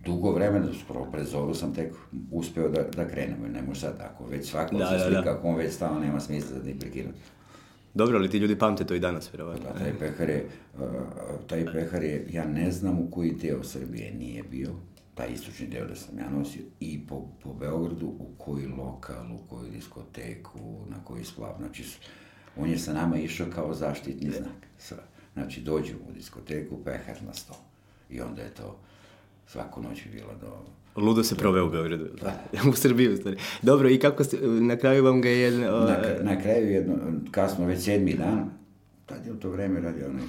dugo 0.04 0.32
vremena, 0.32 0.66
skoro 0.84 1.04
pre 1.04 1.24
zoru 1.24 1.54
sam 1.54 1.74
tek 1.74 1.92
uspeo 2.30 2.68
da, 2.68 2.82
da 2.82 3.08
krenemo, 3.08 3.48
ne 3.48 3.62
može 3.62 3.80
sad, 3.80 4.00
ako 4.00 4.26
već 4.26 4.50
svako 4.50 4.76
Da, 4.76 4.86
se 4.86 4.96
da, 4.96 5.04
slika, 5.04 5.20
da. 5.22 5.30
ako 5.30 5.48
on 5.48 5.56
već 5.56 5.74
stao, 5.74 5.98
nema 5.98 6.20
smisla 6.20 6.58
da 6.58 6.70
ih 6.70 6.76
prekinuti. 6.80 7.18
Dobro, 7.94 8.18
ali 8.18 8.30
ti 8.30 8.38
ljudi 8.38 8.58
pamte 8.58 8.84
to 8.86 8.94
i 8.94 9.00
danas, 9.00 9.32
vjerovatno. 9.32 9.66
Da, 9.72 9.78
taj 9.78 9.98
pehar 9.98 10.28
je, 10.28 10.48
uh, 10.74 10.82
taj 11.46 11.66
pehar 11.72 12.02
je, 12.02 12.26
ja 12.30 12.44
ne 12.46 12.70
znam 12.72 12.98
u 12.98 13.10
koji 13.10 13.32
deo 13.32 13.64
Srbije 13.64 14.14
nije 14.14 14.42
bio, 14.42 14.70
taj 15.14 15.28
istočni 15.32 15.66
deo 15.66 15.86
da 15.86 15.94
sam 15.94 16.18
ja 16.18 16.30
nosio, 16.30 16.62
i 16.80 17.06
po, 17.06 17.28
po 17.42 17.54
Beogradu, 17.54 18.06
u 18.06 18.26
koji 18.38 18.66
lokal, 18.66 19.32
u 19.34 19.38
koju 19.48 19.70
diskoteku, 19.70 20.58
na 20.88 21.04
koji 21.04 21.24
splav, 21.24 21.54
znači, 21.58 21.84
on 22.56 22.70
je 22.70 22.78
sa 22.78 22.92
nama 22.92 23.16
išao 23.16 23.46
kao 23.54 23.74
zaštitni 23.74 24.30
znak. 24.30 24.66
Sva. 24.78 24.98
Znači, 25.32 25.60
dođemo 25.60 26.00
u 26.08 26.12
diskoteku, 26.12 26.84
pehar 26.84 27.22
na 27.26 27.34
sto. 27.34 27.54
I 28.10 28.20
onda 28.20 28.42
je 28.42 28.54
to, 28.54 28.78
svaku 29.46 29.82
noć 29.82 30.06
je 30.06 30.12
bilo 30.12 30.34
do... 30.40 30.64
Ludo 30.98 31.24
se 31.24 31.34
proveo 31.34 31.66
u 31.66 31.70
Beogradu. 31.70 32.06
u 32.70 32.72
Srbiji, 32.72 33.08
u 33.08 33.16
stvari. 33.16 33.36
Dobro, 33.62 33.90
i 33.90 33.98
kako 33.98 34.24
ste, 34.24 34.36
na 34.42 34.76
kraju 34.76 35.04
vam 35.04 35.20
ga 35.20 35.28
je... 35.28 35.72
o, 35.72 35.80
Na, 35.80 35.98
na 36.22 36.42
kraju 36.42 36.70
jedno, 36.70 36.94
kasno, 37.30 37.66
već 37.66 37.84
sedmi 37.84 38.14
dan, 38.14 38.50
tad 39.06 39.26
je 39.26 39.32
u 39.32 39.36
to 39.36 39.50
vreme 39.50 39.80
radio 39.80 40.06
onaj 40.06 40.24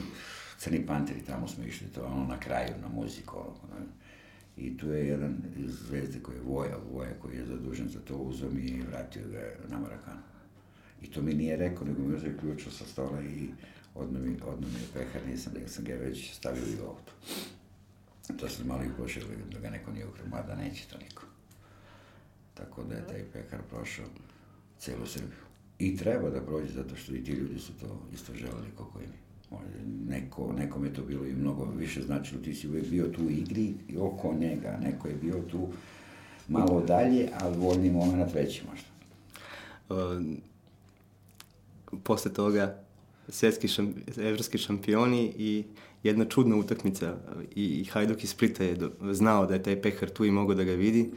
Crni 0.57 0.85
Panteri, 0.85 1.21
tamo 1.21 1.47
smo 1.47 1.63
išli, 1.63 1.87
to 1.87 2.01
je 2.01 2.07
ono 2.07 2.25
na 2.25 2.39
kraju, 2.39 2.73
na 2.81 2.87
muziku, 2.87 3.37
ono. 3.37 3.85
I 4.57 4.77
tu 4.77 4.89
je 4.89 5.07
jedan 5.07 5.37
iz 5.57 5.71
zvezde 5.87 6.19
koji 6.19 6.35
je 6.35 6.41
Voja, 6.41 6.77
Voja 6.93 7.09
koji 7.21 7.35
je 7.37 7.45
zadužen 7.45 7.89
za 7.89 7.99
to, 7.99 8.15
uzeo 8.15 8.49
mi 8.49 8.61
i 8.61 8.81
vratio 8.91 9.21
ga 9.31 9.39
na 9.69 9.79
Marakanu. 9.79 10.21
I 11.01 11.07
to 11.11 11.21
mi 11.21 11.33
nije 11.33 11.57
rekao, 11.57 11.87
nego 11.87 12.01
mi 12.01 12.15
uzeo 12.15 12.31
ključ 12.39 12.63
sa 12.69 12.85
stola 12.85 13.21
i 13.21 13.47
odmah 13.95 14.21
mi, 14.21 14.37
odmah 14.45 14.69
mi 14.73 14.79
je 14.79 14.87
pehar, 14.93 15.21
nisam, 15.27 15.53
nego 15.53 15.67
sam 15.67 15.85
ga 15.85 15.93
već 15.93 16.33
stavio 16.33 16.61
i 16.61 16.81
u 16.81 16.87
auto. 16.89 17.11
To 18.37 18.49
sam 18.49 18.67
malo 18.67 18.83
i 18.83 18.97
pošao 18.97 19.23
da 19.53 19.59
ga 19.59 19.69
neko 19.69 19.91
nije 19.91 20.07
ukrao, 20.07 20.27
mada 20.27 20.55
neće 20.55 20.87
to 20.87 20.97
niko. 20.97 21.23
Tako 22.53 22.83
da 22.83 22.95
je 22.95 23.07
taj 23.07 23.23
pekar 23.33 23.59
prošao 23.69 24.05
celu 24.79 25.05
Srbiju. 25.05 25.39
I 25.79 25.97
treba 25.97 26.29
da 26.29 26.41
prođe, 26.41 26.73
zato 26.73 26.95
što 26.95 27.15
i 27.15 27.23
ti 27.23 27.31
ljudi 27.31 27.59
su 27.59 27.73
to 27.73 28.01
isto 28.13 28.33
želeli 28.33 28.67
koliko 28.75 28.99
i 28.99 29.07
mi. 29.07 29.29
Neko, 30.07 30.53
nekom 30.57 30.85
je 30.85 30.93
to 30.93 31.01
bilo 31.01 31.25
i 31.25 31.33
mnogo 31.33 31.65
više 31.65 32.01
značilo, 32.01 32.41
ti 32.41 32.53
si 32.53 32.67
uvijek 32.67 32.87
bio 32.87 33.07
tu 33.07 33.25
u 33.25 33.29
igri 33.29 33.73
i 33.87 33.97
oko 33.97 34.33
njega, 34.33 34.79
neko 34.81 35.07
je 35.07 35.15
bio 35.15 35.41
tu 35.51 35.67
malo 36.47 36.81
dalje, 36.81 37.29
ali 37.39 37.57
voljni 37.57 37.89
moment 37.89 38.33
veći 38.33 38.63
možda. 38.69 38.87
o, 39.89 40.21
posle 42.03 42.33
toga 42.33 42.79
svjetski 43.29 43.67
šam, 43.67 43.93
evropski 44.17 44.57
šampioni 44.57 45.33
i 45.37 45.63
jedna 46.03 46.25
čudna 46.25 46.55
utakmica 46.55 47.17
i, 47.55 47.65
i 47.65 47.85
Hajduk 47.85 48.23
iz 48.23 48.29
Splita 48.29 48.63
je 48.63 48.75
do, 48.75 48.91
znao 49.13 49.45
da 49.45 49.53
je 49.53 49.63
taj 49.63 49.81
pehar 49.81 50.09
tu 50.09 50.25
i 50.25 50.31
mogao 50.31 50.55
da 50.55 50.63
ga 50.63 50.71
vidi 50.71 51.11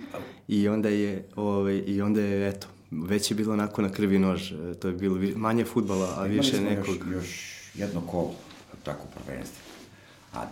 i 0.49 0.68
onda 0.68 0.88
je, 0.88 1.29
ovaj, 1.37 1.83
i 1.87 2.03
onda 2.03 2.21
je 2.21 2.49
eto, 2.49 2.66
već 2.90 3.31
je 3.31 3.35
bilo 3.35 3.53
onako 3.53 3.83
na 3.83 3.92
krvi 3.92 4.18
nož, 4.18 4.53
e, 4.53 4.75
to 4.75 4.88
je 4.88 4.95
bilo 4.95 5.18
manje 5.37 5.64
futbala, 5.64 6.14
a 6.18 6.25
više 6.25 6.61
nekog... 6.61 6.97
Još, 6.97 7.12
još 7.12 7.59
jedno 7.75 8.01
kolo, 8.01 8.35
tako 8.85 9.07
prvenstvo. 9.14 9.62
A 10.35 10.47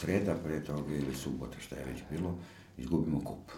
sreda 0.00 0.34
pre 0.44 0.64
toga 0.64 0.94
ili 0.94 1.14
subota, 1.14 1.58
šta 1.60 1.76
je 1.76 1.84
već 1.84 2.02
bilo, 2.10 2.38
izgubimo 2.78 3.20
kup. 3.20 3.50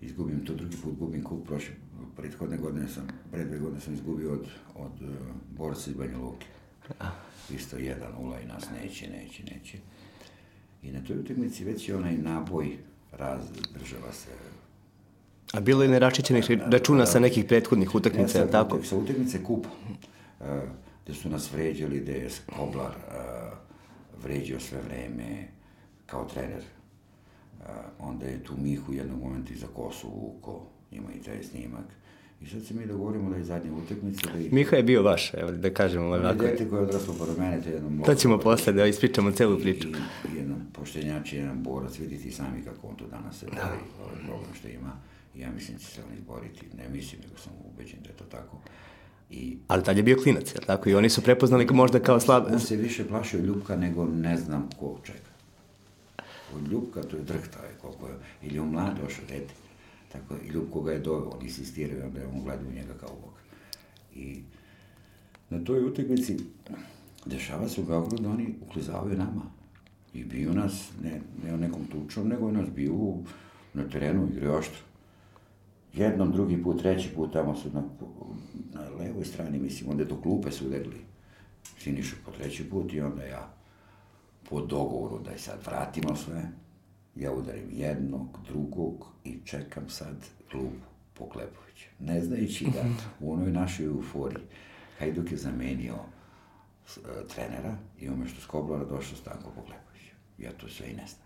Izgubim 0.00 0.46
to 0.46 0.54
drugi 0.54 0.76
put, 0.76 0.98
gubim 0.98 1.22
kup, 1.24 1.46
prošle, 1.46 1.74
prethodne 2.16 2.56
godine 2.56 2.88
sam, 2.88 3.08
pre 3.30 3.44
dve 3.44 3.58
godine 3.58 3.80
sam 3.80 3.94
izgubio 3.94 4.32
od, 4.32 4.46
od 4.74 5.02
uh, 5.02 5.08
borca 5.56 5.90
iz 5.90 5.96
Banja 5.96 6.18
Luke. 6.18 6.46
Isto 7.56 7.76
jedan 7.76 8.12
i 8.42 8.46
nas 8.46 8.64
neće, 8.82 9.10
neće, 9.10 9.42
neće. 9.44 9.78
I 10.82 10.92
na 10.92 11.04
toj 11.04 11.16
utakmici 11.16 11.64
već 11.64 11.88
je 11.88 11.96
onaj 11.96 12.16
naboj 12.16 12.76
raz, 13.12 13.44
država 13.74 14.12
se 14.12 14.28
A 15.52 15.60
bilo 15.60 15.82
je 15.82 15.88
neračićenih 15.88 16.50
računa 16.50 17.06
sa 17.06 17.20
nekih 17.20 17.44
prethodnih 17.44 17.94
utakmica, 17.94 18.38
Ne, 18.38 18.46
sa, 18.46 18.50
tako? 18.50 18.82
Sa 18.82 18.96
utakmice 18.96 19.44
kupa, 19.44 19.68
uh, 20.40 20.46
gde 21.04 21.14
su 21.14 21.28
nas 21.28 21.52
vređali, 21.52 22.00
gde 22.00 22.12
je 22.12 22.28
Koblar 22.56 22.90
uh, 22.96 24.22
vređao 24.24 24.60
sve 24.60 24.78
vreme 24.82 25.48
kao 26.06 26.24
trener. 26.24 26.62
Uh, 27.60 27.66
onda 27.98 28.26
je 28.26 28.44
tu 28.44 28.54
Mihu 28.58 28.92
jednog 28.92 29.22
momenta 29.22 29.52
iza 29.52 29.66
kosu 29.74 30.08
vuko, 30.08 30.66
ima 30.90 31.12
i 31.12 31.22
taj 31.22 31.42
snimak. 31.42 31.84
I 32.44 32.48
sad 32.48 32.64
se 32.64 32.74
mi 32.74 32.86
dogovorimo 32.86 33.30
da 33.30 33.36
je 33.36 33.44
zadnja 33.44 33.72
utakmica, 33.72 34.30
da 34.32 34.38
ih... 34.38 34.52
Miha 34.52 34.76
je 34.76 34.82
bio 34.82 35.02
vaš, 35.02 35.34
evo 35.34 35.50
da 35.50 35.70
kažemo 35.70 36.06
Ono 36.06 36.16
ovako. 36.16 36.44
dete 36.44 36.68
koje 36.68 36.80
je 36.80 36.84
odraslo 36.84 37.14
pored 37.14 37.38
mene, 37.38 37.62
to 37.62 37.68
je 37.68 37.74
jedno 37.74 38.04
To 38.04 38.14
ćemo 38.14 38.38
posle 38.38 38.72
da 38.72 38.86
ispričamo 38.86 39.30
celu 39.30 39.58
priču. 39.58 39.88
I, 39.88 39.92
i 39.92 40.36
jedan 40.36 40.66
poštenjač, 40.72 41.32
jedan 41.32 41.62
borac, 41.62 41.98
vidite 41.98 42.28
i 42.28 42.32
sami 42.32 42.62
kako 42.64 42.86
on 42.86 42.96
to 42.96 43.06
danas 43.06 43.38
se 43.38 43.46
bori, 43.46 43.58
ovaj 44.00 44.16
problem 44.26 44.54
što 44.58 44.68
ima. 44.68 44.92
I 45.34 45.40
ja 45.40 45.50
mislim 45.50 45.76
da 45.76 45.82
će 45.82 45.90
se 45.90 46.00
on 46.08 46.18
izboriti, 46.18 46.66
ne 46.76 46.88
mislim, 46.88 47.20
nego 47.20 47.36
sam 47.38 47.52
ubeđen 47.64 47.98
da 48.02 48.08
je 48.08 48.16
to 48.16 48.24
tako. 48.24 48.60
I 49.30 49.56
Ali 49.68 49.84
tad 49.84 49.96
je 49.96 50.02
bio 50.02 50.16
klinac, 50.22 50.54
je 50.54 50.60
li 50.60 50.66
tako? 50.66 50.88
I 50.88 50.94
oni 50.94 51.10
su 51.10 51.22
prepoznali 51.22 51.64
ga 51.64 51.74
možda 51.74 52.00
kao 52.00 52.20
slab... 52.20 52.44
on 52.52 52.60
se 52.60 52.76
više 52.76 53.08
plašio 53.08 53.40
Ljubka 53.40 53.76
nego 53.76 54.04
ne 54.04 54.36
znam 54.36 54.68
ko 54.80 54.98
čega. 55.04 55.32
Od 56.56 56.72
Ljubka 56.72 57.02
to 57.02 57.16
je 57.16 57.22
drhtao 57.22 57.64
je 57.64 57.74
koliko 57.80 58.06
je, 58.06 58.14
ili 58.42 58.58
on 58.58 58.68
mlad 58.68 58.98
došao 59.04 59.24
dete. 59.28 59.54
Tako, 60.12 60.34
i 60.44 60.48
Ljubko 60.48 60.80
ga 60.80 60.92
je 60.92 60.98
doveo, 60.98 61.30
on 61.30 61.42
insistirao 61.42 61.98
i 61.98 62.02
onda 62.02 62.20
je 62.20 62.26
on 62.26 62.42
gledao 62.44 62.72
njega 62.72 62.94
kao 63.00 63.08
Bog. 63.08 63.32
I 64.14 64.42
na 65.50 65.64
toj 65.64 65.84
utakmici 65.84 66.36
dešava 67.26 67.68
se 67.68 67.80
u 67.80 67.84
Beogradu 67.84 68.22
da 68.22 68.30
oni 68.30 68.54
uklizavaju 68.62 69.18
nama. 69.18 69.42
I 70.14 70.24
bio 70.24 70.52
nas, 70.52 70.90
ne, 71.02 71.20
ne 71.44 71.56
nekom 71.56 71.84
tučom, 71.84 72.28
nego 72.28 72.46
je 72.46 72.52
nas 72.52 72.70
bio 72.70 72.92
na 73.74 73.88
terenu 73.88 74.28
igre 74.32 74.50
oštro. 74.50 74.80
Jednom, 75.92 76.32
drugi 76.32 76.62
put, 76.62 76.82
treći 76.82 77.08
put, 77.14 77.32
tamo 77.32 77.56
su 77.56 77.68
na, 77.74 77.82
na 78.74 78.88
levoj 78.98 79.24
strani, 79.24 79.58
mislim, 79.58 79.90
onda 79.90 80.02
je 80.02 80.08
do 80.08 80.20
klupe 80.22 80.50
su 80.50 80.66
udarili. 80.66 81.00
Sinišu 81.78 82.16
po 82.24 82.30
treći 82.30 82.70
put 82.70 82.92
i 82.92 83.00
onda 83.00 83.22
ja 83.22 83.54
po 84.50 84.60
dogovoru 84.60 85.18
da 85.24 85.30
je 85.30 85.38
sad 85.38 85.58
vratimo 85.66 86.16
sve, 86.16 86.48
ja 87.14 87.32
udarim 87.32 87.68
jednog, 87.72 88.38
drugog 88.48 89.06
i 89.24 89.38
čekam 89.44 89.88
sad 89.88 90.16
klubu 90.50 90.76
po 91.14 91.28
Klepoviću. 91.28 91.86
Ne 91.98 92.20
znajući 92.24 92.64
da 92.64 92.84
u 93.20 93.32
onoj 93.32 93.50
našoj 93.50 93.86
euforiji 93.86 94.42
Hajduk 94.98 95.32
je 95.32 95.38
zamenio 95.38 95.94
e, 95.94 97.00
trenera 97.34 97.76
i 98.00 98.08
umešto 98.08 98.40
Skoblara 98.40 98.84
došao 98.84 99.16
Stanko 99.16 99.50
Poklepović. 99.50 100.02
Ja 100.38 100.52
to 100.52 100.68
sve 100.68 100.86
i 100.90 100.94
ne 100.94 101.06
znam. 101.06 101.22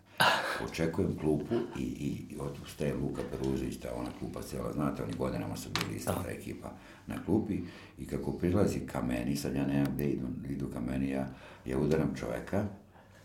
Očekujem 0.64 1.18
klupu 1.18 1.54
i, 1.78 1.82
i, 1.82 2.34
i 2.34 2.36
od 2.38 2.52
ustaje 2.64 2.94
Luka 2.94 3.22
Peruzić, 3.30 3.76
ta 3.76 3.88
ona 3.96 4.10
klupa 4.18 4.42
cijela, 4.42 4.72
znate, 4.72 5.02
oni 5.02 5.12
godinama 5.12 5.56
su 5.56 5.68
bili 5.70 5.96
ista 5.96 6.22
ta 6.22 6.30
ekipa 6.30 6.70
na 7.06 7.24
klupi 7.24 7.60
i 7.98 8.06
kako 8.06 8.32
prilazi 8.32 8.80
ka 8.80 9.02
meni, 9.02 9.36
sad 9.36 9.54
ja 9.54 9.66
nemam 9.66 9.92
gde 9.94 10.04
idu, 10.04 10.26
idu 10.48 10.68
ka 10.72 10.80
meni, 10.80 11.10
ja, 11.10 11.28
ja 11.64 11.78
udaram 11.78 12.14
čoveka 12.14 12.64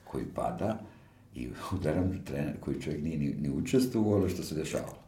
koji 0.03 0.25
pada 0.25 0.79
i 1.35 1.49
udaram 1.71 2.23
trener 2.25 2.59
koji 2.59 2.81
čovjek 2.81 3.03
nije 3.03 3.17
ni, 3.17 3.35
ni 3.39 3.49
učestvovao, 3.49 4.17
ono 4.17 4.29
što 4.29 4.43
se 4.43 4.55
dešavalo. 4.55 5.01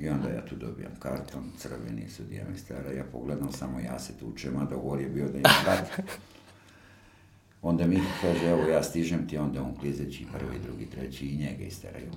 I 0.00 0.08
onda 0.08 0.28
ja 0.28 0.46
tu 0.46 0.56
dobijam 0.56 0.92
karton, 0.98 1.44
crveni 1.58 2.08
su 2.08 2.22
mi 2.50 2.58
stara, 2.58 2.92
ja 2.92 3.04
pogledam 3.12 3.52
samo 3.52 3.80
ja 3.80 3.98
se 3.98 4.12
tučem, 4.20 4.56
a 4.56 4.64
dogovor 4.64 5.00
je 5.00 5.08
bio 5.08 5.28
da 5.28 5.38
ima 5.38 5.48
dati. 5.64 6.02
Onda 7.62 7.86
mi 7.86 8.00
kaže, 8.20 8.46
evo 8.46 8.62
ja 8.62 8.82
stižem 8.82 9.28
ti, 9.28 9.38
onda 9.38 9.62
on 9.62 9.76
klizeći 9.76 10.26
prvi, 10.32 10.58
drugi, 10.58 10.86
treći 10.86 11.26
i 11.26 11.36
njega 11.36 11.64
isteraju. 11.64 12.10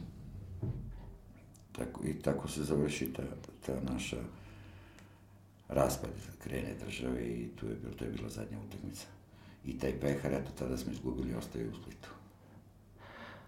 Tako, 1.71 2.05
I 2.07 2.13
tako 2.13 2.47
se 2.47 2.63
završi 2.63 3.13
ta, 3.13 3.23
ta 3.65 3.93
naša 3.93 4.17
raspad, 5.69 6.11
krene 6.43 6.75
države 6.85 7.25
i 7.25 7.47
tu 7.55 7.67
je, 7.67 7.75
to 7.97 8.05
je 8.05 8.11
bila 8.11 8.29
zadnja 8.29 8.57
utakmica. 8.67 9.07
I 9.65 9.79
taj 9.79 9.99
pehar, 9.99 10.33
eto, 10.33 10.51
tada 10.59 10.77
smo 10.77 10.91
izgubili, 10.91 11.35
ostaje 11.35 11.69
u 11.69 11.75
Splitu. 11.75 12.09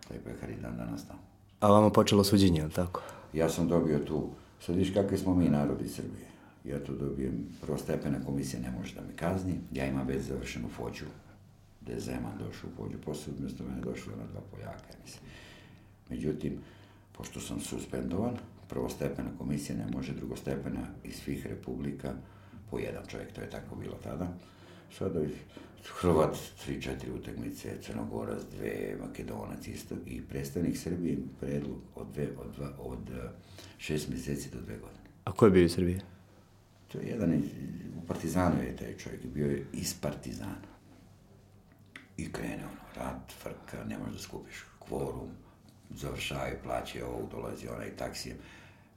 Taj 0.07 0.17
pehar 0.17 0.49
i 0.49 0.61
dan 0.61 0.77
danas 0.77 1.07
tamo. 1.07 1.19
A 1.59 1.67
vama 1.67 1.89
počelo 1.89 2.23
suđenje, 2.23 2.61
ali 2.61 2.71
tako? 2.71 3.01
Ja 3.33 3.49
sam 3.49 3.67
dobio 3.67 3.99
tu, 3.99 4.29
sad 4.61 4.75
viš 4.75 4.93
kakvi 4.93 5.17
smo 5.17 5.35
mi 5.35 5.49
narodi 5.49 5.87
Srbije. 5.87 6.27
Ja 6.63 6.83
tu 6.83 6.95
dobijem, 6.95 7.47
prvostepena 7.61 8.25
komisija 8.25 8.61
ne 8.61 8.71
može 8.71 8.95
da 8.95 9.01
me 9.01 9.15
kazni, 9.15 9.59
ja 9.71 9.85
imam 9.85 10.07
već 10.07 10.21
završenu 10.21 10.69
fođu, 10.69 11.05
gde 11.81 11.93
je 11.93 11.99
Zeman 11.99 12.37
došao 12.39 12.69
u 12.69 12.75
fođu, 12.75 12.97
posle 13.05 13.33
umjesto 13.39 13.63
mene 13.63 13.81
došlo 13.81 14.13
na 14.15 14.25
dva 14.31 14.41
Poljaka, 14.51 14.93
mislim. 15.03 15.23
Međutim, 16.09 16.59
pošto 17.17 17.39
sam 17.39 17.59
suspendovan, 17.59 18.37
prvostepena 18.69 19.29
komisija 19.37 19.77
ne 19.77 19.91
može 19.93 20.13
drugostepena 20.13 20.81
iz 21.03 21.15
svih 21.15 21.45
republika 21.45 22.13
po 22.71 22.79
jedan 22.79 23.03
čovjek, 23.07 23.33
to 23.33 23.41
je 23.41 23.49
tako 23.49 23.75
bilo 23.75 23.95
tada. 24.03 24.27
Sada 24.97 25.19
Hrvat, 25.85 26.37
tri, 26.63 26.81
četiri 26.81 27.11
utakmice, 27.11 27.81
Crnogorac, 27.81 28.41
dve, 28.57 28.97
Makedonac 29.01 29.67
isto 29.67 29.95
i 30.05 30.21
predstavnik 30.21 30.77
Srbije 30.77 31.17
predlog 31.39 31.79
od, 31.95 32.07
dve, 32.13 32.27
od, 32.37 32.55
dva, 32.55 32.71
od 32.79 33.09
eh, 33.09 33.29
šest 33.77 34.09
mjeseci 34.09 34.49
do 34.49 34.61
dve 34.61 34.77
godine. 34.77 35.09
A 35.23 35.31
ko 35.31 35.45
je 35.45 35.51
bio 35.51 35.63
iz 35.63 35.73
Srbije? 35.73 35.99
To 36.87 36.97
je 36.99 37.07
jedan, 37.07 37.43
u 38.03 38.07
Partizanu 38.07 38.63
je 38.63 38.75
taj 38.75 38.97
čovjek, 38.97 39.25
bio 39.25 39.47
je 39.47 39.65
iz 39.73 39.93
Partizana. 40.01 40.73
I 42.17 42.31
krene 42.31 42.63
ono, 42.65 42.81
rat, 42.95 43.31
frka, 43.41 43.83
ne 43.83 43.97
možeš 43.97 44.13
da 44.13 44.19
skupiš 44.19 44.65
kvorum, 44.79 45.29
završavaju, 45.95 46.55
plaće 46.63 47.05
ovog, 47.05 47.29
dolazi 47.31 47.67
onaj 47.67 47.95
taksijem, 47.95 48.37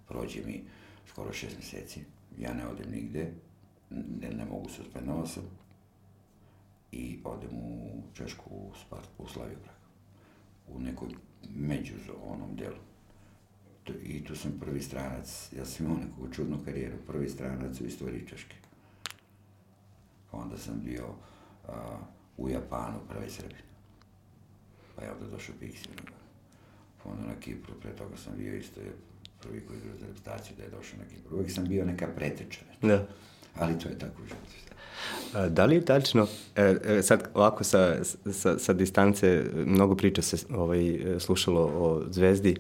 prođe 0.08 0.40
mi 0.46 0.64
skoro 1.08 1.32
šest 1.32 1.56
mjeseci, 1.58 2.00
ja 2.38 2.54
ne 2.54 2.66
odem 2.66 2.90
nigde, 2.90 3.32
ne, 3.90 4.30
ne 4.30 4.44
mogu 4.44 4.68
suspendovati 4.68 5.30
sam, 5.30 5.42
i 6.92 7.18
odem 7.24 7.50
u 7.52 8.02
Češku, 8.14 8.50
u 8.50 8.72
Spart, 8.86 9.08
u 9.18 9.28
Slaviju 9.28 9.58
U 10.68 10.80
nekoj 10.80 11.08
među 11.54 11.94
onom 12.24 12.56
delu. 12.56 12.76
I 14.02 14.24
tu 14.24 14.36
sam 14.36 14.52
prvi 14.60 14.82
stranac, 14.82 15.52
ja 15.52 15.64
sam 15.64 15.86
imao 15.86 15.98
neku 15.98 16.34
čudnu 16.34 16.58
karijeru, 16.64 16.96
prvi 17.06 17.28
stranac 17.28 17.80
u 17.80 17.86
istoriji 17.86 18.26
Češke. 18.28 18.56
Onda 20.32 20.58
sam 20.58 20.80
bio 20.84 21.04
a, 21.68 21.98
u 22.36 22.48
Japanu, 22.48 22.98
prvi 23.08 23.30
Srbin. 23.30 23.56
Pa 24.96 25.02
je 25.02 25.12
onda 25.12 25.26
došao 25.26 25.54
Pixi. 25.60 25.88
Pa 27.02 27.10
onda 27.10 27.26
na 27.26 27.40
Kipru, 27.40 27.74
pre 27.80 27.96
toga 27.96 28.16
sam 28.16 28.36
bio 28.36 28.56
isto 28.56 28.80
prvi 29.42 29.66
koji 29.66 29.76
je 29.76 29.98
za 30.00 30.06
reputaciju 30.06 30.56
da 30.56 30.62
je 30.62 30.70
došao 30.70 30.98
na 30.98 31.04
Kipru. 31.04 31.36
Uvijek 31.36 31.52
sam 31.52 31.64
bio 31.64 31.84
neka 31.84 32.06
preteča. 32.16 32.60
Da. 32.82 33.08
Ali 33.58 33.78
to 33.78 33.88
je 33.88 33.98
tako 33.98 34.22
u 34.22 34.26
životu. 34.26 34.46
Da 35.48 35.64
li 35.64 35.74
je 35.74 35.84
tačno, 35.84 36.26
e, 36.56 36.76
e, 36.84 37.02
sad 37.02 37.28
ovako 37.34 37.64
sa, 37.64 37.96
sa, 38.32 38.58
sa 38.58 38.72
distance, 38.72 39.44
mnogo 39.54 39.94
priča 39.94 40.22
se 40.22 40.36
ovaj, 40.54 40.98
slušalo 41.18 41.60
o 41.60 42.02
zvezdi 42.10 42.56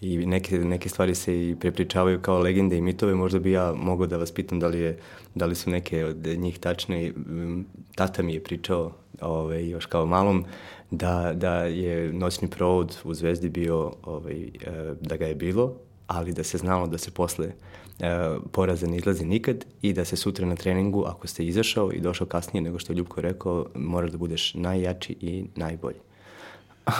i 0.00 0.26
neke, 0.26 0.58
neke 0.58 0.88
stvari 0.88 1.14
se 1.14 1.48
i 1.48 1.56
prepričavaju 1.60 2.20
kao 2.20 2.38
legende 2.38 2.76
i 2.76 2.80
mitove, 2.80 3.14
možda 3.14 3.38
bi 3.38 3.50
ja 3.50 3.72
mogao 3.76 4.06
da 4.06 4.16
vas 4.16 4.32
pitam 4.32 4.60
da 4.60 4.66
li, 4.66 4.80
je, 4.80 4.98
da 5.34 5.46
li 5.46 5.54
su 5.54 5.70
neke 5.70 6.04
od 6.04 6.26
njih 6.26 6.58
tačne. 6.58 7.12
Tata 7.94 8.22
mi 8.22 8.34
je 8.34 8.42
pričao 8.42 8.92
ovaj, 9.20 9.68
još 9.68 9.86
kao 9.86 10.06
malom 10.06 10.44
da, 10.90 11.32
da 11.34 11.54
je 11.54 12.12
noćni 12.12 12.48
provod 12.48 12.98
u 13.04 13.14
Zvezdi 13.14 13.48
bio, 13.48 13.92
ovaj, 14.02 14.42
e, 14.42 14.48
da 15.00 15.16
ga 15.16 15.26
je 15.26 15.34
bilo, 15.34 15.74
ali 16.06 16.32
da 16.32 16.44
se 16.44 16.58
znalo 16.58 16.86
da 16.86 16.98
se 16.98 17.10
posle 17.10 17.52
e, 18.00 18.38
poraza 18.52 18.86
ne 18.86 18.96
izlazi 18.96 19.24
nikad 19.24 19.64
i 19.82 19.92
da 19.92 20.04
se 20.04 20.16
sutra 20.16 20.46
na 20.46 20.56
treningu, 20.56 21.04
ako 21.06 21.26
ste 21.26 21.46
izašao 21.46 21.92
i 21.92 22.00
došao 22.00 22.26
kasnije 22.26 22.62
nego 22.62 22.78
što 22.78 22.92
je 22.92 22.96
Ljubko 22.96 23.20
rekao, 23.20 23.66
moraš 23.74 24.10
da 24.10 24.18
budeš 24.18 24.54
najjači 24.54 25.16
i 25.20 25.44
najbolji. 25.56 25.98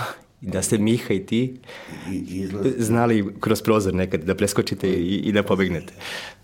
I 0.43 0.47
da 0.47 0.63
ste 0.63 0.79
Miha 0.79 1.15
i 1.15 1.27
ti 1.27 1.57
I, 2.13 2.49
znali 2.79 3.35
kroz 3.41 3.63
prozor 3.63 3.95
nekad 3.95 4.21
da 4.21 4.35
preskočite 4.35 4.89
i, 4.89 5.17
i 5.17 5.33
da 5.33 5.43
pobegnete. 5.43 5.93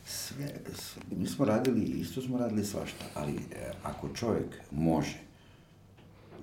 Sve, 0.04 0.52
sve, 0.74 1.02
mi 1.16 1.26
smo 1.26 1.44
radili, 1.44 1.84
isto 1.84 2.22
smo 2.22 2.38
radili 2.38 2.64
svašta, 2.64 3.04
ali 3.14 3.32
e, 3.32 3.72
ako 3.82 4.08
čovjek 4.14 4.46
može 4.70 5.16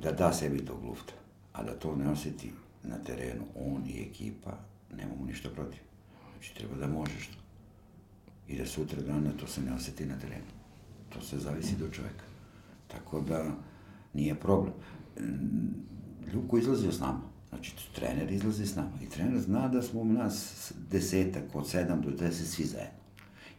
da 0.01 0.11
da 0.11 0.33
sebi 0.33 0.65
tog 0.65 0.83
lufta, 0.83 1.13
a 1.53 1.63
da 1.63 1.71
to 1.71 1.95
ne 1.95 2.09
osjeti 2.11 2.51
na 2.83 2.97
terenu, 2.97 3.43
on 3.55 3.83
i 3.87 4.01
ekipa, 4.01 4.57
nemamo 4.97 5.25
ništa 5.25 5.49
protiv. 5.49 5.79
Znači, 6.31 6.55
treba 6.55 6.75
da 6.75 6.87
možeš 6.87 7.27
to. 7.27 7.42
I 8.53 8.57
da 8.57 8.65
sutra 8.65 9.01
dana 9.01 9.31
to 9.39 9.47
se 9.47 9.61
ne 9.61 9.73
osjeti 9.73 10.05
na 10.05 10.19
terenu. 10.19 10.45
To 11.09 11.21
se 11.21 11.39
zavisi 11.39 11.75
do 11.75 11.89
čoveka. 11.89 12.25
Tako 12.87 13.21
da, 13.21 13.55
nije 14.13 14.35
problem. 14.35 14.73
Ljubko 16.33 16.57
izlazio 16.57 16.91
s 16.91 16.99
nama. 16.99 17.21
Znači, 17.49 17.75
trener 17.95 18.31
izlazi 18.31 18.65
s 18.65 18.75
nama. 18.75 18.91
I 19.03 19.09
trener 19.09 19.41
zna 19.41 19.67
da 19.67 19.81
smo 19.81 20.03
nas 20.03 20.71
desetak, 20.91 21.43
od 21.53 21.69
sedam 21.69 22.01
do 22.01 22.11
deset, 22.11 22.47
svi 22.47 22.65
zajedno. 22.65 22.99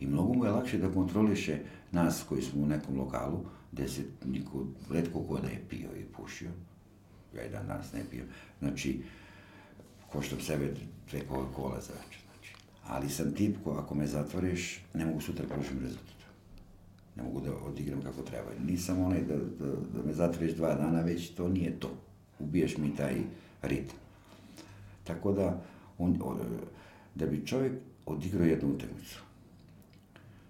I 0.01 0.07
mnogo 0.07 0.35
mu 0.35 0.45
je 0.45 0.51
lakše 0.51 0.79
da 0.79 0.93
kontroliše 0.93 1.59
nas 1.93 2.25
koji 2.29 2.43
smo 2.43 2.63
u 2.63 2.67
nekom 2.67 2.99
lokalu, 2.99 3.45
gde 3.73 3.89
se 3.89 4.03
niko, 4.25 4.67
redko 4.91 5.23
ko 5.23 5.41
da 5.41 5.49
je 5.49 5.65
pio 5.69 5.89
i 5.97 6.05
pušio. 6.05 6.51
Ja 7.37 7.45
i 7.45 7.51
dan 7.51 7.67
danas 7.67 7.93
ne 7.93 8.05
pijem. 8.11 8.27
Znači, 8.59 9.03
koštam 10.13 10.41
sebe 10.41 10.75
dve 11.11 11.21
kola 11.55 11.81
za 11.81 11.93
večer 11.93 12.24
ali 12.89 13.09
sam 13.09 13.35
tip 13.35 13.57
ko 13.65 13.71
ako 13.71 13.95
me 13.95 14.07
zatvoriš, 14.07 14.81
ne 14.95 15.07
mogu 15.07 15.21
sutra 15.21 15.47
prošlim 15.47 15.81
rezultat. 15.81 16.15
Ne 17.17 17.23
mogu 17.23 17.41
da 17.41 17.53
odigram 17.57 18.03
kako 18.03 18.23
treba. 18.23 18.51
Nisam 18.67 19.01
onaj 19.01 19.21
da, 19.23 19.37
da, 19.37 19.67
da 19.95 20.07
me 20.07 20.13
zatvoriš 20.13 20.55
dva 20.55 20.75
dana, 20.75 21.01
već 21.01 21.31
to 21.31 21.49
nije 21.49 21.81
to. 21.81 21.91
Ubiješ 22.39 22.77
mi 22.77 22.97
taj 22.97 23.15
ritam. 23.63 23.97
Tako 25.05 25.33
da, 25.33 25.63
on, 25.99 26.19
da 27.15 27.27
bi 27.27 27.47
čovjek 27.47 27.73
odigrao 28.07 28.47
jednu 28.47 28.75
utakmicu, 28.75 29.21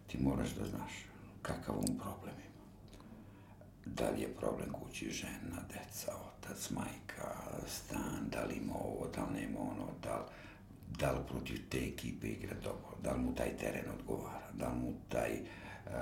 ti 0.06 0.18
moraš 0.22 0.54
da 0.54 0.64
znaš 0.64 0.92
kakav 1.42 1.74
on 1.78 1.98
problem 1.98 2.34
ima. 2.34 2.64
Da 3.86 4.10
li 4.10 4.20
je 4.20 4.28
problem 4.28 4.72
kući 4.72 5.10
žena, 5.10 5.62
deca, 5.68 6.12
otac, 6.28 6.70
majka, 6.70 7.34
stan, 7.66 8.28
da 8.32 8.44
li 8.44 8.54
ima 8.54 8.74
ovo, 8.74 9.06
da 9.14 9.24
li 9.24 9.40
nema 9.40 9.60
ono, 9.60 9.86
da 10.02 10.16
li 10.16 10.24
da 10.98 11.12
li 11.12 11.18
protiv 11.28 11.56
te 11.68 11.78
ekipe 11.78 12.26
igra 12.26 12.54
dobro, 12.64 12.96
da 13.02 13.12
li 13.12 13.22
mu 13.22 13.34
taj 13.34 13.56
teren 13.56 13.84
odgovara, 13.98 14.48
da 14.58 14.68
li 14.68 14.78
mu 14.78 14.92
taj, 15.08 15.32
uh, 15.86 15.92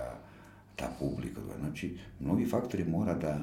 ta 0.76 0.90
publika 0.98 1.40
odgovara. 1.40 1.60
Znači, 1.60 1.98
mnogi 2.20 2.46
faktori 2.46 2.84
mora 2.84 3.14
da, 3.14 3.38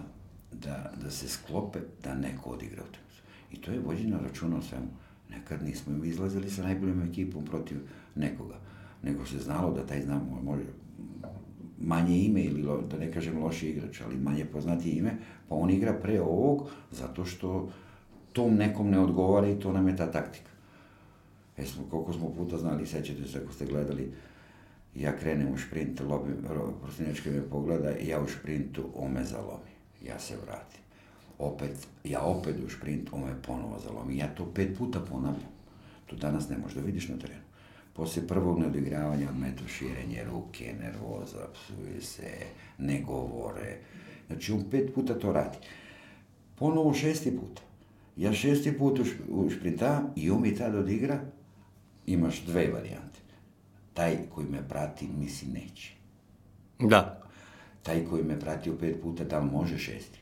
da, 0.52 0.91
da 1.04 1.12
se 1.12 1.28
sklope 1.28 1.80
da 2.04 2.16
neko 2.16 2.50
odigra 2.50 2.84
utakmicu. 2.84 3.22
I 3.52 3.62
to 3.62 3.72
je 3.72 3.80
vođeno 3.80 4.20
računa 4.24 4.58
o 4.58 4.62
svemu. 4.62 4.88
Nekad 5.30 5.64
nismo 5.64 6.04
izlazili 6.04 6.50
sa 6.50 6.64
najboljom 6.64 7.02
ekipom 7.02 7.45
protiv 7.45 7.78
nekoga, 8.16 8.56
nego 9.04 9.26
se 9.26 9.38
znalo 9.38 9.74
da 9.74 9.86
taj 9.86 10.02
znamo, 10.02 10.41
može, 10.43 10.64
manje 11.82 12.18
ime 12.18 12.43
ili 12.43 12.62
lo, 12.62 12.82
da 12.82 12.97
ne 12.97 13.12
kažem 13.12 13.43
loši 13.43 13.70
igrač, 13.70 14.02
ali 14.02 14.18
manje 14.18 14.45
poznati 14.45 14.89
ime, 14.89 15.18
pa 15.50 15.56
on 15.56 15.70
igra 15.70 15.93
pre 15.93 16.22
ovog 16.22 16.70
zato 16.91 17.26
što 17.26 17.70
tom 18.34 18.56
nekom 18.56 18.89
ne 18.89 19.00
odgovara 19.00 19.50
i 19.50 19.60
to 19.60 19.74
nam 19.74 19.88
je 19.88 19.95
ta 19.95 20.12
taktika. 20.12 20.49
E 21.60 21.66
smo, 21.66 21.84
koliko 21.89 22.14
smo 22.14 22.34
puta 22.34 22.57
znali, 22.57 22.86
sećate 22.86 23.28
se 23.28 23.38
ako 23.43 23.53
ste 23.53 23.66
gledali, 23.66 24.12
ja 24.95 25.18
krenem 25.18 25.53
u 25.53 25.57
šprint, 25.57 25.99
lobi, 25.99 26.32
prostinjačka 26.82 27.30
me 27.30 27.41
pogleda, 27.49 27.89
ja 27.89 28.22
u 28.22 28.28
šprintu, 28.28 28.84
on 28.95 29.12
me 29.12 29.24
zalomi. 29.24 29.72
Ja 30.05 30.20
se 30.20 30.36
vratim. 30.45 30.82
Opet, 31.39 31.88
ja 32.03 32.22
opet 32.22 32.55
u 32.66 32.70
šprint, 32.70 33.10
on 33.12 33.22
me 33.22 33.41
ponovo 33.47 33.80
zalomi. 33.80 34.18
Ja 34.18 34.36
to 34.36 34.51
pet 34.53 34.78
puta 34.78 34.99
ponavljam. 34.99 35.51
To 36.05 36.16
danas 36.16 36.49
ne 36.49 36.57
možeš 36.57 36.76
da 36.76 36.82
vidiš 36.82 37.07
na 37.07 37.18
terenu. 37.18 37.41
Posle 37.93 38.28
prvog 38.28 38.60
neodigravanja 38.60 39.30
odmetu 39.30 39.68
širenje 39.68 40.24
ruke, 40.24 40.74
nervoza, 40.82 41.47
psuje 41.53 42.01
se, 42.01 42.32
ne 42.78 43.01
govore. 43.01 43.78
Znači, 44.28 44.51
on 44.51 44.64
pet 44.72 44.93
puta 44.95 45.20
to 45.20 45.32
radi. 45.34 45.57
Ponovo 46.55 46.93
šesti 46.93 47.38
put. 47.38 47.60
Ja 48.18 48.34
šesti 48.34 48.78
put 48.78 48.99
u 49.30 49.49
šprinta 49.49 50.03
i 50.16 50.32
on 50.32 50.41
mi 50.41 50.55
tad 50.55 50.76
odigra, 50.76 51.22
imaš 52.14 52.41
dve 52.45 52.72
varijante. 52.72 53.20
Taj 53.93 54.18
koji 54.36 54.47
me 54.47 54.68
prati 54.68 55.07
misli 55.20 55.47
neće. 55.47 55.93
Da. 56.80 57.22
Taj 57.84 58.05
koji 58.05 58.24
me 58.24 58.39
pratio 58.39 58.74
pet 58.80 59.01
puta, 59.01 59.24
da 59.24 59.39
li 59.39 59.51
može 59.51 59.78
šesti? 59.78 60.20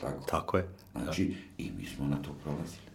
Tako? 0.00 0.26
Tako 0.30 0.56
je. 0.56 0.68
Znači, 0.92 1.34
i 1.58 1.70
mi 1.78 1.86
smo 1.86 2.06
na 2.06 2.16
to 2.22 2.30
prolazili. 2.42 2.92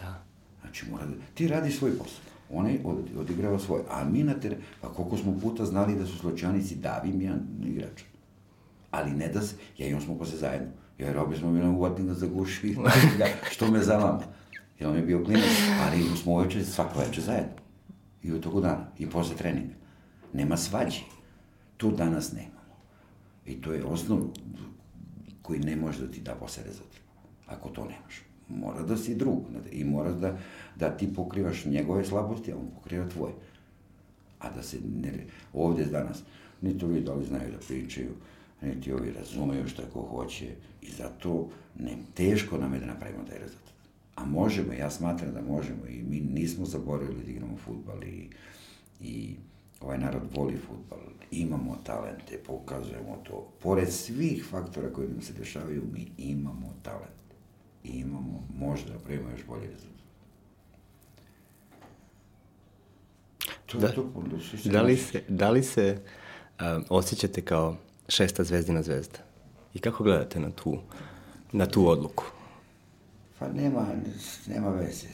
Da. 0.00 0.22
Znači, 0.60 0.90
mora 0.90 1.06
da... 1.06 1.12
Ti 1.34 1.48
radi 1.48 1.70
svoj 1.70 1.98
posao. 1.98 2.24
Onaj 2.50 2.78
od, 2.84 2.96
odigrava 3.18 3.58
svoj. 3.58 3.80
A 3.90 4.04
mi 4.04 4.22
na 4.22 4.34
teren... 4.34 4.58
Pa 4.80 4.88
koliko 4.88 5.16
smo 5.16 5.40
puta 5.40 5.64
znali 5.64 5.94
da 5.94 6.06
su 6.06 6.18
slučajnici 6.18 6.76
davim 6.76 7.20
jedan 7.20 7.40
igrač. 7.66 8.02
Ali 8.90 9.10
ne 9.10 9.28
da 9.28 9.40
se... 9.42 9.56
Ja 9.78 9.86
i 9.86 9.94
on 9.94 10.00
smo 10.00 10.18
posle 10.18 10.38
zajedno. 10.38 10.68
Ja 10.98 11.10
i 11.10 11.12
Robi 11.12 11.36
smo 11.36 11.52
bili 11.52 11.68
uvatim 11.68 12.06
da 12.06 12.14
zaguši 12.14 12.76
da, 13.18 13.26
što 13.52 13.70
me 13.70 13.82
zalama. 13.82 14.22
Jer 14.82 14.90
on 14.90 14.96
je 14.96 15.02
bio 15.02 15.24
klinac, 15.24 15.50
ali 15.80 16.16
smo 16.16 16.32
uveče, 16.32 16.64
svako 16.64 16.98
veče 16.98 17.20
zajedno. 17.20 17.52
I 18.22 18.32
u 18.32 18.40
toku 18.40 18.60
dana. 18.60 18.86
I 18.98 19.10
posle 19.10 19.36
treninga. 19.36 19.74
Nema 20.32 20.56
svađi. 20.56 21.00
To 21.76 21.90
danas 21.90 22.32
nemamo. 22.32 22.74
I 23.46 23.60
to 23.60 23.72
je 23.72 23.84
osnov 23.84 24.18
koji 25.42 25.60
ne 25.60 25.76
može 25.76 26.06
da 26.06 26.12
ti 26.12 26.20
da 26.20 26.34
posle 26.34 26.62
rezultat. 26.64 27.00
Ako 27.46 27.68
to 27.68 27.80
nemaš. 27.80 28.22
Mora 28.48 28.82
da 28.82 28.96
si 28.96 29.14
drug. 29.14 29.38
I 29.72 29.84
mora 29.84 30.12
da, 30.12 30.38
da 30.76 30.96
ti 30.96 31.14
pokrivaš 31.14 31.64
njegove 31.64 32.04
slabosti, 32.04 32.52
a 32.52 32.56
on 32.56 32.68
pokriva 32.74 33.08
tvoje. 33.08 33.32
A 34.38 34.50
da 34.50 34.62
se 34.62 34.78
ne... 35.02 35.12
Ovde 35.52 35.84
danas, 35.84 36.22
niti 36.60 36.84
ovi 36.84 37.00
da 37.00 37.14
li 37.14 37.26
znaju 37.26 37.52
da 37.52 37.58
pričaju, 37.68 38.10
niti 38.62 38.92
ovi 38.92 39.12
razumeju 39.12 39.68
šta 39.68 39.82
ko 39.92 40.00
hoće. 40.00 40.46
I 40.82 40.90
zato 40.90 41.48
ne, 41.78 41.96
teško 42.14 42.58
nam 42.58 42.74
je 42.74 42.80
da 42.80 42.86
napravimo 42.86 43.24
taj 43.24 43.38
rezultat. 43.38 43.71
A 44.14 44.24
možemo, 44.24 44.72
ja 44.72 44.90
smatram 44.90 45.34
da 45.34 45.40
možemo 45.40 45.86
i 45.88 46.02
mi 46.02 46.20
nismo 46.20 46.66
zaboravili 46.66 47.24
da 47.24 47.30
igramo 47.30 47.56
futbal 47.64 48.04
i, 48.04 48.30
i 49.00 49.36
ovaj 49.80 49.98
narod 49.98 50.22
voli 50.34 50.56
futbal, 50.56 50.98
imamo 51.30 51.78
talente, 51.84 52.38
pokazujemo 52.46 53.18
to. 53.24 53.52
Pored 53.62 53.92
svih 53.92 54.44
faktora 54.50 54.92
koji 54.92 55.08
nam 55.08 55.22
se 55.22 55.32
dešavaju, 55.32 55.82
mi 55.92 56.06
imamo 56.18 56.74
talent. 56.82 57.22
I 57.84 57.88
imamo, 57.88 58.48
možda, 58.58 58.92
prema 59.04 59.30
još 59.30 59.46
bolje 59.46 59.66
rezultat. 59.66 59.92
To 63.66 63.78
Da, 63.78 63.86
je 63.86 63.94
to, 63.94 64.12
da, 64.64 64.70
da 64.70 64.82
li 64.82 64.96
se, 64.96 65.22
da 65.28 65.50
li 65.50 65.62
se 65.62 65.98
um, 66.60 66.84
osjećate 66.88 67.42
kao 67.42 67.76
šesta 68.08 68.44
zvezdina 68.44 68.82
zvezda? 68.82 69.18
I 69.74 69.78
kako 69.78 70.04
gledate 70.04 70.40
na 70.40 70.50
tu, 70.50 70.78
na 71.52 71.66
tu 71.66 71.88
odluku? 71.88 72.24
Pa 73.42 73.48
nema, 73.48 73.86
nema 74.48 74.68
veze. 74.68 75.06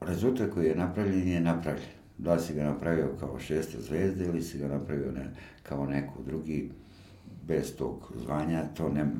Rezultat 0.00 0.50
koji 0.50 0.66
je 0.66 0.74
napravljen 0.74 1.28
je 1.28 1.40
napravljen. 1.40 1.88
Da 2.18 2.38
si 2.38 2.54
ga 2.54 2.64
napravio 2.64 3.16
kao 3.20 3.38
šesta 3.38 3.80
zvezda 3.80 4.24
ili 4.24 4.42
si 4.42 4.58
ga 4.58 4.68
napravio 4.68 5.12
ne, 5.12 5.30
kao 5.62 5.86
neko 5.86 6.22
drugi 6.22 6.70
bez 7.46 7.76
tog 7.76 8.12
zvanja, 8.16 8.64
to 8.74 8.88
nema, 8.88 9.12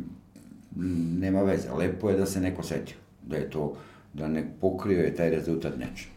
nema 1.20 1.42
veze. 1.42 1.72
Lepo 1.72 2.10
je 2.10 2.16
da 2.16 2.26
se 2.26 2.40
neko 2.40 2.62
setio, 2.62 2.96
da 3.22 3.36
je 3.36 3.50
to, 3.50 3.76
da 4.14 4.28
ne 4.28 4.48
pokrio 4.60 5.00
je 5.00 5.14
taj 5.14 5.30
rezultat 5.30 5.78
nečem. 5.78 6.10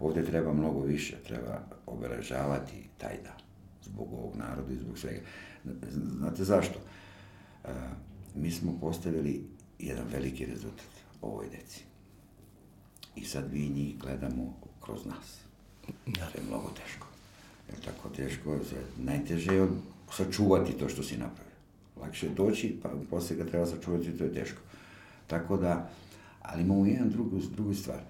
Ovde 0.00 0.24
treba 0.24 0.52
mnogo 0.52 0.80
više, 0.80 1.16
treba 1.26 1.60
obeležavati 1.86 2.88
taj 2.98 3.16
dan 3.24 3.40
zbog 3.82 4.12
ovog 4.12 4.36
naroda 4.36 4.72
i 4.72 4.76
zbog 4.76 4.98
svega. 4.98 5.20
Znate 6.18 6.44
zašto? 6.44 6.78
E, 7.64 7.68
mi 8.34 8.50
smo 8.50 8.78
postavili 8.80 9.44
jedan 9.78 10.04
veliki 10.12 10.46
rezultat 10.46 10.97
ovoj 11.20 11.46
deci. 11.50 11.84
I 13.16 13.24
sad 13.24 13.52
vi 13.52 13.68
njih 13.68 13.98
gledamo 13.98 14.56
kroz 14.80 15.06
nas. 15.06 15.38
Da. 16.06 16.26
To 16.26 16.38
je 16.38 16.44
mnogo 16.48 16.70
teško. 16.70 17.06
Jer 17.68 17.80
tako 17.84 18.08
teško, 18.08 18.58
najteže 18.96 19.54
je 19.54 19.68
sačuvati 20.12 20.72
to 20.72 20.88
što 20.88 21.02
si 21.02 21.16
napravio. 21.16 21.58
Lakše 21.96 22.26
je 22.26 22.34
doći, 22.34 22.76
pa 22.82 22.90
posle 23.10 23.36
ga 23.36 23.44
treba 23.44 23.66
sačuvati, 23.66 24.18
to 24.18 24.24
je 24.24 24.34
teško. 24.34 24.60
Tako 25.26 25.56
da, 25.56 25.90
ali 26.42 26.62
imamo 26.62 26.86
jedan 26.86 27.10
drugu, 27.10 27.38
drugu 27.54 27.74
stvar. 27.74 28.00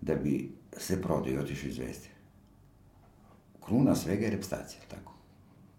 Da 0.00 0.14
bi 0.14 0.50
se 0.76 1.02
prodao 1.02 1.32
i 1.32 1.38
otišao 1.38 1.68
iz 1.68 1.78
vesti. 1.78 2.08
Kruna 3.64 3.96
svega 3.96 4.24
je 4.24 4.30
repstacija, 4.30 4.80
tako? 4.88 5.12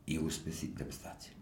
I 0.08 0.20
uspesi 0.20 0.70
repstacije. 0.80 1.34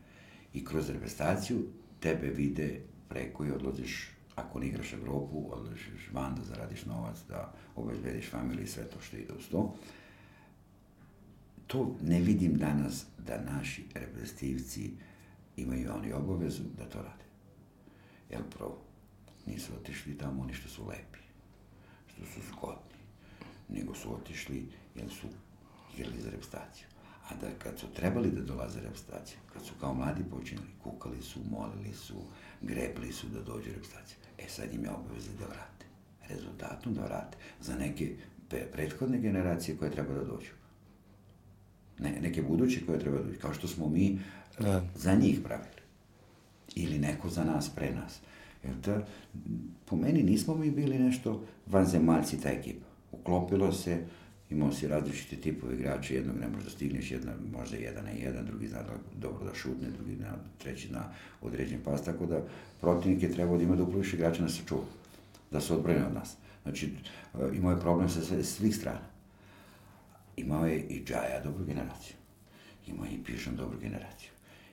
I 0.54 0.66
kroz 0.66 0.90
repstaciju 0.90 1.64
tebe 2.00 2.28
vide 2.28 2.82
preko 3.10 3.46
i 3.46 3.52
odlaziš 3.52 4.15
ako 4.36 4.60
ne 4.60 4.68
igraš 4.68 4.94
Evropu, 4.94 5.50
odlaziš 5.52 6.10
van 6.14 6.36
da 6.36 6.44
zaradiš 6.44 6.86
novac, 6.86 7.18
da 7.30 7.54
obezbediš 7.76 8.30
familiju 8.30 8.64
i 8.64 8.68
sve 8.68 8.84
to 8.84 9.02
što 9.02 9.18
ide 9.18 9.34
uz 9.34 9.48
to. 9.52 9.76
To 11.68 11.96
ne 12.02 12.22
vidim 12.22 12.58
danas 12.58 13.06
da 13.18 13.42
naši 13.42 13.84
reprezentativci 13.94 14.92
imaju 15.58 15.92
oni 15.96 16.14
obavezu 16.14 16.64
da 16.78 16.90
to 16.90 17.02
rade. 17.02 17.26
Jel 18.30 18.42
prvo, 18.58 18.78
nisu 19.46 19.74
otišli 19.74 20.18
tamo 20.18 20.44
oni 20.44 20.54
što 20.54 20.70
su 20.70 20.88
lepi, 20.88 21.20
što 22.08 22.26
su 22.26 22.40
zgodni, 22.48 23.00
nego 23.70 23.96
su 23.96 24.14
otišli 24.14 24.68
jer 24.96 25.10
su 25.10 25.28
igrali 25.98 26.22
za 26.22 26.30
repstaciju. 26.30 26.88
A 27.30 27.36
da 27.42 27.48
kad 27.64 27.80
su 27.80 27.88
trebali 27.96 28.32
da 28.32 28.42
dolaze 28.42 28.80
repstaciju, 28.82 29.38
kad 29.54 29.66
su 29.66 29.74
kao 29.80 29.94
mladi 29.94 30.24
počinili, 30.32 30.68
kukali 30.84 31.22
su, 31.22 31.40
molili 31.52 31.94
su, 31.94 32.16
grebli 32.62 33.12
su 33.12 33.28
da 33.28 33.42
dođe 33.42 33.72
repstacija. 33.76 34.18
E 34.38 34.50
sad 34.50 34.74
im 34.74 34.84
je 34.84 34.92
obaveza 34.92 35.32
da 35.40 35.46
vrate. 35.46 35.86
Rezultatom 36.30 36.94
da 36.94 37.02
vrate. 37.02 37.38
Za 37.62 37.76
neke 37.76 38.16
prethodne 38.72 39.20
generacije 39.20 39.78
koje 39.78 39.92
treba 39.92 40.14
da 40.14 40.24
dođu. 40.24 40.52
Ne, 42.00 42.20
neke 42.22 42.42
buduće 42.42 42.86
koje 42.86 43.00
treba 43.00 43.18
da 43.18 43.24
dođu. 43.24 43.40
Kao 43.40 43.54
što 43.54 43.68
smo 43.68 43.90
mi 43.90 44.20
da. 44.60 44.84
za 44.96 45.14
njih 45.14 45.40
pravili. 45.44 45.82
Ili 46.76 47.00
neko 47.00 47.30
za 47.30 47.44
nas, 47.44 47.70
pre 47.76 47.92
nas. 47.96 48.20
Jer 48.64 48.76
da, 48.76 49.08
po 49.86 49.96
meni 49.96 50.24
nismo 50.24 50.56
mi 50.56 50.72
bili 50.72 51.00
nešto 51.00 51.44
vanzemaljci 51.66 52.42
ta 52.42 52.50
ekipa. 52.50 52.86
Uklopilo 53.12 53.72
se, 53.72 54.06
imao 54.50 54.72
si 54.72 54.88
različite 54.88 55.36
tipove 55.36 55.76
igrača, 55.76 56.14
jednog 56.14 56.36
ne 56.40 56.48
možda 56.48 56.70
stigneš, 56.70 57.12
jedna, 57.12 57.34
možda 57.58 57.78
jedan 57.78 58.04
na 58.04 58.10
jedan, 58.10 58.46
drugi 58.46 58.68
zna 58.68 58.84
da 58.84 58.94
dobro 59.16 59.46
da 59.46 59.56
šutne, 59.56 59.90
drugi 59.90 60.16
na, 60.16 60.34
treći 60.58 60.92
na 60.92 61.04
određen 61.42 61.80
pas, 61.84 62.04
tako 62.04 62.26
da 62.26 62.42
protivnik 62.82 63.24
je 63.24 63.34
trebao 63.34 63.58
da 63.58 63.64
ima 63.64 63.76
duplo 63.76 64.00
više 64.00 64.16
igrača 64.16 64.42
na 64.42 64.50
sačuva, 64.50 64.86
da 65.52 65.62
se 65.62 65.74
odbrane 65.74 66.06
od 66.06 66.14
nas. 66.14 66.36
Znači, 66.64 66.86
e, 67.34 67.58
imao 67.58 67.72
je 67.72 67.80
problem 67.80 68.10
sa 68.10 68.22
sve, 68.22 68.44
svih 68.44 68.76
strana. 68.76 69.08
Imao 70.38 70.68
je 70.68 70.80
i 70.80 71.06
Džaja 71.06 71.42
dobru 71.44 71.66
generaciju. 71.66 72.16
Imao 72.88 73.06
je 73.06 73.12
i 73.12 73.24
Pišan 73.24 73.56
dobru 73.56 73.80
generaciju. 73.80 74.30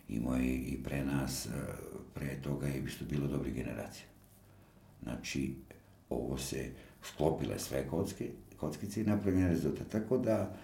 Imao 0.08 0.34
je 0.34 0.54
i 0.54 0.82
pre 0.84 1.04
nas, 1.04 1.46
e, 1.46 1.50
pre 2.14 2.42
toga 2.42 2.66
je 2.66 2.82
isto 2.86 3.04
bilo 3.04 3.26
dobri 3.26 3.52
generacije. 3.52 4.06
Znači, 5.02 5.54
ovo 6.10 6.38
se 6.38 6.70
sklopile 7.02 7.58
sve 7.58 7.86
kocke 7.88 8.30
kockice 8.62 9.00
i 9.00 9.04
napravljen 9.04 9.48
rezultat. 9.48 9.88
Tako 9.88 10.18
da 10.18 10.54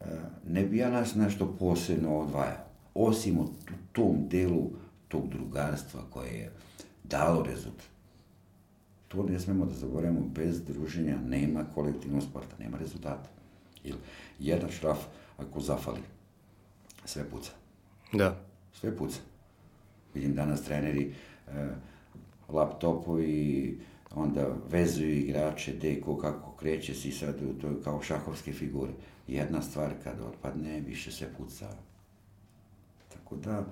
e, 0.00 0.04
ne 0.46 0.64
bi 0.64 0.78
ja 0.78 0.90
nas 0.90 1.14
nešto 1.14 1.56
posebno 1.58 2.18
odvajao. 2.18 2.64
Osim 2.94 3.38
u 3.38 3.48
tom 3.92 4.28
delu 4.28 4.70
tog 5.08 5.28
drugarstva 5.28 6.00
koje 6.10 6.28
je 6.28 6.52
dalo 7.04 7.42
rezultat. 7.42 7.86
To 9.08 9.22
ne 9.22 9.40
smemo 9.40 9.66
da 9.66 9.74
zaboravimo, 9.74 10.20
bez 10.20 10.64
druženja 10.64 11.16
nema 11.26 11.64
kolektivnog 11.74 12.22
sporta, 12.22 12.56
nema 12.58 12.78
rezultata. 12.78 13.28
Jer 13.84 13.96
jedan 14.38 14.70
šraf, 14.70 14.98
ako 15.38 15.60
zafali, 15.60 16.00
sve 17.04 17.24
puca. 17.30 17.50
Da. 18.12 18.36
Sve 18.72 18.96
puca. 18.96 19.20
Vidim 20.14 20.34
danas 20.34 20.62
treneri, 20.62 21.14
e, 21.48 21.68
laptopovi, 22.48 23.78
onda 24.14 24.56
vezuju 24.70 25.10
igrače, 25.10 25.72
deko 25.72 26.16
kako 26.16 26.52
kreće 26.52 26.94
si 26.94 27.12
sad, 27.12 27.38
to 27.60 27.66
je 27.66 27.82
kao 27.84 28.02
šahovske 28.02 28.52
figure. 28.52 28.92
Jedna 29.28 29.62
stvar 29.62 29.92
kad 30.04 30.20
otpadne, 30.20 30.80
više 30.80 31.12
se 31.12 31.26
puca. 31.38 31.68
Tako 33.08 33.36
da, 33.36 33.66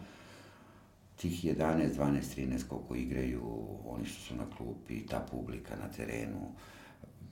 tih 1.16 1.44
11, 1.44 1.94
12, 1.96 2.20
13 2.36 2.68
koliko 2.68 2.94
igraju, 2.94 3.42
oni 3.86 4.04
što 4.04 4.22
su 4.22 4.36
na 4.36 4.44
klupi, 4.56 5.06
ta 5.06 5.26
publika 5.30 5.76
na 5.76 5.88
terenu, 5.88 6.52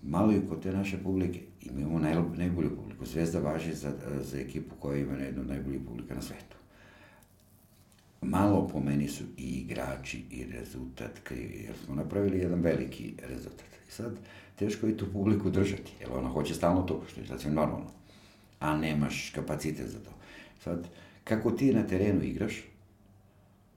malo 0.03 0.33
i 0.33 0.47
kod 0.49 0.63
te 0.63 0.73
naše 0.73 1.03
publike, 1.03 1.41
imamo 1.61 1.99
naj, 1.99 2.15
najbolju 2.37 2.77
publiku. 2.77 3.07
Zvezda 3.07 3.39
važi 3.39 3.75
za, 3.75 3.93
za 4.21 4.39
ekipu 4.39 4.75
koja 4.79 4.99
ima 4.99 5.15
jednu 5.15 5.41
od 5.41 5.49
najboljih 5.49 5.81
publika 5.87 6.15
na 6.15 6.23
svetu 6.23 6.57
malo 8.25 8.69
po 8.69 8.81
meni 8.81 9.09
su 9.09 9.25
i 9.37 9.43
igrači 9.43 10.25
i 10.31 10.45
rezultat 10.45 11.19
krivi, 11.25 11.65
jer 11.65 11.75
smo 11.85 11.95
napravili 11.95 12.39
jedan 12.39 12.61
veliki 12.61 13.15
rezultat. 13.29 13.67
I 13.89 13.93
sad, 13.93 14.19
teško 14.57 14.87
je 14.87 14.97
tu 14.97 15.13
publiku 15.13 15.51
držati, 15.51 15.93
jer 16.01 16.11
ona 16.13 16.29
hoće 16.29 16.55
stalno 16.55 16.83
to, 16.83 17.03
što 17.11 17.21
je 17.21 17.27
sasvim 17.27 17.55
normalno, 17.55 17.91
a 18.61 18.77
nemaš 18.77 19.33
kapacitet 19.35 19.87
za 19.87 19.99
to. 19.99 20.11
Sad, 20.65 20.89
kako 21.25 21.51
ti 21.51 21.75
na 21.75 21.87
terenu 21.87 22.23
igraš, 22.23 22.63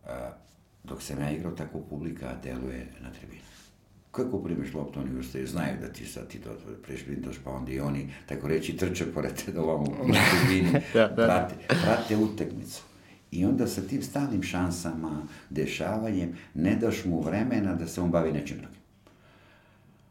a, 0.06 0.32
dok 0.84 1.02
sam 1.02 1.22
ja 1.22 1.32
igrao, 1.32 1.52
tako 1.52 1.80
publika 1.80 2.36
deluje 2.44 2.88
na 3.02 3.12
tribini. 3.12 3.42
Kako 4.12 4.44
primeš 4.44 4.74
loptu, 4.74 5.00
oni 5.00 5.20
ustaju, 5.20 5.48
znaju 5.48 5.78
da 5.82 5.94
ti 5.94 6.06
sad 6.06 6.28
ti 6.28 6.40
to 6.40 6.50
prešprintaš, 6.84 7.36
pa 7.44 7.52
onda 7.52 7.72
i 7.72 7.80
oni, 7.80 8.14
tako 8.26 8.48
reći, 8.48 8.78
trče 8.78 9.14
pored 9.14 9.44
te 9.46 9.52
da 9.52 9.62
ovamo 9.62 9.86
na 10.08 10.20
tribini, 10.32 10.72
da, 10.94 11.08
da. 11.08 11.16
Prate, 11.16 11.56
prate 11.68 12.18
utakmicu 12.18 12.82
I 13.32 13.46
onda 13.46 13.68
sa 13.68 13.82
tim 13.82 14.02
stalnim 14.02 14.44
šansama, 14.44 15.22
dešavanjem, 15.50 16.36
ne 16.54 16.76
daš 16.76 17.06
mu 17.06 17.22
vremena 17.22 17.76
da 17.76 17.88
se 17.88 18.02
on 18.02 18.12
bavi 18.12 18.32
nečim 18.32 18.58
drugim. 18.58 18.82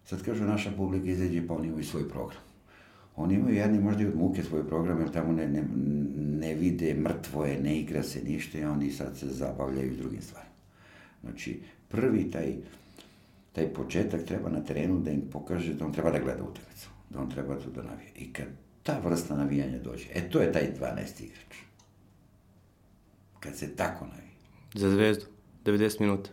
Sad 0.05 0.23
kažu, 0.23 0.45
naša 0.45 0.71
publika 0.77 1.11
izađe 1.11 1.47
pa 1.47 1.55
oni 1.55 1.69
imaju 1.69 1.85
svoj 1.85 2.09
program. 2.09 2.43
Oni 3.17 3.35
imaju 3.35 3.57
jedni 3.57 3.81
možda 3.81 4.03
i 4.03 4.07
od 4.07 4.17
muke 4.17 4.43
svoj 4.43 4.69
program, 4.69 5.01
jer 5.01 5.11
tamo 5.11 5.33
ne, 5.33 5.49
ne, 5.49 5.64
ne 6.41 6.55
vide, 6.55 6.95
mrtvo 6.95 7.45
je, 7.45 7.61
ne 7.61 7.79
igra 7.79 8.03
se 8.03 8.23
ništa 8.25 8.59
i 8.59 8.64
oni 8.64 8.91
sad 8.91 9.19
se 9.19 9.27
zabavljaju 9.27 9.97
drugim 9.97 10.23
stvarima. 10.23 10.53
Znači, 11.23 11.61
prvi 11.89 12.31
taj, 12.31 12.55
taj 13.53 13.69
početak 13.69 14.25
treba 14.25 14.51
na 14.51 14.61
terenu 14.64 15.01
da 15.01 15.11
im 15.11 15.23
pokaže 15.33 15.75
da 15.75 15.87
on 15.87 15.93
treba 15.93 16.11
da 16.11 16.19
gleda 16.19 16.43
utakmicu, 16.43 16.89
da 17.11 17.21
on 17.21 17.31
treba 17.31 17.59
tu 17.59 17.71
da 17.71 17.83
navija. 17.83 18.11
I 18.17 18.33
kad 18.33 18.47
ta 18.83 19.01
vrsta 19.05 19.37
navijanja 19.37 19.79
dođe, 19.79 20.07
e 20.14 20.31
to 20.31 20.41
je 20.41 20.53
taj 20.53 20.73
12 20.81 21.25
igrač. 21.25 21.67
Kad 23.47 23.57
se 23.57 23.76
tako 23.76 24.07
navija. 24.07 24.36
Za 24.74 24.90
zvezdu, 24.90 25.24
90 25.64 26.01
minuta. 26.01 26.30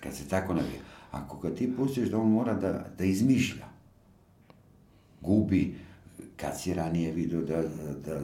Kad 0.00 0.14
se 0.14 0.28
tako 0.28 0.54
navija. 0.54 0.80
Ako 1.10 1.38
ga 1.38 1.54
ti 1.54 1.76
pustiš 1.76 2.08
da 2.08 2.18
on 2.18 2.30
mora 2.30 2.54
da, 2.54 2.86
da 2.98 3.04
izmišlja, 3.04 3.64
gubi, 5.20 5.74
kad 6.36 6.60
si 6.60 6.74
ranije 6.74 7.12
vidio 7.12 7.40
da, 7.40 7.62
da, 8.06 8.20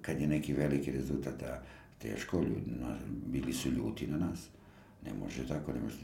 kad 0.00 0.20
je 0.20 0.26
neki 0.26 0.52
veliki 0.52 0.92
rezultat, 0.92 1.40
da 1.40 1.62
teško, 1.98 2.40
ljudi, 2.40 2.72
bili 3.26 3.52
su 3.52 3.70
ljuti 3.70 4.06
na 4.06 4.18
nas. 4.18 4.48
Ne 5.04 5.12
može 5.14 5.48
tako, 5.48 5.72
ne 5.72 5.80
može 5.80 5.96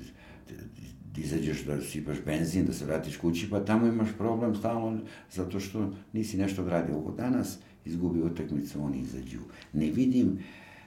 da 1.14 1.20
izađeš 1.20 1.64
da 1.64 1.80
sipaš 1.80 2.16
benzin, 2.26 2.66
da 2.66 2.72
se 2.72 2.84
vratiš 2.84 3.16
kući, 3.16 3.50
pa 3.50 3.64
tamo 3.64 3.86
imaš 3.86 4.09
problem 4.18 4.54
stalno, 4.54 5.00
zato 5.32 5.61
što 5.61 5.92
nisi 6.12 6.36
nešto 6.36 6.62
odradio. 6.62 6.96
Ovo 6.96 7.11
danas 7.11 7.59
izgubi 7.84 8.22
utakmicu, 8.22 8.82
oni 8.82 8.98
izađu. 8.98 9.40
Ne 9.72 9.90
vidim, 9.90 10.38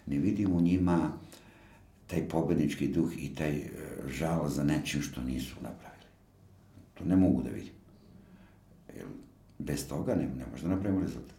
ne 0.05 0.17
vidim 0.17 0.53
u 0.53 0.61
njima 0.61 1.11
taj 2.07 2.29
pobednički 2.29 2.87
duh 2.87 3.11
i 3.17 3.35
taj 3.35 3.55
e, 3.55 3.69
žal 4.07 4.49
za 4.49 4.63
nečim 4.63 5.01
što 5.01 5.21
nisu 5.21 5.55
napravili. 5.55 6.05
To 6.93 7.05
ne 7.05 7.15
mogu 7.15 7.43
da 7.43 7.49
vidim. 7.49 7.73
Jer 8.95 9.05
bez 9.59 9.87
toga 9.87 10.15
ne, 10.15 10.23
ne 10.23 10.45
možda 10.51 10.67
napravimo 10.67 11.01
rezultat. 11.01 11.35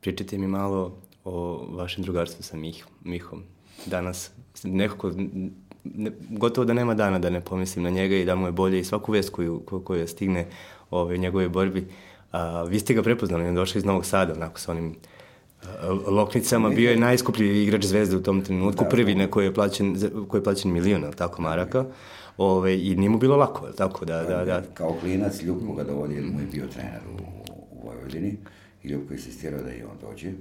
Pričajte 0.00 0.38
mi 0.38 0.46
malo 0.46 0.98
o 1.24 1.66
vašem 1.76 2.04
drugarstvu 2.04 2.42
sa 2.42 2.56
Mih, 2.56 2.86
Mihom. 3.04 3.42
Danas 3.86 4.30
nekako, 4.64 5.12
ne, 5.84 6.10
gotovo 6.30 6.64
da 6.64 6.74
nema 6.74 6.94
dana 6.94 7.18
da 7.18 7.30
ne 7.30 7.40
pomislim 7.40 7.84
na 7.84 7.90
njega 7.90 8.16
i 8.16 8.24
da 8.24 8.34
mu 8.34 8.46
je 8.46 8.52
bolje 8.52 8.80
i 8.80 8.84
svaku 8.84 9.12
vest 9.12 9.30
koju, 9.30 9.60
koju, 9.60 9.84
koju 9.84 10.08
stigne 10.08 10.46
ove, 10.90 11.14
u 11.14 11.18
njegove 11.18 11.48
borbi. 11.48 11.86
A, 12.32 12.62
vi 12.62 12.80
ste 12.80 12.94
ga 12.94 13.02
prepoznali, 13.02 13.44
on 13.44 13.54
došao 13.54 13.78
iz 13.78 13.84
Novog 13.84 14.06
Sada, 14.06 14.32
onako 14.32 14.60
sa 14.60 14.72
onim 14.72 14.94
Loknicama 16.06 16.68
bio 16.68 16.90
je 16.90 16.96
najskuplji 16.96 17.62
igrač 17.62 17.84
Zvezde 17.84 18.16
u 18.16 18.22
tom 18.22 18.44
trenutku, 18.44 18.84
da, 18.84 18.90
prvi 18.90 19.14
na 19.14 19.26
koji 19.26 19.44
je 19.44 19.54
plaćen, 19.54 19.96
koji 20.28 20.38
je 20.38 20.44
plaćen 20.44 20.72
milion, 20.72 21.04
ali 21.04 21.16
tako, 21.16 21.42
maraka. 21.42 21.84
Ove, 22.36 22.86
I 22.86 22.96
nije 22.96 23.10
mu 23.10 23.18
bilo 23.18 23.36
lako, 23.36 23.66
tako 23.66 24.04
da, 24.04 24.22
da, 24.22 24.44
da. 24.44 24.62
Kao 24.74 24.96
klinac 25.00 25.42
Ljubko 25.42 25.72
ga 25.72 25.84
dovodi, 25.84 26.14
jer 26.14 26.24
mu 26.24 26.40
je 26.40 26.46
bio 26.46 26.66
trener 26.66 27.00
u, 27.18 27.22
u 27.70 27.86
Vojvodini 27.86 28.36
i 28.82 28.88
Ljubko 28.88 29.12
je 29.12 29.16
insistirao 29.16 29.62
da 29.62 29.72
i 29.72 29.82
on 29.82 29.96
dođe. 30.00 30.32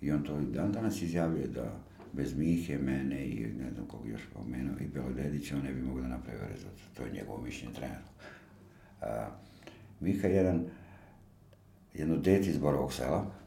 I 0.00 0.12
on 0.12 0.22
to 0.22 0.40
dan 0.40 0.72
danas 0.72 1.02
izjavljuje 1.02 1.46
da 1.46 1.72
bez 2.12 2.34
Mihe, 2.36 2.78
mene 2.78 3.26
i 3.26 3.46
ne 3.46 3.70
znam 3.74 3.86
kog 3.86 4.08
još 4.08 4.20
pomenuo 4.34 4.74
i 4.80 4.86
Belodedića, 4.86 5.56
on 5.56 5.62
ne 5.62 5.72
bi 5.72 5.82
mogao 5.82 6.02
da 6.02 6.08
napravi 6.08 6.38
rezultat. 6.50 6.96
To 6.96 7.02
je 7.02 7.12
njegovo 7.12 7.42
mišljenje 7.42 7.74
trenera. 7.74 8.00
A, 9.00 9.26
Miha 10.00 10.28
je 10.28 10.34
jedan, 10.34 10.64
jedno 11.94 12.16
dete 12.16 12.50
iz 12.50 12.58
Borovog 12.58 12.92
sela, 12.92 13.37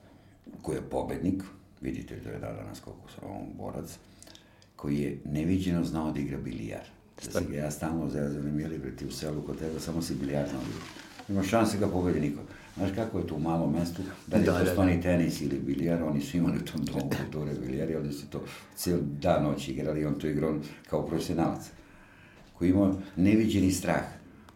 koji 0.61 0.75
je 0.75 0.81
pobednik, 0.81 1.43
vidite 1.81 2.15
da 2.15 2.29
je 2.29 2.39
da 2.39 2.53
danas 2.53 2.79
koliko 2.79 3.11
sam 3.11 3.31
on 3.31 3.47
borac, 3.57 3.97
koji 4.75 4.97
je 4.97 5.17
neviđeno 5.25 5.83
znao 5.83 6.11
da 6.11 6.19
igra 6.19 6.37
bilijar. 6.37 6.85
Da 7.25 7.39
se 7.39 7.55
ja 7.55 7.71
stalno 7.71 8.09
zezam, 8.09 8.41
bre, 8.79 8.95
ti 8.95 9.05
u 9.05 9.11
selu 9.11 9.41
kod 9.41 9.59
tebe, 9.59 9.79
samo 9.79 10.01
si 10.01 10.15
bilijar 10.15 10.49
znao 10.49 10.61
da. 10.61 11.33
Ima 11.33 11.43
šanse 11.43 11.77
ga 11.77 11.87
pobedi 11.87 12.19
niko. 12.19 12.41
Znaš 12.77 12.91
kako 12.95 13.19
je 13.19 13.27
to 13.27 13.35
u 13.35 13.39
malom 13.39 13.73
mestu, 13.73 14.01
da 14.27 14.37
li 14.37 14.43
da, 14.43 14.59
to 14.59 14.71
stoni 14.71 14.91
da, 14.91 14.97
da. 14.97 15.03
tenis 15.03 15.41
ili 15.41 15.59
bilijar, 15.59 16.03
oni 16.03 16.21
su 16.21 16.37
imali 16.37 16.57
u 16.57 16.65
tom 16.65 16.85
domu 16.85 17.09
kulture 17.09 17.51
bilijari, 17.65 17.95
oni 17.95 18.13
su 18.13 18.29
to 18.29 18.43
cijel 18.75 18.99
dan 19.01 19.43
noć 19.43 19.67
igrali, 19.67 20.05
on 20.05 20.19
to 20.19 20.27
igrao 20.27 20.59
kao 20.89 21.07
profesionalac, 21.07 21.69
koji 22.53 22.69
ima 22.69 22.93
neviđeni 23.15 23.71
strah 23.71 24.03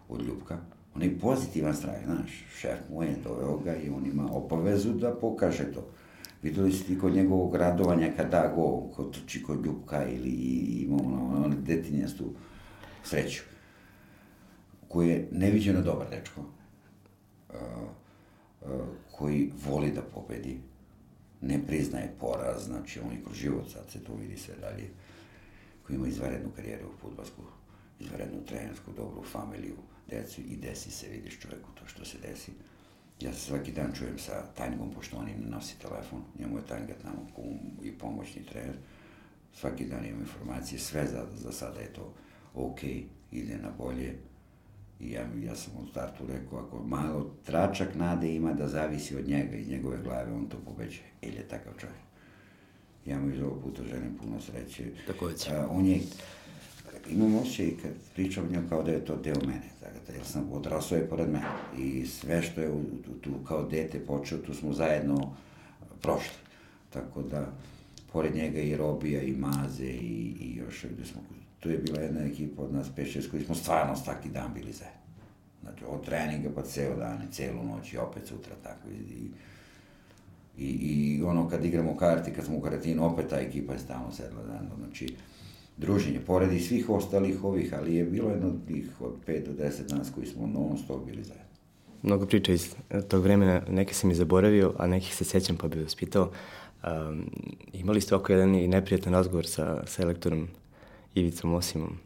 od 0.09 0.21
Ljubka, 0.21 0.57
onaj 0.95 1.19
pozitivan 1.19 1.75
strah, 1.75 1.95
znaš, 2.05 2.45
šef 2.57 2.79
mu 2.89 3.03
je 3.03 3.15
doveo 3.23 3.57
ga 3.57 3.75
i 3.75 3.89
on 3.89 4.05
ima 4.05 4.29
obavezu 4.31 4.93
da 4.93 5.15
pokaže 5.15 5.71
to. 5.73 5.87
Videli 6.43 6.71
ste 6.71 6.87
ti 6.87 6.99
kod 6.99 7.13
njegovog 7.13 7.55
radovanja 7.55 8.11
kad 8.17 8.31
da 8.31 8.53
go, 8.55 8.81
kod 8.95 9.13
trči 9.13 9.43
Ljubka 9.65 10.05
ili 10.07 10.29
ima 10.29 10.95
ono, 10.95 11.45
ono 11.45 11.55
detinjastu 11.55 12.33
sreću, 13.03 13.43
koji 14.87 15.09
je 15.09 15.27
neviđeno 15.31 15.81
dobar 15.81 16.07
dečko, 16.09 16.41
uh, 17.49 17.55
koji 19.11 19.51
voli 19.65 19.91
da 19.91 20.01
pobedi, 20.01 20.59
ne 21.41 21.59
priznaje 21.67 22.13
poraz, 22.19 22.65
znači 22.65 22.99
on 22.99 23.13
i 23.13 23.23
kroz 23.23 23.37
život, 23.37 23.69
sad 23.69 23.89
se 23.89 24.03
to 24.03 24.13
vidi 24.13 24.37
sve 24.37 24.55
dalje, 24.61 24.89
koji 25.87 25.95
ima 25.95 26.07
izvarednu 26.07 26.49
karijeru 26.55 26.87
u 26.87 26.97
futbalsku, 27.01 27.41
izvarednu 27.99 28.45
trenersku, 28.45 28.91
dobru 28.97 29.23
familiju, 29.23 29.75
decu 30.09 30.41
i 30.41 30.55
desi 30.55 30.91
se, 30.91 31.07
vidiš 31.09 31.39
čoveku 31.39 31.69
to 31.73 31.87
što 31.87 32.05
se 32.05 32.17
desi. 32.27 32.51
Ja 33.19 33.33
se 33.33 33.39
svaki 33.39 33.71
dan 33.71 33.93
čujem 33.93 34.19
sa 34.19 34.45
Tajnigom, 34.57 34.91
pošto 34.91 35.17
on 35.17 35.25
ne 35.25 35.49
nosi 35.49 35.79
telefon, 35.79 36.21
njemu 36.39 36.57
je 36.57 36.65
Tajniga 36.65 36.93
tamo 37.01 37.27
kum 37.35 37.59
i 37.83 37.91
pomoćni 37.91 38.43
trener. 38.43 38.75
Svaki 39.53 39.85
dan 39.85 40.05
imam 40.05 40.19
informacije, 40.19 40.79
sve 40.79 41.07
za, 41.07 41.25
za 41.35 41.51
sada 41.51 41.79
je 41.79 41.93
to 41.93 42.13
ok, 42.55 42.83
ide 43.31 43.57
na 43.57 43.69
bolje. 43.77 44.15
I 44.99 45.11
ja, 45.11 45.27
ja 45.43 45.55
sam 45.55 45.73
u 45.83 45.87
startu 45.87 46.23
rekao, 46.27 46.59
ako 46.59 46.83
malo 46.83 47.31
tračak 47.45 47.95
nade 47.95 48.35
ima 48.35 48.53
da 48.53 48.67
zavisi 48.67 49.15
od 49.15 49.27
njega, 49.27 49.55
iz 49.55 49.69
njegove 49.69 49.97
glave, 50.03 50.33
on 50.33 50.49
to 50.49 50.57
pobeđe. 50.65 51.01
Ili 51.21 51.35
je 51.35 51.47
takav 51.47 51.73
čovjek. 51.77 51.99
Ja 53.05 53.19
mu 53.19 53.29
iz 53.29 53.41
ovog 53.41 53.63
puta 53.63 53.83
želim 53.83 54.17
puno 54.21 54.41
sreće. 54.41 54.83
Takođe. 55.07 55.49
A, 55.51 55.67
on 55.69 55.85
je 55.85 56.01
imam 57.09 57.35
osjećaj 57.35 57.71
kad 57.81 57.91
pričam 58.15 58.51
njom 58.51 58.69
kao 58.69 58.83
da 58.83 58.91
je 58.91 59.05
to 59.05 59.15
deo 59.15 59.41
mene, 59.47 59.69
da, 60.07 60.13
jer 60.13 60.25
sam 60.25 60.49
odrasao 60.51 60.97
je 60.97 61.09
pored 61.09 61.29
mene 61.29 61.45
i 61.77 62.05
sve 62.05 62.41
što 62.41 62.61
je 62.61 62.71
tu 63.21 63.31
kao 63.47 63.63
dete 63.63 63.99
počeo, 63.99 64.37
tu 64.37 64.53
smo 64.53 64.73
zajedno 64.73 65.33
prošli. 66.01 66.37
Tako 66.89 67.21
da, 67.21 67.51
pored 68.13 68.35
njega 68.35 68.59
i 68.59 68.77
Robija 68.77 69.21
i 69.21 69.31
Maze 69.31 69.85
i, 69.85 70.35
i 70.39 70.55
još, 70.55 70.85
gde 70.85 71.05
smo, 71.05 71.21
tu 71.59 71.69
je 71.69 71.77
bila 71.77 71.99
jedna 71.99 72.21
ekipa 72.21 72.61
od 72.61 72.73
nas 72.73 72.87
5-6 72.97 73.31
koji 73.31 73.43
smo 73.43 73.55
stvarno 73.55 73.95
svaki 73.95 74.29
dan 74.29 74.53
bili 74.53 74.71
zajedno. 74.71 75.05
Znači, 75.61 75.83
od 75.87 76.05
treninga 76.05 76.49
pa 76.55 76.61
ceo 76.61 76.95
dan 76.95 77.17
i 77.23 77.33
celu 77.33 77.63
noć 77.63 77.93
i 77.93 77.97
opet 77.97 78.27
sutra 78.27 78.55
tako 78.63 78.89
i, 78.89 79.29
i, 80.57 80.67
i 80.67 81.23
ono 81.23 81.49
kad 81.49 81.65
igramo 81.65 81.97
karti, 81.97 82.33
kad 82.33 82.45
smo 82.45 82.57
u 82.57 82.61
karatinu, 82.61 83.05
opet 83.05 83.27
ta 83.29 83.39
ekipa 83.39 83.73
je 83.73 83.79
stalno 83.79 84.11
sedla 84.11 84.43
zajedno. 84.47 84.75
Znači, 84.83 85.15
druženje, 85.77 86.19
pored 86.27 86.53
i 86.53 86.59
svih 86.59 86.89
ostalih 86.89 87.43
ovih, 87.43 87.73
ali 87.73 87.95
je 87.95 88.03
bilo 88.03 88.29
jedno 88.29 88.47
od 88.47 88.67
tih 88.67 89.01
od 89.01 89.13
5 89.27 89.45
do 89.45 89.63
10 89.63 89.97
nas 89.97 90.11
koji 90.15 90.27
smo 90.27 90.47
non 90.47 90.77
stop 90.77 91.05
bili 91.05 91.23
zajedno. 91.23 91.45
Mnogo 92.01 92.25
priča 92.25 92.53
iz 92.53 92.75
tog 93.07 93.23
vremena, 93.23 93.61
neke 93.69 93.93
sam 93.93 94.11
i 94.11 94.15
zaboravio, 94.15 94.73
a 94.77 94.87
nekih 94.87 95.15
se 95.15 95.23
sećam 95.23 95.57
pa 95.57 95.67
bih 95.67 95.83
vas 95.83 95.95
pitao. 95.95 96.31
Um, 96.83 97.29
imali 97.73 98.01
ste 98.01 98.15
oko 98.15 98.31
jedan 98.31 98.55
i 98.55 98.67
neprijatan 98.67 99.13
razgovor 99.13 99.45
sa, 99.47 99.83
sa 99.87 100.03
elektorom 100.03 100.47
Ivicom 101.15 101.53
Osimom. 101.53 101.97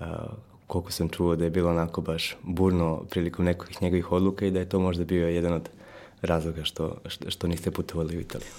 Uh, 0.00 0.06
koliko 0.66 0.92
sam 0.92 1.08
čuo 1.08 1.36
da 1.36 1.44
je 1.44 1.50
bilo 1.50 1.70
onako 1.70 2.00
baš 2.00 2.36
burno 2.42 3.04
prilikom 3.10 3.44
nekih 3.44 3.82
njegovih 3.82 4.12
odluka 4.12 4.46
i 4.46 4.50
da 4.50 4.58
je 4.58 4.68
to 4.68 4.80
možda 4.80 5.04
bio 5.04 5.28
jedan 5.28 5.52
od 5.52 5.68
razloga 6.22 6.64
što, 6.64 6.96
što, 7.06 7.30
što 7.30 7.48
niste 7.48 7.70
putovali 7.70 8.16
u 8.16 8.20
Italiju. 8.20 8.50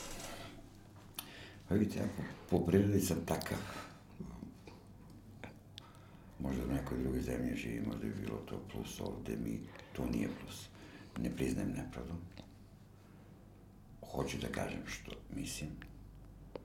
Pa 1.70 1.76
vidite, 1.76 2.00
ja 2.00 2.06
po, 2.18 2.58
po 2.58 2.66
prirodi 2.66 3.00
sam 3.00 3.18
takav 3.26 3.58
možda 6.40 6.66
u 6.66 6.74
nekoj 6.74 6.98
drugoj 6.98 7.22
zemlji 7.22 7.56
živi, 7.56 7.86
možda 7.86 8.02
bi 8.02 8.22
bilo 8.22 8.38
to 8.38 8.62
plus 8.72 9.02
ovde, 9.02 9.38
mi, 9.44 9.60
to 9.94 10.06
nije 10.06 10.30
plus. 10.42 10.70
Ne 11.20 11.36
priznajem 11.36 11.70
nepravdu. 11.70 12.14
Hoću 14.12 14.38
da 14.38 14.48
kažem 14.48 14.82
što 14.86 15.12
mislim, 15.36 15.70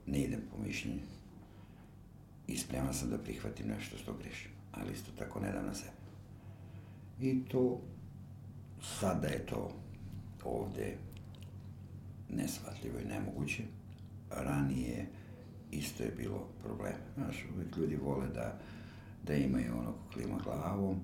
ne 0.07 0.19
idem 0.19 0.41
po 0.51 0.63
mišljenju 0.63 1.01
i 2.47 2.57
spreman 2.57 2.95
sam 2.95 3.11
da 3.11 3.19
prihvatim 3.19 3.69
nešto 3.69 3.99
što 3.99 4.17
grešim, 4.23 4.51
ali 4.73 4.93
isto 4.93 5.11
tako 5.19 5.41
ne 5.41 5.53
dam 5.53 5.67
na 5.67 5.75
sebe. 5.75 5.91
I 7.21 7.45
to, 7.45 7.81
sada 9.01 9.29
je 9.29 9.47
to 9.47 9.73
ovde 10.45 10.97
nesvatljivo 12.29 12.99
i 12.99 13.09
nemoguće. 13.09 13.63
Ranije 14.31 15.07
isto 15.71 16.03
je 16.03 16.15
bilo 16.17 16.49
problem. 16.63 16.95
Znaš, 17.15 17.45
uvek 17.55 17.77
ljudi 17.77 17.97
vole 17.97 18.27
da 18.29 18.59
da 19.23 19.35
imaju 19.35 19.79
ono 19.79 19.93
ko 19.93 20.13
klima 20.13 20.39
glavom, 20.45 21.01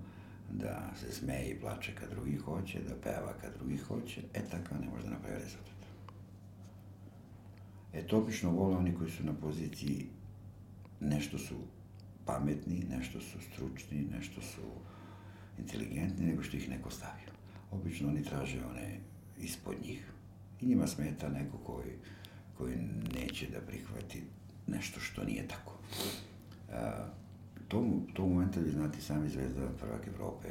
da 0.50 0.90
se 1.00 1.12
smeje 1.12 1.50
i 1.50 1.60
plače 1.60 1.94
kad 1.94 2.10
drugi 2.10 2.36
hoće, 2.36 2.80
da 2.88 2.94
peva 2.94 3.32
kad 3.40 3.54
drugi 3.58 3.76
hoće, 3.76 4.20
e 4.34 4.40
tako 4.50 4.74
ne 4.80 4.90
može 4.90 5.04
da 5.04 5.10
napravi 5.10 5.38
rezultat. 5.38 5.78
E, 7.92 8.06
to 8.06 8.18
obično 8.18 8.50
vole 8.50 8.76
oni 8.76 8.94
koji 8.94 9.10
su 9.10 9.24
na 9.24 9.32
poziciji 9.32 10.06
nešto 11.00 11.38
su 11.38 11.54
pametni, 12.24 12.84
nešto 12.90 13.20
su 13.20 13.38
stručni, 13.52 14.06
nešto 14.18 14.40
su 14.42 14.62
inteligentni, 15.58 16.26
nego 16.26 16.42
što 16.42 16.56
ih 16.56 16.68
neko 16.68 16.90
stavio. 16.90 17.32
Obično 17.70 18.08
oni 18.08 18.24
traže 18.24 18.58
one 18.70 19.00
ispod 19.38 19.74
njih. 19.82 20.12
I 20.60 20.66
njima 20.66 20.86
smeta 20.86 21.28
neko 21.28 21.58
koji, 21.58 21.92
koji 22.58 22.76
neće 23.14 23.46
da 23.46 23.60
prihvati 23.60 24.22
nešto 24.66 25.00
što 25.00 25.24
nije 25.24 25.48
tako. 25.48 25.78
A, 26.72 27.06
to, 27.68 27.84
to 28.14 28.22
momenta 28.26 28.60
vi 28.60 28.70
znate 28.70 29.00
sami 29.00 29.28
zvezda 29.28 29.68
prvak 29.80 30.06
Evrope, 30.06 30.48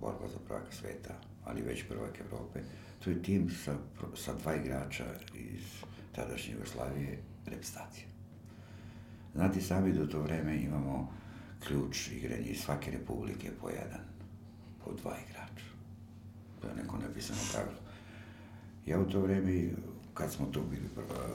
borba 0.00 0.28
za 0.28 0.38
prvaka 0.46 0.72
sveta, 0.72 1.14
ali 1.44 1.62
već 1.62 1.84
prvak 1.88 2.20
Evrope. 2.20 2.60
To 3.04 3.10
je 3.10 3.22
tim 3.22 3.50
sa, 3.64 3.76
sa 4.16 4.34
dva 4.34 4.54
igrača 4.54 5.04
iz 5.34 5.62
tadašnje 6.14 6.52
Jugoslavije, 6.52 7.18
reprezentacije. 7.46 8.06
Znate 9.34 9.60
sami 9.60 9.92
da 9.92 10.02
u 10.02 10.06
to 10.06 10.20
vreme 10.20 10.56
imamo 10.56 11.12
ključ 11.66 12.08
igranja 12.08 12.46
iz 12.46 12.60
svake 12.60 12.90
republike 12.90 13.50
po 13.60 13.68
jedan, 13.68 14.00
po 14.84 14.92
dva 14.92 15.16
igrača. 15.28 15.66
To 16.60 16.68
je 16.68 16.74
neko 16.74 16.98
napisano 16.98 17.40
pravilo. 17.52 17.78
Ja 18.86 19.00
u 19.00 19.10
to 19.10 19.20
vreme, 19.20 19.70
kad 20.14 20.32
smo 20.32 20.46
to 20.46 20.60
bili, 20.60 20.88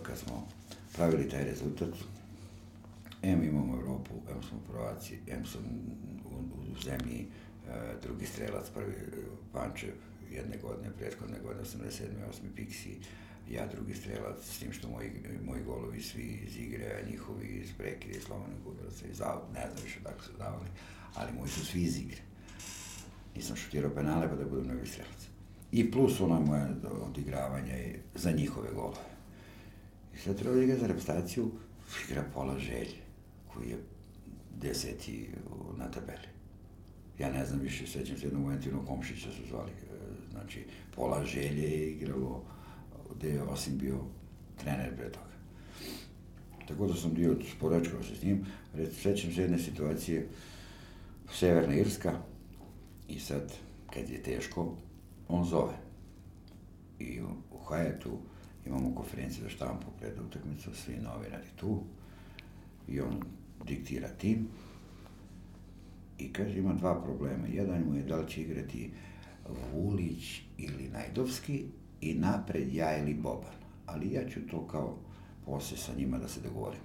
kad 0.03 0.17
smo 0.17 0.47
pravili 0.95 1.29
taj 1.29 1.43
rezultat, 1.43 1.89
M 3.23 3.43
imamo 3.43 3.73
Evropu, 3.75 4.13
M 4.31 4.43
smo 4.49 4.59
prvaci, 4.71 5.19
M 5.27 5.45
sam 5.45 5.61
u, 6.25 6.35
u 6.61 6.81
zemlji 6.83 7.19
e, 7.19 7.95
drugi 8.01 8.25
strelac, 8.25 8.69
prvi 8.69 8.93
Pančev, 9.51 9.93
jedne 10.31 10.57
godine, 10.57 10.91
prethodne 10.97 11.39
godine, 11.39 11.63
87. 11.63 12.07
8. 12.31 12.41
Pixi, 12.55 12.95
ja 13.49 13.67
drugi 13.67 13.93
strelac, 13.93 14.37
s 14.41 14.59
tim 14.59 14.71
što 14.71 14.89
moji, 14.89 15.11
moji 15.45 15.63
golovi 15.63 16.01
svi 16.01 16.39
iz 16.47 16.57
igre, 16.57 16.85
a 16.85 17.09
njihovi 17.09 17.47
iz 17.47 17.73
prekide, 17.77 18.21
slovanog 18.21 18.67
udaraca, 18.67 19.05
iz 19.07 19.21
out, 19.21 19.53
ne 19.53 19.67
znam 19.71 19.83
više 19.83 19.99
tako 20.03 20.23
su 20.23 20.31
davali, 20.37 20.69
ali 21.15 21.33
moji 21.33 21.49
su 21.49 21.65
svi 21.65 21.81
iz 21.81 21.97
igre. 21.97 22.21
Nisam 23.35 23.55
šutirao 23.55 23.95
penale 23.95 24.29
pa 24.29 24.35
da 24.35 24.45
budem 24.45 24.67
novi 24.67 24.87
strelac. 24.87 25.27
I 25.71 25.91
plus 25.91 26.21
ona 26.21 26.39
moja 26.39 26.69
odigravanja 27.07 27.73
je 27.73 28.01
za 28.15 28.31
njihove 28.31 28.69
golove. 28.73 29.13
I 30.15 30.17
sad 30.17 30.39
treba 30.39 30.55
da 30.55 30.63
igra 30.63 30.77
za 30.77 30.87
reprezentaciju, 30.87 31.51
igra 32.09 32.23
pola 32.33 32.59
želje, 32.59 33.02
koji 33.53 33.69
je 33.69 33.77
deseti 34.61 35.29
na 35.77 35.91
tabeli. 35.91 36.27
Ja 37.19 37.31
ne 37.31 37.45
znam 37.45 37.59
više, 37.59 37.87
sećam 37.87 38.17
se 38.17 38.25
jednog 38.25 38.43
Valentinu 38.43 38.85
Komšića 38.85 39.31
su 39.31 39.47
zvali, 39.49 39.71
e, 39.71 39.95
znači 40.31 40.65
pola 40.95 41.25
želje 41.25 41.71
je 41.71 41.91
igralo 41.91 42.43
gde 43.15 43.29
je 43.29 43.43
osim 43.43 43.77
bio 43.77 43.99
trener 44.57 44.95
pre 44.95 45.11
toga. 45.11 45.33
Tako 46.67 46.87
da 46.87 46.93
sam 46.93 47.13
bio 47.13 47.37
sporačkao 47.57 48.03
se 48.03 48.15
s 48.15 48.23
njim, 48.23 48.45
sećam 49.01 49.31
se 49.33 49.41
jedne 49.41 49.59
situacije, 49.59 50.27
Severna 51.33 51.75
Irska, 51.75 52.19
i 53.07 53.19
sad, 53.19 53.53
kad 53.93 54.09
je 54.09 54.23
teško, 54.23 54.75
on 55.27 55.45
zove. 55.45 55.73
I 56.99 57.21
u 57.51 57.57
Hajetu 57.57 58.17
imamo 58.65 58.95
konferenciju 58.95 59.43
za 59.43 59.49
štampu 59.49 59.87
pred 59.99 60.19
utakmicu, 60.19 60.75
svi 60.75 60.93
novinari 60.93 61.47
tu, 61.55 61.83
i 62.87 63.01
on 63.01 63.23
diktira 63.65 64.07
tim, 64.07 64.47
i 66.19 66.33
kaže 66.33 66.59
ima 66.59 66.73
dva 66.73 67.03
problema. 67.03 67.47
Jedan 67.47 67.83
mu 67.83 67.95
je 67.95 68.03
da 68.03 68.15
li 68.15 68.29
će 68.29 68.41
igrati 68.41 68.91
Vulić 69.73 70.41
ili 70.57 70.89
Najdovski 70.89 71.65
i 72.01 72.13
napred 72.13 72.73
ja 72.73 72.97
ili 72.97 73.13
Boban. 73.13 73.55
Ali 73.85 74.13
ja 74.13 74.29
ću 74.29 74.39
to 74.51 74.67
kao 74.67 74.97
posle 75.45 75.77
sa 75.77 75.91
njima 75.97 76.17
da 76.17 76.27
se 76.27 76.41
dogovorim. 76.41 76.81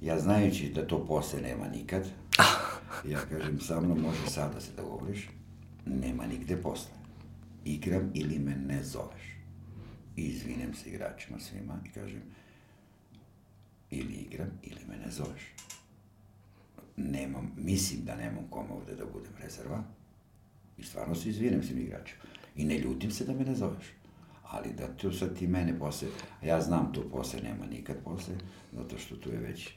Ja 0.00 0.18
znajući 0.18 0.72
da 0.74 0.86
to 0.86 1.06
posle 1.06 1.40
nema 1.40 1.68
nikad, 1.68 2.08
ja 3.12 3.18
kažem 3.30 3.60
sa 3.60 3.80
mnom 3.80 4.00
može 4.00 4.26
sad 4.26 4.54
da 4.54 4.60
se 4.60 4.72
dogovoriš, 4.76 5.28
nema 5.86 6.26
nigde 6.26 6.56
posle. 6.56 6.92
Igram 7.64 8.10
ili 8.14 8.38
me 8.38 8.56
ne 8.56 8.82
zoveš. 8.82 9.22
I 10.16 10.22
izvinem 10.22 10.74
se 10.74 10.90
igračima 10.90 11.38
svima 11.40 11.78
i 11.86 11.88
kažem 11.88 12.22
ili 13.92 14.12
igram 14.12 14.50
ili 14.62 14.80
me 14.88 14.96
ne 14.96 15.10
zoveš. 15.10 15.42
Nemam, 16.96 17.52
mislim 17.56 18.04
da 18.04 18.16
nemam 18.16 18.46
kome 18.50 18.70
ovde 18.70 18.94
da 18.94 19.04
budem 19.04 19.32
rezerva 19.42 19.82
i 20.78 20.82
stvarno 20.82 21.14
se 21.14 21.28
izvinem 21.28 21.62
svim 21.62 21.78
igračima. 21.78 22.22
I 22.56 22.64
ne 22.64 22.78
ljutim 22.78 23.10
se 23.10 23.24
da 23.24 23.32
me 23.32 23.44
ne 23.44 23.54
zoveš. 23.54 23.92
Ali 24.42 24.72
da 24.72 24.96
tu 24.96 25.12
sad 25.12 25.38
ti 25.38 25.46
mene 25.46 25.78
posle, 25.78 26.08
ja 26.42 26.60
znam 26.60 26.92
tu 26.92 27.10
posle 27.10 27.40
nema 27.42 27.66
nikad 27.66 27.96
posle, 28.04 28.34
zato 28.72 28.98
što 28.98 29.16
tu 29.16 29.30
je 29.30 29.38
već 29.38 29.70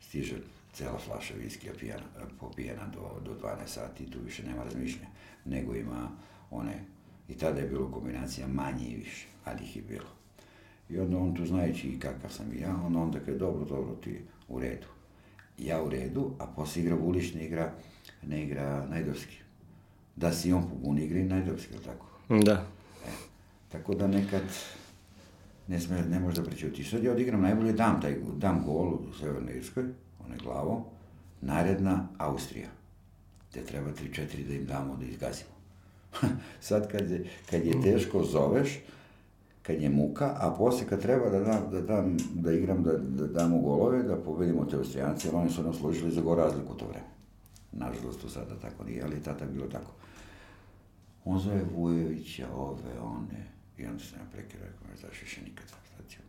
stiže 0.00 0.36
cela 0.72 0.98
flaša 0.98 1.34
viskija 1.34 1.72
pijana, 1.80 2.02
popijena 2.40 2.86
do, 2.86 3.20
do 3.24 3.40
12 3.42 3.56
sati 3.66 4.10
tu 4.10 4.18
više 4.24 4.42
nema 4.42 4.64
razmišljanja, 4.64 5.08
nego 5.44 5.74
ima 5.74 6.10
one, 6.50 6.84
i 7.28 7.34
tada 7.34 7.60
je 7.60 7.66
bilo 7.66 7.90
kombinacija 7.90 8.46
manje 8.46 8.88
i 8.88 8.96
više, 8.96 9.26
ali 9.44 9.64
ih 9.64 9.76
je 9.76 9.82
bilo. 9.82 10.17
I 10.90 10.98
onda 10.98 11.18
on 11.18 11.34
tu 11.34 11.46
znajući 11.46 11.88
i 11.88 12.00
kakav 12.00 12.30
sam 12.30 12.52
i 12.52 12.60
ja, 12.60 12.80
on 12.86 12.96
onda 12.96 13.18
kaže, 13.18 13.38
dobro, 13.38 13.64
dobro, 13.64 13.94
ti 13.94 14.20
u 14.48 14.60
redu. 14.60 14.86
Ja 15.58 15.82
u 15.82 15.90
redu, 15.90 16.30
a 16.38 16.46
posle 16.46 16.82
igra 16.82 16.94
Vulić, 16.94 17.34
ne 17.34 17.44
igra, 17.44 17.72
ne 18.26 18.42
igra 18.44 18.86
Najdovski. 18.86 19.36
Da 20.16 20.32
si 20.32 20.52
on 20.52 20.68
pobuni 20.68 21.04
igra 21.04 21.18
i 21.18 21.24
Najdovski, 21.24 21.74
ili 21.74 21.84
tako? 21.84 22.06
Da. 22.44 22.66
E, 23.06 23.10
tako 23.68 23.94
da 23.94 24.06
nekad 24.06 24.42
ne, 25.68 25.80
sme, 25.80 26.02
ne 26.02 26.20
može 26.20 26.40
da 26.40 26.48
prećuti. 26.48 26.84
Sad 26.84 27.04
ja 27.04 27.12
odigram 27.12 27.42
najbolje, 27.42 27.72
dam, 27.72 28.00
taj, 28.00 28.16
dam 28.36 28.62
gol 28.66 28.88
u 28.88 29.12
Severnoj 29.20 29.56
Irskoj, 29.56 29.84
one 30.26 30.36
glavo, 30.42 30.84
naredna 31.40 32.08
Austrija, 32.18 32.68
gde 33.50 33.64
treba 33.64 33.90
3-4 33.90 34.46
da 34.46 34.54
im 34.54 34.66
damo 34.66 34.96
da 34.96 35.04
izgazimo. 35.04 35.50
Sad 36.60 36.90
kad 36.90 37.10
je, 37.10 37.24
kad 37.50 37.66
je 37.66 37.82
teško 37.82 38.24
zoveš, 38.24 38.78
kad 39.68 39.82
je 39.82 39.90
muka, 39.90 40.36
a 40.40 40.54
posle 40.58 40.86
kad 40.86 41.02
treba 41.02 41.28
da, 41.28 41.40
dam, 41.40 41.70
da, 41.70 41.80
dam, 41.80 42.16
da 42.34 42.52
igram, 42.52 42.82
da, 42.82 42.92
da 42.92 43.26
damo 43.26 43.58
golove, 43.58 44.02
da 44.02 44.16
pobedimo 44.16 44.64
te 44.64 44.76
Austrijance, 44.76 45.28
jer 45.28 45.36
oni 45.36 45.50
su 45.50 45.62
nam 45.62 45.74
služili 45.74 46.10
za 46.10 46.20
go 46.20 46.34
razliku 46.34 46.74
to 46.74 46.86
vreme. 46.86 47.06
Nažalost, 47.72 48.20
to 48.20 48.28
sada 48.28 48.54
tako 48.62 48.84
nije, 48.84 49.02
ali 49.04 49.22
tada 49.22 49.44
bilo 49.46 49.66
tako. 49.66 49.92
On 51.24 51.38
zove 51.38 51.62
Vujovića, 51.74 52.46
ove, 52.54 53.00
one, 53.02 53.44
i 53.78 53.86
onda 53.86 53.98
se 53.98 54.16
nam 54.16 54.26
prekira, 54.32 54.64
rekao, 54.64 54.96
znaš 55.00 55.22
više 55.22 55.40
nikad 55.42 55.68
sa 55.68 55.76
staciju. 55.94 56.20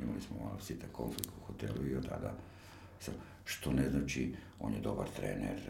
Imali 0.00 0.20
smo 0.20 0.36
malo 0.44 0.60
sita 0.60 0.86
konflikt 0.92 1.28
u 1.28 1.46
hotelu 1.46 1.86
i 1.86 1.96
od 1.96 2.08
tada, 2.08 2.32
sam, 3.00 3.14
što 3.44 3.72
ne 3.72 3.90
znači, 3.90 4.34
on 4.60 4.72
je 4.72 4.80
dobar 4.80 5.06
trener, 5.16 5.60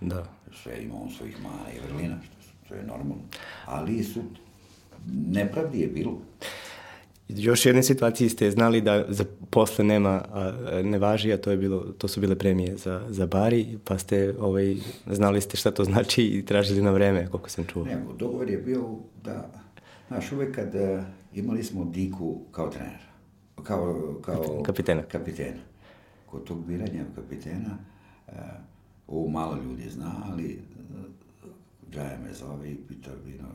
da. 0.00 0.24
sve 0.62 0.82
ima 0.82 0.94
on 1.02 1.10
svojih 1.10 1.42
mana 1.42 1.72
i 1.72 1.80
vrlina, 1.88 2.18
što, 2.22 2.68
to 2.68 2.74
je 2.74 2.82
normalno. 2.82 3.24
Ali 3.66 4.04
su 4.04 4.22
nepravdi 5.06 5.80
je 5.80 5.88
bilo. 5.88 6.18
Još 7.28 7.66
jedne 7.66 7.82
situaciji 7.82 8.28
ste 8.28 8.50
znali 8.50 8.80
da 8.80 9.04
za 9.08 9.24
posle 9.50 9.84
nema, 9.84 10.24
a, 10.32 10.52
ne 10.84 10.98
važi, 10.98 11.32
a 11.32 11.36
to, 11.36 11.50
je 11.50 11.56
bilo, 11.56 11.80
to 11.98 12.08
su 12.08 12.20
bile 12.20 12.38
premije 12.38 12.76
za, 12.76 13.02
za 13.08 13.26
Bari, 13.26 13.78
pa 13.84 13.98
ste, 13.98 14.34
ovaj, 14.40 14.76
znali 15.06 15.40
ste 15.40 15.56
šta 15.56 15.70
to 15.70 15.84
znači 15.84 16.22
i 16.22 16.44
tražili 16.44 16.82
na 16.82 16.90
vreme, 16.90 17.28
koliko 17.30 17.50
sam 17.50 17.64
čuo. 17.64 17.84
Ne, 17.84 18.02
dogovor 18.18 18.50
je 18.50 18.58
bio 18.58 18.88
da, 19.24 19.50
znaš, 20.08 20.32
uvek 20.32 20.54
kad 20.54 20.74
uh, 20.74 21.04
imali 21.34 21.62
smo 21.62 21.84
Diku 21.84 22.40
kao 22.50 22.68
trenera, 22.68 23.10
kao, 23.62 24.14
kao 24.22 24.62
kapitena. 24.62 25.02
kapitena. 25.02 25.60
Kod 26.26 26.44
tog 26.44 26.66
biranja 26.66 27.04
kapitena, 27.14 27.78
uh, 28.28 28.34
ovo 29.08 29.28
malo 29.28 29.56
ljudi 29.64 29.90
zna, 29.90 30.12
ali 30.30 30.58
uh, 30.90 31.04
Džaja 31.92 32.18
me 32.24 32.32
zove 32.32 32.70
i 32.70 32.76
pita, 32.88 33.10
vino, 33.26 33.48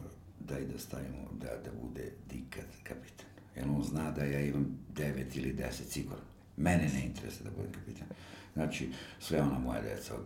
daj 0.47 0.65
da 0.65 0.79
stavimo, 0.79 1.29
da, 1.41 1.47
da 1.47 1.71
bude 1.81 2.11
Dika 2.29 2.61
kapitan. 2.83 3.25
Jer 3.55 3.65
on 3.69 3.83
zna 3.83 4.11
da 4.11 4.23
ja 4.23 4.39
imam 4.39 4.77
9 4.95 5.37
ili 5.37 5.53
10 5.53 5.71
sigurno. 5.71 6.23
Mene 6.57 6.89
ne 6.93 7.05
interesuje 7.05 7.43
da 7.43 7.55
budem 7.55 7.71
kapitan. 7.71 8.07
Znači, 8.53 8.89
sve 9.19 9.41
ona 9.41 9.59
moja 9.59 9.81
deca, 9.81 10.15
od, 10.15 10.25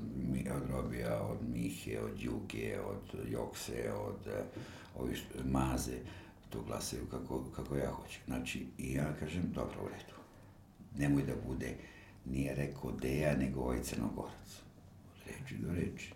od 0.56 0.70
Robija, 0.70 1.22
od 1.22 1.38
Mihe, 1.54 2.00
od 2.00 2.22
Juge, 2.22 2.80
od 2.80 3.30
Jokse, 3.30 3.92
od 3.94 4.28
uh, 4.28 5.04
ovih 5.04 5.24
Maze, 5.46 5.98
to 6.50 6.62
glasaju 6.62 7.06
kako, 7.06 7.44
kako 7.56 7.76
ja 7.76 7.92
hoću. 7.92 8.20
Znači, 8.26 8.66
i 8.78 8.94
ja 8.94 9.14
kažem, 9.20 9.52
dobro, 9.56 9.84
u 9.84 9.88
redu. 9.88 10.20
Nemoj 10.98 11.24
da 11.24 11.34
bude, 11.48 11.76
nije 12.26 12.56
rekao 12.56 12.92
Deja, 12.92 13.36
nego 13.36 13.62
ovaj 13.62 13.84
crnogorac. 13.84 14.62
Reči 15.26 15.58
do 15.58 15.74
reči. 15.74 16.14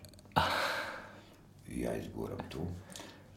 I 1.68 1.80
ja 1.80 1.96
izguram 1.96 2.38
tu 2.48 2.66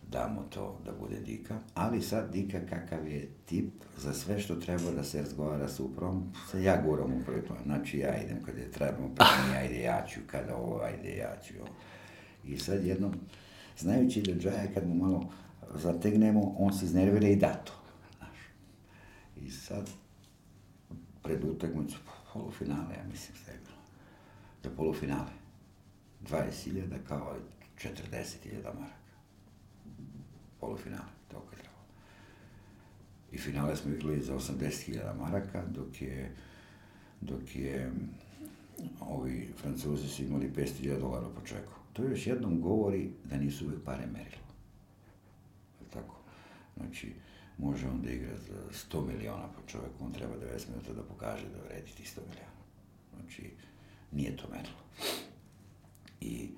damo 0.09 0.43
to 0.49 0.79
da 0.85 0.91
bude 0.91 1.19
Dika, 1.19 1.59
ali 1.73 2.01
sad 2.01 2.31
Dika 2.31 2.59
kakav 2.69 3.07
je 3.07 3.29
tip 3.45 3.71
za 3.97 4.13
sve 4.13 4.39
što 4.39 4.55
treba 4.55 4.91
da 4.91 5.03
se 5.03 5.21
razgovara 5.21 5.67
s 5.67 5.79
uprom, 5.79 6.33
sad 6.51 6.61
ja 6.61 6.81
guram 6.85 7.13
u 7.13 7.25
prvi 7.25 7.41
plan, 7.41 7.59
znači 7.65 7.99
ja 7.99 8.23
idem 8.23 8.43
kada 8.43 8.59
je 8.59 8.71
trebamo, 8.71 9.15
pa 9.17 9.25
mi 9.49 9.57
ajde 9.57 9.81
ja 9.81 10.05
ću, 10.09 10.19
kada 10.27 10.55
ovo, 10.55 10.81
ajde 10.81 11.17
ja 11.17 11.37
ću. 11.43 11.53
I 12.45 12.57
sad 12.57 12.85
jednom, 12.85 13.13
znajući 13.77 14.21
da 14.21 14.33
Džaja 14.33 14.73
kad 14.73 14.87
mu 14.87 14.95
malo 14.95 15.29
zategnemo, 15.73 16.55
on 16.57 16.73
se 16.73 16.85
iznervira 16.85 17.27
i 17.27 17.35
da 17.35 17.53
to. 17.53 17.73
Znaš. 18.17 18.37
I 19.35 19.51
sad 19.51 19.89
pred 21.23 21.43
utakmicu, 21.43 21.97
polufinale, 22.33 22.95
ja 22.95 23.03
mislim 23.11 23.37
da 23.45 23.51
je 23.51 23.57
bilo. 23.57 23.81
Za 24.63 24.69
polufinale. 24.77 25.31
20.000 26.29 26.97
kao 27.07 27.35
40.000 27.77 28.63
maraka. 28.63 29.06
Polufinale, 30.59 31.11
toliko 31.31 31.51
je 31.51 31.59
trebalo. 31.59 31.83
I 33.31 33.37
finale 33.37 33.75
smo 33.75 33.93
igrali 33.93 34.21
za 34.21 34.33
80.000 34.33 35.19
maraka, 35.19 35.63
dok 35.65 36.01
je, 36.01 36.35
dok 37.21 37.55
je 37.55 37.91
ovi 38.99 39.53
francuzi 39.57 40.07
su 40.07 40.23
imali 40.23 40.51
500.000 40.55 40.99
dolara 40.99 41.27
po 41.35 41.47
čeku. 41.47 41.73
To 41.93 42.03
još 42.03 42.27
jednom 42.27 42.61
govori 42.61 43.09
da 43.25 43.37
nisu 43.37 43.65
uvek 43.65 43.83
pare 43.85 44.05
merilo. 44.05 44.47
Tako. 45.93 46.15
Znači, 46.77 47.13
može 47.57 47.87
on 47.87 48.01
da 48.01 48.11
igra 48.11 48.37
za 48.37 48.87
100 48.91 49.07
miliona 49.07 49.47
po 49.47 49.61
čoveku, 49.67 50.05
on 50.05 50.11
treba 50.11 50.33
90 50.33 50.69
minuta 50.69 50.93
da 50.93 51.03
pokaže 51.03 51.49
da 51.49 51.67
vredi 51.69 51.91
ti 51.91 52.03
100 52.03 52.19
miliona. 52.29 52.57
Znači, 53.15 53.51
nije 54.11 54.37
to 54.37 54.47
merilo. 54.51 54.77
I 56.21 56.49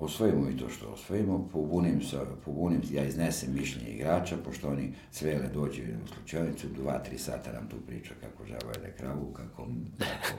osvojimo 0.00 0.48
i 0.48 0.56
to 0.56 0.68
što 0.68 0.88
osvojimo, 0.88 1.48
pobunim 1.52 2.02
se, 2.02 2.16
pobunim, 2.44 2.80
ja 2.92 3.04
iznesem 3.04 3.54
mišljenje 3.54 3.90
igrača, 3.90 4.36
pošto 4.44 4.68
oni 4.68 4.92
cvele 5.10 5.48
dođe 5.54 5.82
u 6.04 6.06
slučajnicu, 6.06 6.66
dva, 6.68 6.98
tri 6.98 7.18
sata 7.18 7.52
nam 7.52 7.68
tu 7.68 7.76
priča 7.86 8.14
kako 8.20 8.44
žaba 8.44 8.72
jede 8.74 8.92
kravu, 8.98 9.32
kako, 9.32 9.68
kako, 9.98 10.38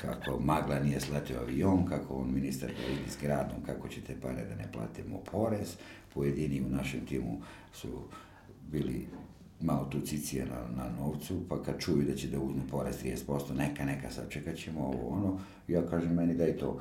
kako 0.00 0.40
magla 0.40 0.80
nije 0.80 1.00
sletio 1.00 1.40
avion, 1.40 1.86
kako 1.86 2.14
on 2.14 2.34
ministar 2.34 2.68
da 2.68 2.94
vidi 2.94 3.10
s 3.10 3.16
gradom, 3.22 3.62
kako 3.66 3.88
će 3.88 4.00
te 4.00 4.20
pare 4.20 4.44
da 4.44 4.54
ne 4.54 4.72
platimo 4.72 5.18
porez, 5.32 5.76
pojedini 6.14 6.60
u 6.60 6.70
našem 6.70 7.06
timu 7.06 7.40
su 7.72 7.88
bili 8.70 9.06
malo 9.60 9.84
tu 9.84 10.00
cicije 10.00 10.46
na, 10.46 10.82
na 10.82 10.90
novcu, 11.00 11.40
pa 11.48 11.62
kad 11.62 11.80
čuju 11.80 12.04
da 12.04 12.14
će 12.14 12.28
da 12.28 12.40
uzme 12.40 12.62
porez 12.70 13.02
30%, 13.02 13.56
neka, 13.56 13.84
neka, 13.84 14.10
sad 14.10 14.30
čekat 14.30 14.56
ćemo 14.56 14.80
ovo, 14.80 15.08
ono, 15.08 15.40
ja 15.68 15.86
kažem 15.86 16.14
meni 16.14 16.34
daj 16.34 16.56
to, 16.56 16.80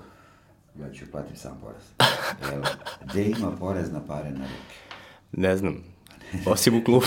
ja 0.79 0.91
ću 0.91 1.05
platiti 1.11 1.39
sam 1.39 1.59
porez. 1.61 1.83
Jel, 2.51 2.61
gde 3.05 3.23
ima 3.23 3.51
porez 3.59 3.91
na 3.91 4.05
pare 4.07 4.31
na 4.31 4.45
ruke? 4.45 4.75
Ne 5.31 5.57
znam, 5.57 5.83
osim 6.45 6.77
u 6.77 6.83
klubu. 6.83 7.05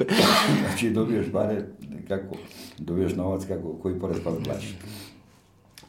znači 0.60 0.90
dobiješ 0.90 1.26
pare, 1.32 1.62
kako, 2.08 2.36
dobiješ 2.78 3.14
novac, 3.14 3.44
kako, 3.48 3.72
koji 3.82 4.00
porez 4.00 4.16
pa 4.24 4.30
plaćaš. 4.44 4.74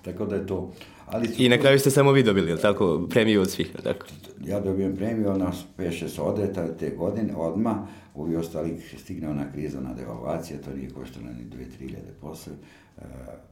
Tako 0.01 0.25
da 0.25 0.35
je 0.35 0.47
to. 0.47 0.71
Ali 1.05 1.29
I 1.37 1.49
na 1.49 1.57
kraju 1.57 1.79
ste 1.79 1.91
samo 1.91 2.11
vi 2.11 2.23
dobili, 2.23 2.51
ili 2.51 2.61
tako, 2.61 3.07
premiju 3.09 3.41
od 3.41 3.51
svih, 3.51 3.71
tako? 3.83 4.05
Ja 4.45 4.59
dobijem 4.59 4.95
premiju, 4.95 5.29
ona 5.29 5.51
peše 5.77 6.09
se 6.09 6.21
ode 6.21 6.53
te 6.79 6.89
godine, 6.89 7.35
odma, 7.35 7.87
ovi 8.15 8.35
ostali 8.35 8.81
stigne 8.97 9.29
ona 9.29 9.51
kriza 9.51 9.81
na 9.81 9.93
devalvacija, 9.93 10.61
to 10.61 10.75
nije 10.75 10.89
koštalo 10.89 11.25
ni 11.25 11.65
2-3 11.79 11.81
ljade 11.81 12.13
posle, 12.21 12.53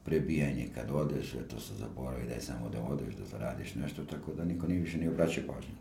prebijanje 0.05 0.67
kad 0.75 0.91
odeš, 0.91 1.31
sve 1.31 1.47
to 1.47 1.59
se 1.59 1.73
zaboravi 1.73 2.27
da 2.27 2.33
je 2.33 2.41
samo 2.41 2.69
da 2.69 2.81
odeš, 2.81 3.15
da 3.15 3.25
zaradiš 3.25 3.75
nešto, 3.75 4.05
tako 4.05 4.33
da 4.33 4.45
niko 4.45 4.67
nije 4.67 4.81
više 4.81 4.97
ni 4.97 5.07
obraća 5.07 5.41
pažnju. 5.47 5.75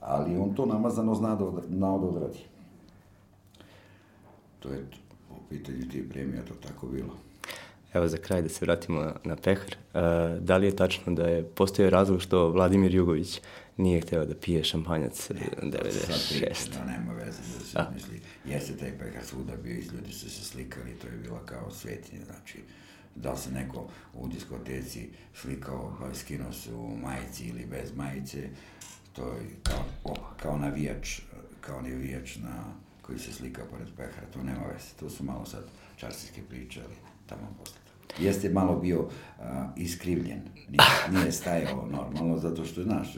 Ali 0.00 0.36
on 0.36 0.54
to 0.54 0.66
namazano 0.66 1.14
zna 1.14 1.34
da, 1.34 1.50
zna 1.68 1.98
da 1.98 2.06
odradi. 2.06 2.38
To 4.58 4.68
je 4.68 4.86
u 5.30 5.48
pitanju 5.48 5.88
tih 5.92 6.04
premija 6.10 6.42
to 6.42 6.54
tako 6.54 6.86
bilo. 6.86 7.16
Evo 7.94 8.08
za 8.08 8.16
kraj 8.16 8.42
da 8.42 8.48
se 8.48 8.64
vratimo 8.64 9.00
na, 9.00 9.14
na 9.24 9.36
pehar. 9.36 9.76
Uh, 9.94 10.00
da 10.42 10.56
li 10.56 10.66
je 10.66 10.76
tačno 10.76 11.14
da 11.14 11.28
je 11.28 11.44
postojao 11.44 11.90
razlog 11.90 12.22
što 12.22 12.48
Vladimir 12.48 12.94
Jugović 12.94 13.40
nije 13.78 14.00
hteo 14.00 14.24
da 14.24 14.34
pije 14.34 14.64
šampanjac 14.64 15.30
ne, 15.30 15.40
96? 15.62 16.70
Da, 16.72 16.84
nema 16.84 17.12
veze 17.12 17.42
da 17.58 17.64
se 17.64 17.78
A. 17.78 17.90
misli. 17.94 18.20
Jeste 18.44 18.76
taj 18.76 18.98
pehar 18.98 19.24
svuda 19.24 19.56
bio 19.56 19.72
i 19.72 19.86
ljudi 19.92 20.12
su 20.12 20.30
se 20.30 20.44
slikali, 20.44 20.98
to 21.02 21.06
je 21.06 21.16
bila 21.16 21.46
kao 21.46 21.70
svetinje, 21.70 22.24
znači 22.24 22.58
da 23.14 23.36
se 23.36 23.50
neko 23.50 23.88
u 24.14 24.28
diskoteci 24.28 25.08
slikao, 25.34 25.96
pa 26.00 26.14
skinuo 26.14 26.52
se 26.52 26.74
u 26.74 26.96
majici 26.96 27.44
ili 27.44 27.66
bez 27.66 27.96
majice, 27.96 28.48
to 29.12 29.28
je 29.32 29.46
kao, 29.62 29.84
o, 30.04 30.14
kao 30.42 30.58
navijač, 30.58 31.20
kao 31.60 31.82
navijač 31.82 32.36
na, 32.36 32.64
koji 33.02 33.18
se 33.18 33.32
slika 33.32 33.62
pored 33.70 33.88
pehara, 33.96 34.26
to 34.32 34.42
nema 34.42 34.66
veze, 34.72 34.86
to 35.00 35.10
su 35.10 35.24
malo 35.24 35.46
sad 35.46 35.64
čarsijske 35.96 36.42
priče, 36.42 36.80
ali 36.84 36.94
tamo 37.26 37.54
posle 37.58 37.78
jeste 38.18 38.48
malo 38.48 38.76
bio 38.76 39.00
uh, 39.00 39.44
iskrivljen. 39.76 40.40
Nije, 40.68 41.20
nije 41.20 41.32
stajao 41.32 41.86
normalno, 41.86 42.38
zato 42.38 42.64
što, 42.64 42.82
znaš, 42.82 43.12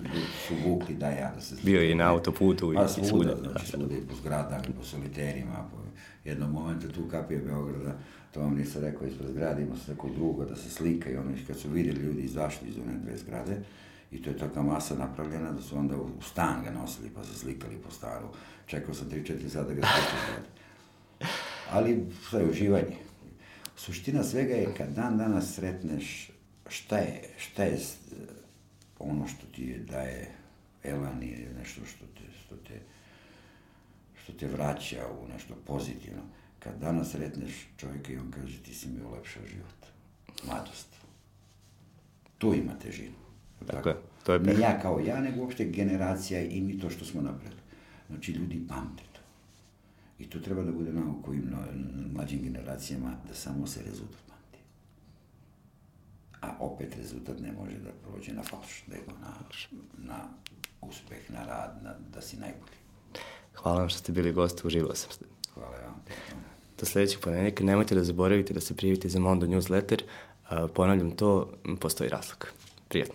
su 0.49 0.55
vukli 0.66 0.95
da 0.95 1.09
ja 1.09 1.32
da 1.34 1.41
se... 1.41 1.57
Bio 1.62 1.80
je 1.80 1.91
i 1.91 1.95
na 1.95 2.11
autoputu 2.11 2.72
i, 2.72 2.76
pa, 2.76 2.88
svuda, 2.88 3.07
i 3.07 3.11
svuda. 3.11 3.36
Znači, 3.36 3.66
svuda 3.66 3.95
i 3.95 4.01
po 4.09 4.14
zgradama, 4.14 4.64
i 4.68 4.72
po 4.72 4.84
soliterima, 4.84 5.68
po 5.72 5.76
jednom 6.24 6.51
momentu 6.51 6.88
tu 6.88 7.09
kapije 7.11 7.41
Beograda, 7.41 7.99
to 8.34 8.41
vam 8.41 8.55
nisam 8.55 8.82
rekao, 8.82 9.07
ispred 9.07 9.30
zgrade 9.30 9.62
imao 9.62 9.76
se 9.76 9.91
neko 9.91 10.09
drugo 10.16 10.45
da 10.45 10.57
se 10.57 10.70
slika 10.70 11.11
i 11.11 11.16
ono, 11.16 11.30
kad 11.47 11.57
su 11.57 11.68
vidjeli 11.68 12.01
ljudi 12.01 12.22
izašli 12.22 12.68
iz 12.68 12.78
one 12.78 12.99
dve 13.05 13.16
zgrade, 13.16 13.57
i 14.12 14.22
to 14.22 14.30
je 14.30 14.38
taka 14.38 14.62
masa 14.62 14.95
napravljena 14.95 15.53
da 15.53 15.62
su 15.62 15.78
onda 15.78 15.97
u 15.97 16.22
stan 16.22 16.64
ga 16.64 16.70
nosili 16.70 17.11
pa 17.14 17.24
se 17.24 17.38
slikali 17.38 17.76
po 17.76 17.91
staru. 17.91 18.26
Čekao 18.66 18.95
sam 18.95 19.11
3-4 19.11 19.49
sata 19.49 19.68
da 19.68 19.74
ga 19.74 19.82
spustili. 19.86 20.47
Ali 21.72 22.07
sve 22.30 22.41
je 22.41 22.51
uživanje 22.51 22.97
suština 23.81 24.24
svega 24.24 24.55
je 24.55 24.74
kad 24.76 24.93
dan 24.95 25.18
danas 25.18 25.55
sretneš 25.55 26.31
šta 26.68 26.99
je, 26.99 27.22
šta 27.39 27.62
je 27.62 27.78
ono 28.99 29.28
što 29.28 29.47
ti 29.47 29.78
daje 29.91 30.31
elan 30.85 31.22
ili 31.22 31.55
nešto 31.59 31.81
što 31.87 32.05
te, 32.07 32.24
što 32.45 32.57
te, 32.57 32.81
što 34.22 34.33
te 34.33 34.47
vraća 34.47 35.07
u 35.22 35.28
nešto 35.28 35.55
pozitivno. 35.66 36.22
Kad 36.59 36.81
danas 36.81 37.11
sretneš 37.11 37.68
čovjeka 37.76 38.12
i 38.12 38.18
on 38.18 38.31
kaže 38.31 38.62
ti 38.62 38.74
si 38.74 38.89
mi 38.89 39.03
ulepšao 39.03 39.43
život. 39.47 39.87
Mladost. 40.47 40.89
Tu 42.39 42.55
ima 42.55 42.72
težinu. 42.83 43.16
Tako 43.66 43.89
je. 43.89 43.97
To 44.24 44.33
je 44.33 44.41
ne 44.41 44.53
ja 44.61 44.81
kao 44.83 45.01
ja, 45.01 45.20
nego 45.20 45.41
uopšte 45.41 45.64
generacija 45.64 46.43
i 46.43 46.61
mi 46.61 46.78
to 46.78 46.91
što 46.91 47.05
smo 47.05 47.22
napravili. 47.22 47.61
Znači, 48.09 48.33
ljudi 48.33 48.62
pamte 48.68 49.03
I 50.20 50.26
to 50.30 50.40
treba 50.40 50.62
da 50.62 50.72
bude 50.72 50.92
na 50.92 51.02
kojim 51.24 51.54
mlađim 52.14 52.42
generacijama 52.42 53.16
da 53.28 53.34
samo 53.34 53.66
se 53.66 53.80
rezultat 53.82 54.20
pamti. 54.28 54.58
A 56.40 56.56
opet 56.60 56.96
rezultat 56.96 57.40
ne 57.40 57.52
može 57.52 57.78
da 57.78 57.90
prođe 58.02 58.32
na 58.32 58.42
falš, 58.42 58.84
nego 58.86 59.12
na, 59.20 59.34
na 59.98 60.28
uspeh, 60.80 61.30
na 61.30 61.44
rad, 61.44 61.80
na, 61.82 61.94
da 62.14 62.20
si 62.20 62.36
najbolji. 62.36 62.80
Hvala 63.54 63.78
vam 63.78 63.88
što 63.88 63.98
ste 63.98 64.12
bili 64.12 64.32
gost, 64.32 64.64
uživao 64.64 64.94
sam. 64.94 65.10
Hvala 65.54 65.76
vam. 65.76 66.02
Do 66.78 66.86
sledećeg 66.86 67.20
ponedjeljka 67.20 67.64
nemojte 67.64 67.94
da 67.94 68.04
zaboravite 68.04 68.54
da 68.54 68.60
se 68.60 68.76
prijavite 68.76 69.08
za 69.08 69.20
Mondo 69.20 69.46
newsletter. 69.46 70.02
Ponavljam 70.74 71.10
to, 71.10 71.52
postoji 71.80 72.10
razlog. 72.10 72.46
Prijetno. 72.88 73.14